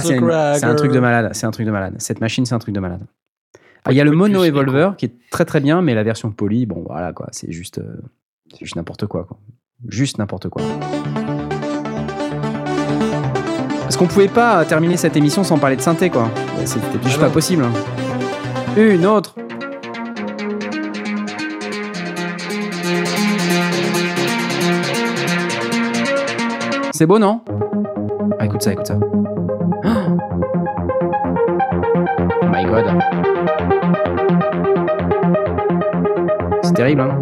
[0.00, 1.30] C'est une- c'est un truc de malade.
[1.32, 1.94] C'est un truc de malade.
[1.98, 3.00] Cette machine, c'est un truc de malade.
[3.84, 4.44] Ah, Il y a le Mono.
[4.44, 7.78] Evolver qui est très très bien, mais la version Poly, bon voilà quoi, c'est juste,
[7.78, 8.00] euh,
[8.50, 9.36] c'est juste n'importe quoi, quoi.
[9.88, 10.62] Juste n'importe quoi.
[13.82, 16.30] Parce qu'on pouvait pas terminer cette émission sans parler de synthé quoi.
[16.64, 17.64] C'était juste Ah pas possible.
[17.64, 17.72] hein.
[18.78, 19.34] Une autre.
[26.92, 27.40] C'est beau non?
[28.54, 28.96] Écoute ça, écoute ça.
[29.02, 29.06] Oh
[32.52, 32.84] my god.
[36.62, 37.18] C'est terrible, hein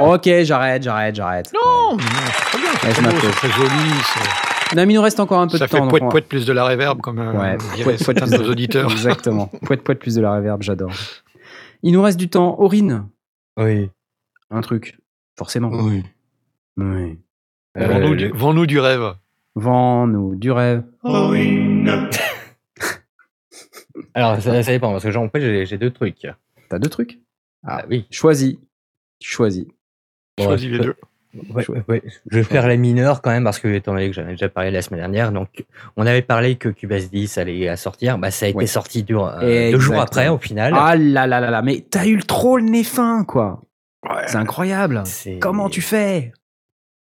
[0.00, 1.50] Ok, j'arrête, j'arrête, j'arrête.
[1.54, 3.68] non, c'est bien Ouais, c'est je beau, c'est très joli
[4.12, 5.84] c'est- Non, mais il nous reste encore un peu ça de fait temps.
[5.84, 8.36] donc poète on va- poète plus de la réverb comme Ouais, diraient poète, poète de
[8.38, 9.46] nos auditeurs Exactement.
[9.66, 10.92] Poète, poète, plus de la réverb, j'adore.
[11.82, 12.58] Il nous reste du temps.
[12.58, 13.06] Aurine,
[13.58, 13.90] Oui.
[14.50, 14.98] un truc.
[15.38, 15.70] Forcément.
[15.70, 16.02] Oui.
[16.76, 17.18] Oui.
[17.76, 19.14] Euh, Vends-nous du, vends-nous du rêve
[19.56, 20.82] Vends-nous du rêve.
[24.14, 26.26] Alors, ça, ça dépend, parce que genre, en fait, j'ai deux trucs.
[26.68, 27.20] T'as deux trucs?
[27.66, 28.06] Ah oui.
[28.10, 28.56] Choisis.
[29.18, 29.64] Tu choisis.
[30.38, 30.96] Bon, choisis les deux
[31.52, 34.26] Ouais, ouais, Je vais faire les mineurs quand même parce que étant donné que j'en
[34.28, 35.48] ai déjà parlé la semaine dernière, donc
[35.96, 38.66] on avait parlé que Cubase 10 allait à sortir, bah ça a été Ouais.
[38.66, 40.72] sorti deux, euh, deux jours après au final.
[40.76, 43.62] Ah là là là là, mais t'as eu le trop le nez fin, quoi.
[44.26, 45.02] C'est incroyable.
[45.40, 46.32] Comment tu fais?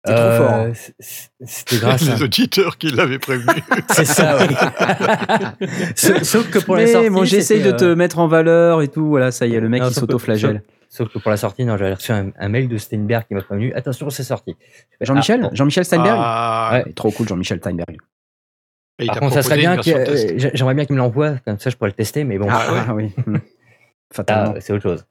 [0.05, 0.51] C'est trop Euh, fort.
[0.53, 0.73] hein.
[1.41, 2.15] C'était grâce à...
[2.15, 3.53] Les auditeurs qui l'avaient prévenu.
[3.91, 4.55] C'est ça, oui.
[6.23, 8.89] sauf, que pour la Mais sortie, bon, j'essaye de te euh, mettre en valeur et
[8.89, 9.07] tout.
[9.09, 10.63] Voilà, ça y est, le mec non, il s'auto-flagelle.
[10.89, 13.43] Sauf que pour la sortie, non, j'avais reçu un, un mail de Steinberg qui m'a
[13.43, 14.57] prévenu attention, c'est sorti.
[15.01, 15.55] Jean-Michel Ah, bon.
[15.55, 16.93] Jean-Michel Steinberg Ah, Ouais.
[16.95, 17.99] Trop cool, Jean-Michel Steinberg.
[18.99, 21.69] et Par contre, ça serait bien euh, j'a- j'aimerais bien qu'il me l'envoie, comme ça
[21.71, 23.13] je pourrais le tester, mais bon, Ah, oui.
[23.27, 23.37] Hmm.
[24.13, 24.55] Fatalement.
[24.57, 25.05] Ah, c'est autre chose.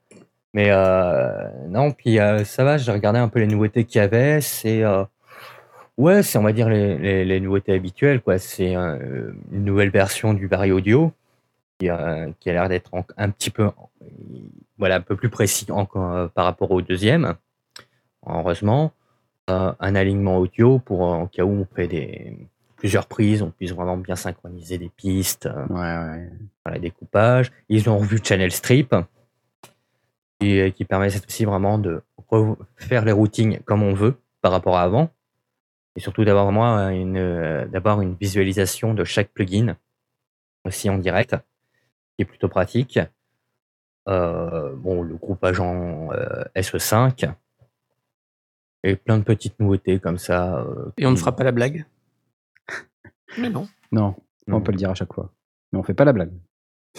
[0.52, 4.04] Mais euh, non, puis euh, ça va, j'ai regardé un peu les nouveautés qu'il y
[4.04, 4.40] avait.
[4.40, 5.04] C'est euh,
[5.96, 8.38] ouais, c'est on va dire les, les, les nouveautés habituelles quoi.
[8.38, 11.12] C'est euh, une nouvelle version du Barry Audio
[11.78, 13.70] qui, euh, qui a l'air d'être un petit peu
[14.78, 17.34] voilà un peu plus précis encore euh, par rapport au deuxième.
[18.26, 18.92] Heureusement,
[19.50, 22.36] Euh, un alignement audio pour euh, en cas où on fait des
[22.76, 25.46] plusieurs prises, on puisse vraiment bien synchroniser des pistes.
[25.46, 26.30] euh, Ouais, ouais.
[26.66, 27.42] voilà.
[27.70, 28.94] Ils ont revu Channel Strip,
[30.38, 32.02] qui, qui permet cette fois-ci vraiment de
[32.76, 35.08] faire les routings comme on veut par rapport à avant.
[35.96, 39.76] Et surtout d'avoir vraiment une, euh, d'avoir une visualisation de chaque plugin
[40.66, 41.36] aussi en direct,
[42.14, 43.00] qui est plutôt pratique.
[44.08, 47.30] Euh, bon, le groupage en euh, SE5
[48.84, 50.58] et plein de petites nouveautés comme ça.
[50.60, 51.84] euh, Et on ne qui- fera pas la blague?
[53.38, 53.68] Mais non.
[53.92, 54.14] Non,
[54.46, 54.60] on Non.
[54.60, 55.30] peut le dire à chaque fois.
[55.72, 56.32] Mais on fait pas la blague.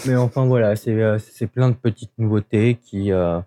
[0.05, 3.41] Mais enfin voilà, c'est euh, c'est plein de petites nouveautés qui, euh,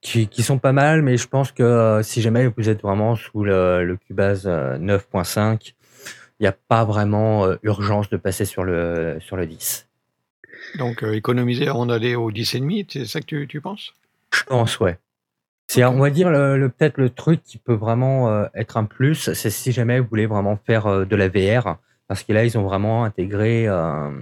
[0.00, 3.16] qui, qui sont pas mal, mais je pense que euh, si jamais vous êtes vraiment
[3.16, 5.74] sous le, le Cubase euh, 9.5,
[6.38, 9.88] il n'y a pas vraiment euh, urgence de passer sur le, sur le 10.
[10.76, 13.94] Donc euh, économiser avant d'aller au 10,5, c'est ça que tu, tu penses?
[14.34, 14.98] Je pense, ouais.
[15.68, 18.84] C'est, on va dire, le, le- peut-être le truc qui peut vraiment euh, être un
[18.84, 21.78] plus, c'est si jamais vous voulez vraiment faire euh, de la VR,
[22.08, 24.12] parce que là, ils ont vraiment intégré un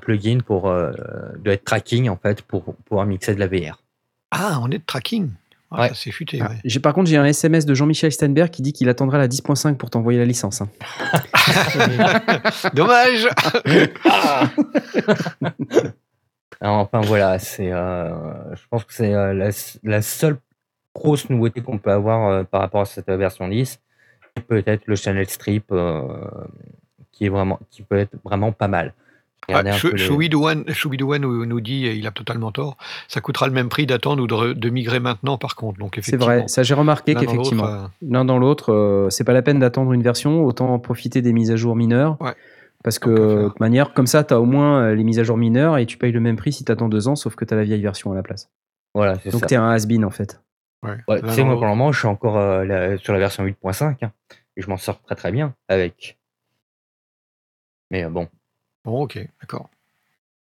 [0.00, 3.82] plugin pour de être tracking, en fait, pour pouvoir mixer de la VR.
[4.30, 5.30] Ah, on est de tracking.
[5.72, 5.90] Ah, Ouais.
[5.94, 6.40] C'est futé.
[6.42, 6.78] Ah, ouais.
[6.80, 9.88] par contre, j'ai un SMS de Jean-Michel Steinberg qui dit qu'il attendra la 10.5 pour
[9.90, 10.60] t'envoyer la licence.
[10.62, 10.68] hein.
[12.74, 13.28] Dommage
[16.60, 19.50] Alors, enfin voilà, c'est, euh, je pense que c'est euh, la,
[19.82, 20.36] la seule
[20.94, 23.80] grosse nouveauté qu'on peut avoir euh, par rapport à cette version 10.
[24.36, 26.02] Et Peut-être le channel strip euh,
[27.12, 28.92] qui est vraiment, qui peut être vraiment pas mal.
[29.48, 32.76] Ah, un Chou- peu les- Choubidouane Choubidouane nous, dit, et il a totalement tort,
[33.08, 35.78] ça coûtera le même prix d'attendre ou de, re- de migrer maintenant par contre.
[35.78, 38.72] Donc C'est effectivement, vrai, ça j'ai remarqué l'un dans l'autre, qu'effectivement, euh, l'un dans l'autre,
[38.72, 42.16] euh, c'est pas la peine d'attendre une version, autant profiter des mises à jour mineures.
[42.20, 42.34] Ouais.
[42.84, 45.36] Parce que de manière, comme ça, tu as au moins euh, les mises à jour
[45.36, 47.52] mineures et tu payes le même prix si tu attends deux ans, sauf que tu
[47.52, 48.50] as la vieille version à la place.
[48.94, 50.40] Voilà, Donc tu es un has-been en fait.
[50.84, 53.18] ouais, Ouais, tu sais, moi pour le moment, je suis encore euh, la- sur la
[53.18, 54.12] version 8.5 hein,
[54.56, 56.18] et je m'en sors très très bien avec.
[57.90, 58.28] Mais euh, bon,
[58.84, 59.68] Bon, ok, d'accord.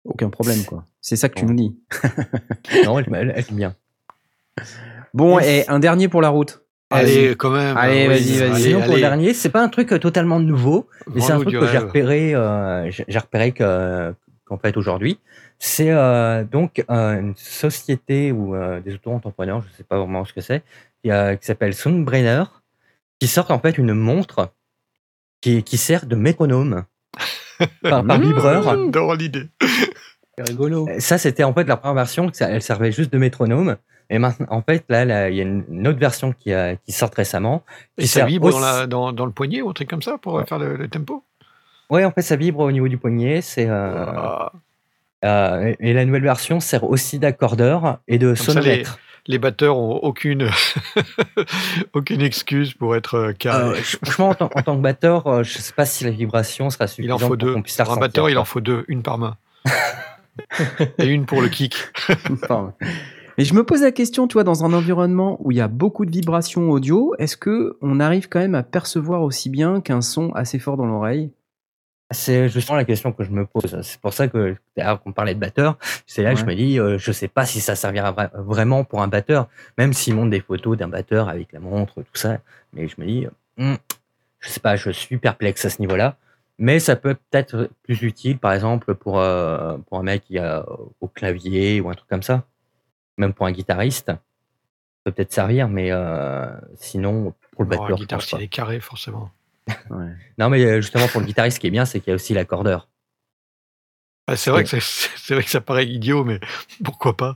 [0.06, 0.86] Aucun problème quoi.
[1.02, 1.52] C'est ça que tu Bon.
[1.52, 1.78] nous dis.
[2.86, 3.76] non, elle, elle, elle est bien.
[5.14, 6.62] Bon, et un dernier pour la route.
[6.90, 7.76] Allez, quand même.
[7.78, 8.50] Allez, vas-y, vas-y.
[8.52, 11.32] allez, Sinon, pour le allez, dernier, c'est pas un truc euh, totalement nouveau, mais c'est
[11.32, 14.14] un truc que j'ai repéré, euh, j'ai repéré que-
[14.46, 15.20] qu'en fait aujourd'hui,
[15.58, 20.34] c'est euh, donc euh, une société ou euh, des auto-entrepreneurs, je sais pas vraiment ce
[20.34, 20.62] que c'est,
[21.04, 22.44] qui, euh, qui s'appelle Soundbrainer,
[23.20, 24.52] qui sortent en fait une montre
[25.42, 26.84] qui, qui sert de métronome
[27.82, 28.64] par, par vibreur.
[28.64, 29.48] J'adore l'idée.
[30.38, 30.88] C'est rigolo.
[30.98, 33.78] Ça, c'était en fait la première version, elle servait juste de métronome.
[34.10, 37.12] Et maintenant, en fait, là, il y a une, autre version qui, a, qui sort
[37.16, 37.64] récemment.
[37.98, 40.18] Et qui ça vibre dans, la, dans, dans le poignet ou un truc comme ça
[40.18, 41.24] pour euh, faire le, le tempo?
[41.90, 43.42] Ouais, en fait, ça vibre au niveau du poignet.
[43.42, 44.52] C'est euh, Ah,
[45.24, 49.00] euh, et et la nouvelle version sert aussi d'accordeur et de sonomètre.
[49.28, 50.50] Les batteurs ont aucune,
[51.94, 53.64] aucune excuse pour être euh, carré.
[53.64, 56.10] Euh, je- franchement, en tant, en tant que batteur, euh, je sais pas si la
[56.12, 57.54] vibration sera il suffisante en faut deux.
[57.54, 59.38] Pour un batteur, il en faut deux, une par main.
[60.98, 61.76] Et une pour le kick.
[62.32, 62.74] Enfin,
[63.38, 65.68] Mais je me pose la question, tu vois, dans un environnement où il y a
[65.68, 70.02] beaucoup de vibrations audio, est-ce que on arrive quand même à percevoir aussi bien qu'un
[70.02, 71.32] son assez fort dans l'oreille?
[72.14, 73.82] C'est justement la question que je me pose.
[73.82, 76.80] C'est pour ça que, d'ailleurs, qu'on parlait de batteur, c'est là que je me dis,
[76.80, 80.30] euh, je sais pas si ça servira vra- vraiment pour un batteur, même s'ils montrent
[80.32, 82.40] des photos d'un batteur avec la montre, tout ça.
[82.74, 83.28] Mais je me dis,
[83.58, 83.76] hmm,
[84.40, 86.16] je sais pas, je suis perplexe à ce niveau-là.
[86.60, 90.64] Mais ça peut peut-être plus utile, par exemple, pour, euh, pour un mec qui a
[91.02, 92.44] au clavier ou un truc comme ça.
[93.18, 94.08] Même pour un guitariste.
[94.08, 94.20] Ça
[95.04, 98.42] peut peut-être servir, mais euh, sinon, pour le batteur, je guitariste, pense pas.
[98.42, 99.30] il est carré, forcément.
[99.90, 100.12] Ouais.
[100.38, 102.16] Non, mais euh, justement, pour le guitariste, ce qui est bien, c'est qu'il y a
[102.16, 102.88] aussi l'accordeur.
[104.28, 104.80] Ah, c'est vrai, que c'est-
[105.18, 106.40] c'est vrai que ça paraît idiot, mais
[106.84, 107.36] pourquoi pas?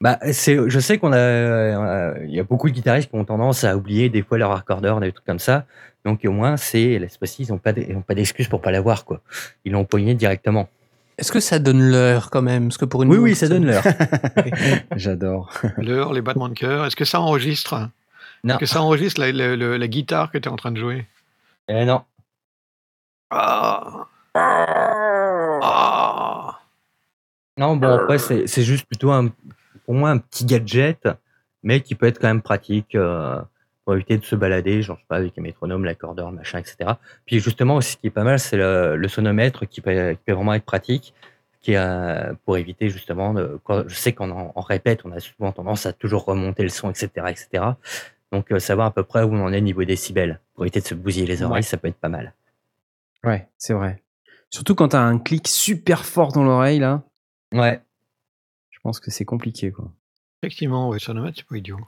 [0.00, 3.24] Bah, c'est, je sais qu'on a, euh, il y a beaucoup de guitaristes qui ont
[3.24, 5.66] tendance à oublier des fois leur recorder, des trucs comme ça.
[6.04, 9.04] Donc au moins, c'est l'espèce ils n'ont pas, ils ont pas d'excuse pour pas l'avoir
[9.04, 9.20] quoi.
[9.64, 10.68] Ils l'ont poigné directement.
[11.18, 12.68] Est-ce que ça donne l'heure quand même?
[12.68, 13.82] Parce que pour une Oui, oui, ça donne l'heure.
[14.94, 15.52] J'adore.
[15.78, 16.86] L'heure, les battements de cœur.
[16.86, 17.88] Est-ce que ça enregistre?
[18.44, 18.54] Non.
[18.54, 20.78] Est-ce que ça enregistre la, la- la- la guitare que tu es en train de
[20.78, 21.06] jouer?
[21.68, 22.02] Eh non.
[23.30, 25.58] Ah Ah
[27.58, 29.28] Non, bon après c'est, juste plutôt un,
[29.84, 31.06] pour moi un petit gadget,
[31.62, 33.42] mais qui peut être quand même pratique euh,
[33.84, 36.92] pour éviter de se balader, genre je sais pas avec un métronome, l'accordeur, machin, etc.
[37.26, 40.20] Puis justement aussi ce qui est pas mal, c'est le, le sonomètre qui peut, qui
[40.24, 41.12] peut vraiment être pratique,
[41.60, 45.12] qui est, euh, pour éviter justement, de, quand, je sais qu'on en, en répète, on
[45.12, 47.64] a souvent tendance à toujours remonter le son, etc., etc.
[48.32, 50.86] Donc euh, savoir à peu près où on en est niveau décibels, pour éviter de
[50.86, 51.62] se bousiller les oreilles, Ouais.
[51.62, 52.34] ça peut être pas mal.
[53.24, 54.02] Ouais, c'est vrai.
[54.50, 57.02] Surtout quand t'as un clic super fort dans l'oreille, là,
[57.52, 57.80] Ouais.
[58.70, 59.90] je pense que c'est compliqué, quoi.
[60.42, 61.78] Effectivement, ouais, sonomètre, c'est pas idiot.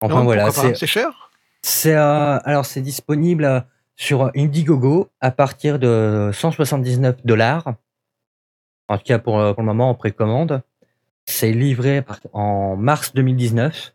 [0.00, 1.30] Enfin Non, voilà, c'est cher?
[1.62, 3.60] C'est euh, alors c'est disponible euh,
[3.96, 7.74] sur Indiegogo à partir de 179 dollars.
[8.88, 10.62] En tout cas pour, pour le moment en précommande.
[11.26, 12.04] C'est livré
[12.34, 13.93] en mars 2019.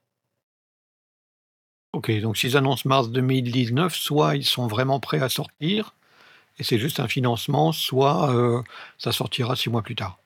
[1.93, 5.95] Ok, donc s'ils annoncent mars 2019, soit ils sont vraiment prêts à sortir,
[6.59, 8.61] et c'est juste un financement, soit euh,
[8.97, 10.19] ça sortira six mois plus tard.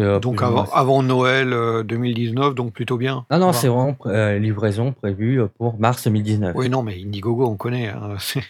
[0.00, 3.26] Euh, Donc avant, avant Noël euh, 2019, donc plutôt bien.
[3.30, 6.52] Non non c'est vraiment euh, livraison prévue pour mars 2019.
[6.54, 7.88] Oui, non, mais Indiegogo, on connaît.
[7.88, 8.40] hein, c'est-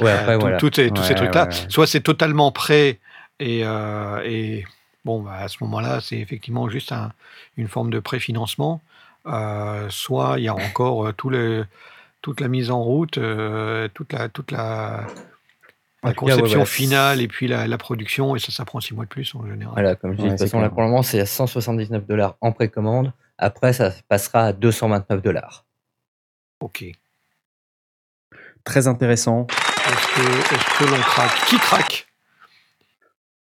[0.00, 0.56] Ouais après tout- voilà.
[0.58, 1.48] tout ces- tous ces trucs-là.
[1.48, 1.66] ouais, ouais.
[1.68, 2.98] Soit c'est totalement prêt,
[3.40, 4.64] et, euh, et
[5.04, 7.12] bon, bah, à ce moment-là, c'est effectivement juste un-
[7.56, 8.80] une forme de préfinancement.
[9.26, 11.66] Euh, soit il y a encore euh, tout le,
[12.22, 15.06] toute la mise en route, euh, toute la, toute la,
[16.02, 18.64] En la tout cas, ouais, conception finale et puis la, la production, et ça, ça
[18.64, 19.74] prend six mois de plus en général.
[19.74, 22.36] Voilà comme je dis de toute façon là pour le moment c'est à 179 dollars
[22.40, 23.12] en précommande.
[23.36, 25.64] Après ça passera à 229 dollars.
[26.60, 26.82] Ok.
[26.82, 26.94] Est-ce
[28.64, 29.46] Très intéressant.
[29.46, 31.44] que, est-ce que l'on craque?
[31.48, 32.06] Qui craque?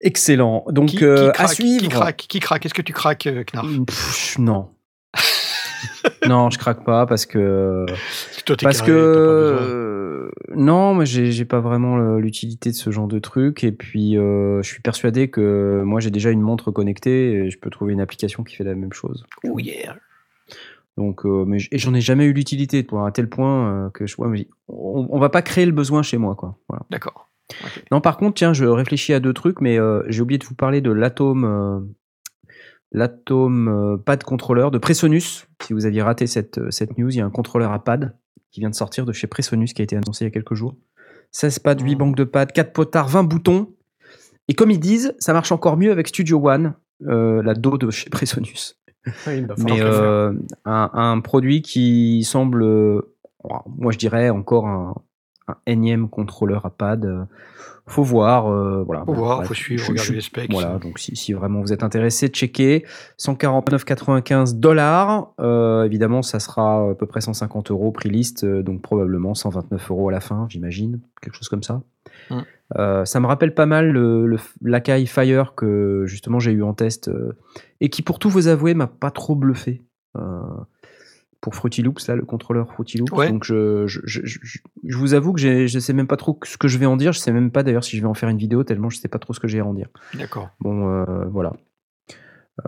[0.01, 0.65] Excellent.
[0.69, 1.55] Donc, qui, qui euh, à craque?
[1.55, 1.83] Suivre.
[1.83, 2.17] Qui craque?
[2.17, 2.67] Qui craque?
[2.67, 4.71] Est-ce que tu craques, Knarf Pff, non.
[6.29, 7.87] non, je craque pas parce que
[8.45, 13.09] Toi, parce carré, que pas euh, non, mais j'ai pas vraiment l'utilité de ce genre
[13.09, 17.33] de truc et puis euh, je suis persuadé que moi j'ai déjà une montre connectée
[17.33, 19.25] et je peux trouver une application qui fait la même chose.
[19.45, 19.97] Oh yeah
[20.97, 23.91] Donc, euh, mais j- et j'en ai jamais eu l'utilité toi, à tel point euh,
[23.91, 24.33] que je vois,
[24.69, 26.57] on, on va pas créer le besoin chez moi quoi.
[26.69, 26.85] Voilà.
[26.91, 27.29] D'accord.
[27.93, 30.57] Non, par contre, tiens, je réfléchis à deux trucs, mais euh, j'ai oublié de vous
[30.57, 31.45] parler de l'atome,
[32.93, 35.47] l'atome euh, pad contrôleur de Presonus.
[35.63, 38.17] Si vous aviez raté cette, euh, cette news, il y a un contrôleur à pad
[38.51, 40.55] qui vient de sortir de chez Presonus qui a été annoncé il y a quelques
[40.55, 40.77] jours.
[41.33, 41.99] 16 pads, 8 Mm.
[41.99, 43.75] banques de pads, 4 potards, 20 boutons.
[44.49, 46.75] Et comme ils disent, ça marche encore mieux avec Studio One,
[47.07, 48.79] euh, la dos de chez Presonus.
[49.27, 50.33] il Mais euh,
[50.65, 52.65] un, un produit qui semble,
[53.45, 54.95] moi je dirais encore un,
[55.49, 57.05] un énième contrôleur à pad.
[57.05, 57.25] euh,
[57.89, 59.05] Faut voir, euh, voilà.
[59.05, 60.51] Faut voir, bref, faut suivre, je- regarder je- les specs.
[60.53, 62.85] Voilà, donc si, si vraiment vous êtes intéressé, checker.
[63.17, 65.33] 149,95 dollars.
[65.41, 70.09] Euh, évidemment, ça sera à peu près 150 euros prix liste, donc probablement 129 euros
[70.09, 71.83] à la fin, j'imagine, quelque chose comme ça.
[72.77, 76.75] Euh, ça me rappelle pas mal le, le l'Akai Fire que justement j'ai eu en
[76.75, 77.09] test
[77.81, 79.83] et qui, pour tout vous avouer, m'a pas trop bluffé.
[81.41, 83.13] Pour Fruity Loops, là, le contrôleur Fruity Loops.
[83.13, 83.29] Ouais.
[83.31, 84.59] Donc, je, je, je, je-
[84.97, 87.13] vous avoue que je sais même pas trop ce que je vais en dire.
[87.13, 89.09] Je sais même pas d'ailleurs si je vais en faire une vidéo, tellement je sais
[89.09, 89.89] pas trop ce que j'ai à en dire.
[90.15, 90.49] D'accord.
[90.61, 91.53] Bon, euh, voilà.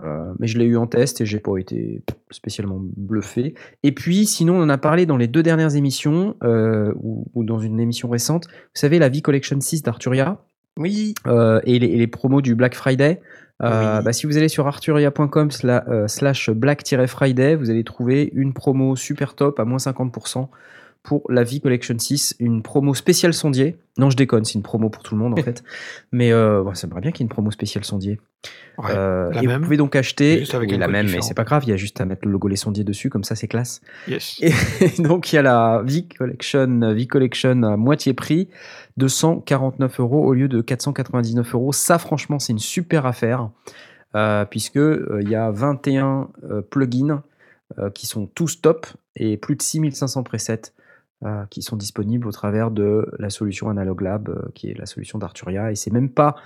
[0.03, 3.55] Euh, mais je l'ai eu en test et j'ai pas été spécialement bluffé.
[3.81, 7.43] Et puis, sinon, on en a parlé dans les deux dernières émissions euh, ou, ou
[7.43, 8.45] dans une émission récente.
[8.47, 10.43] Vous savez, la V Collection 6 d'Arturia?
[10.77, 11.15] Oui.
[11.25, 13.19] euh, et, les, et les promos du Black Friday?
[13.61, 14.03] Euh, Oui.
[14.05, 19.35] bah, si vous allez sur arturia.com euh, slash black-friday, vous allez trouver une promo super
[19.35, 20.47] top à moins 50%
[21.03, 23.77] pour la V Collection 6, une promo spéciale sondier.
[23.97, 25.63] Non, je déconne, c'est une promo pour tout le monde en fait.
[26.11, 28.19] Mais euh, bon, ça me bien qu'il y ait une promo spéciale sondier.
[28.77, 28.91] Ouais.
[28.91, 31.27] Euh, la et même, vous pouvez donc acheter avec oui, la même, mais différent.
[31.27, 33.23] c'est pas grave, il y a juste à mettre le logo les sondiers dessus, comme
[33.23, 33.81] ça c'est classe.
[34.07, 34.39] Yes.
[34.41, 38.49] Et donc il y a la V Collection, V Collection à moitié prix,
[38.97, 41.73] 249 euros au lieu de 499 euros.
[41.73, 43.49] Ça franchement c'est une super affaire,
[44.15, 47.23] euh, puisque euh, il y a 21 euh, plugins
[47.93, 50.73] qui sont tous top et plus de 6500 presets
[51.25, 54.85] euh, qui sont disponibles au travers de la solution Analog Lab, euh, qui est la
[54.85, 55.69] solution d'Arturia.
[55.69, 56.37] Et c'est même pas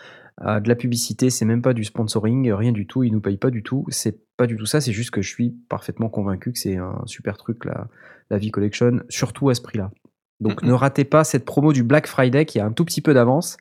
[0.41, 3.03] euh, de la publicité, c'est même pas du sponsoring, rien du tout.
[3.03, 3.85] Ils nous payent pas du tout.
[3.89, 4.81] C'est pas du tout ça.
[4.81, 7.87] C'est juste que je suis parfaitement convaincu que c'est un super truc la,
[8.31, 9.91] la V Collection, surtout à ce prix-là.
[10.39, 13.13] Donc ne ratez pas cette promo du Black Friday qui a un tout petit peu
[13.13, 13.57] d'avance.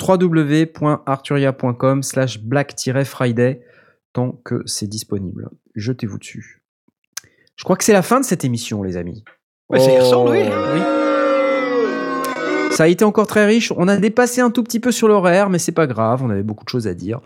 [0.00, 3.60] www.arturia.com slash black-friday
[4.14, 5.50] tant que c'est disponible.
[5.74, 6.62] Jetez-vous dessus.
[7.56, 9.22] Je crois que c'est la fin de cette émission, les amis.
[9.68, 10.42] Ouais, ça y ressemble, oui.
[10.74, 10.80] oui.
[12.70, 13.72] Ça a été encore très riche.
[13.76, 16.22] On a dépassé un tout petit peu sur l'horaire, mais c'est pas grave.
[16.22, 17.20] On avait beaucoup de choses à dire.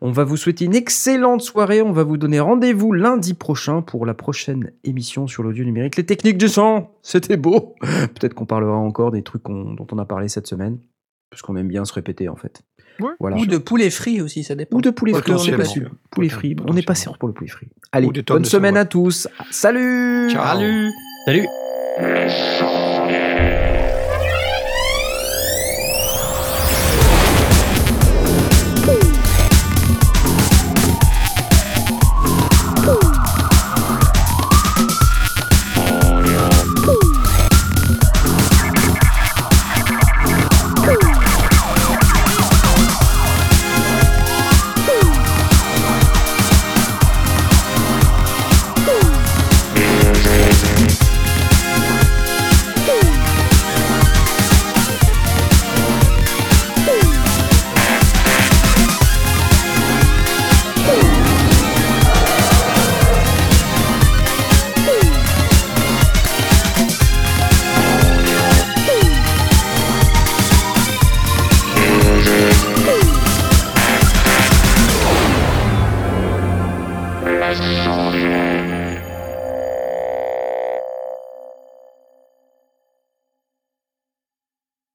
[0.00, 1.82] On va vous souhaiter une excellente soirée.
[1.82, 5.96] On va vous donner rendez-vous lundi prochain pour la prochaine émission sur l'audio numérique.
[5.96, 7.74] Les techniques du son, c'était beau.
[7.80, 10.78] Peut-être qu'on parlera encore des trucs dont on a parlé cette semaine,
[11.30, 12.62] parce qu'on aime bien se répéter en fait.
[12.98, 13.12] Ouais.
[13.20, 13.36] Voilà.
[13.36, 14.78] Ou de poulet frit aussi, ça dépend.
[14.78, 15.90] Ou de poulet frit, on n'est pas sûr.
[16.10, 17.68] Poulet frit, on n'est pas sûr pour le poulet frit.
[17.92, 19.28] Allez, bonne semaine à tous.
[19.50, 20.44] Salut Ciao.
[20.44, 20.90] Salut
[21.26, 21.46] Salut
[21.96, 23.73] えー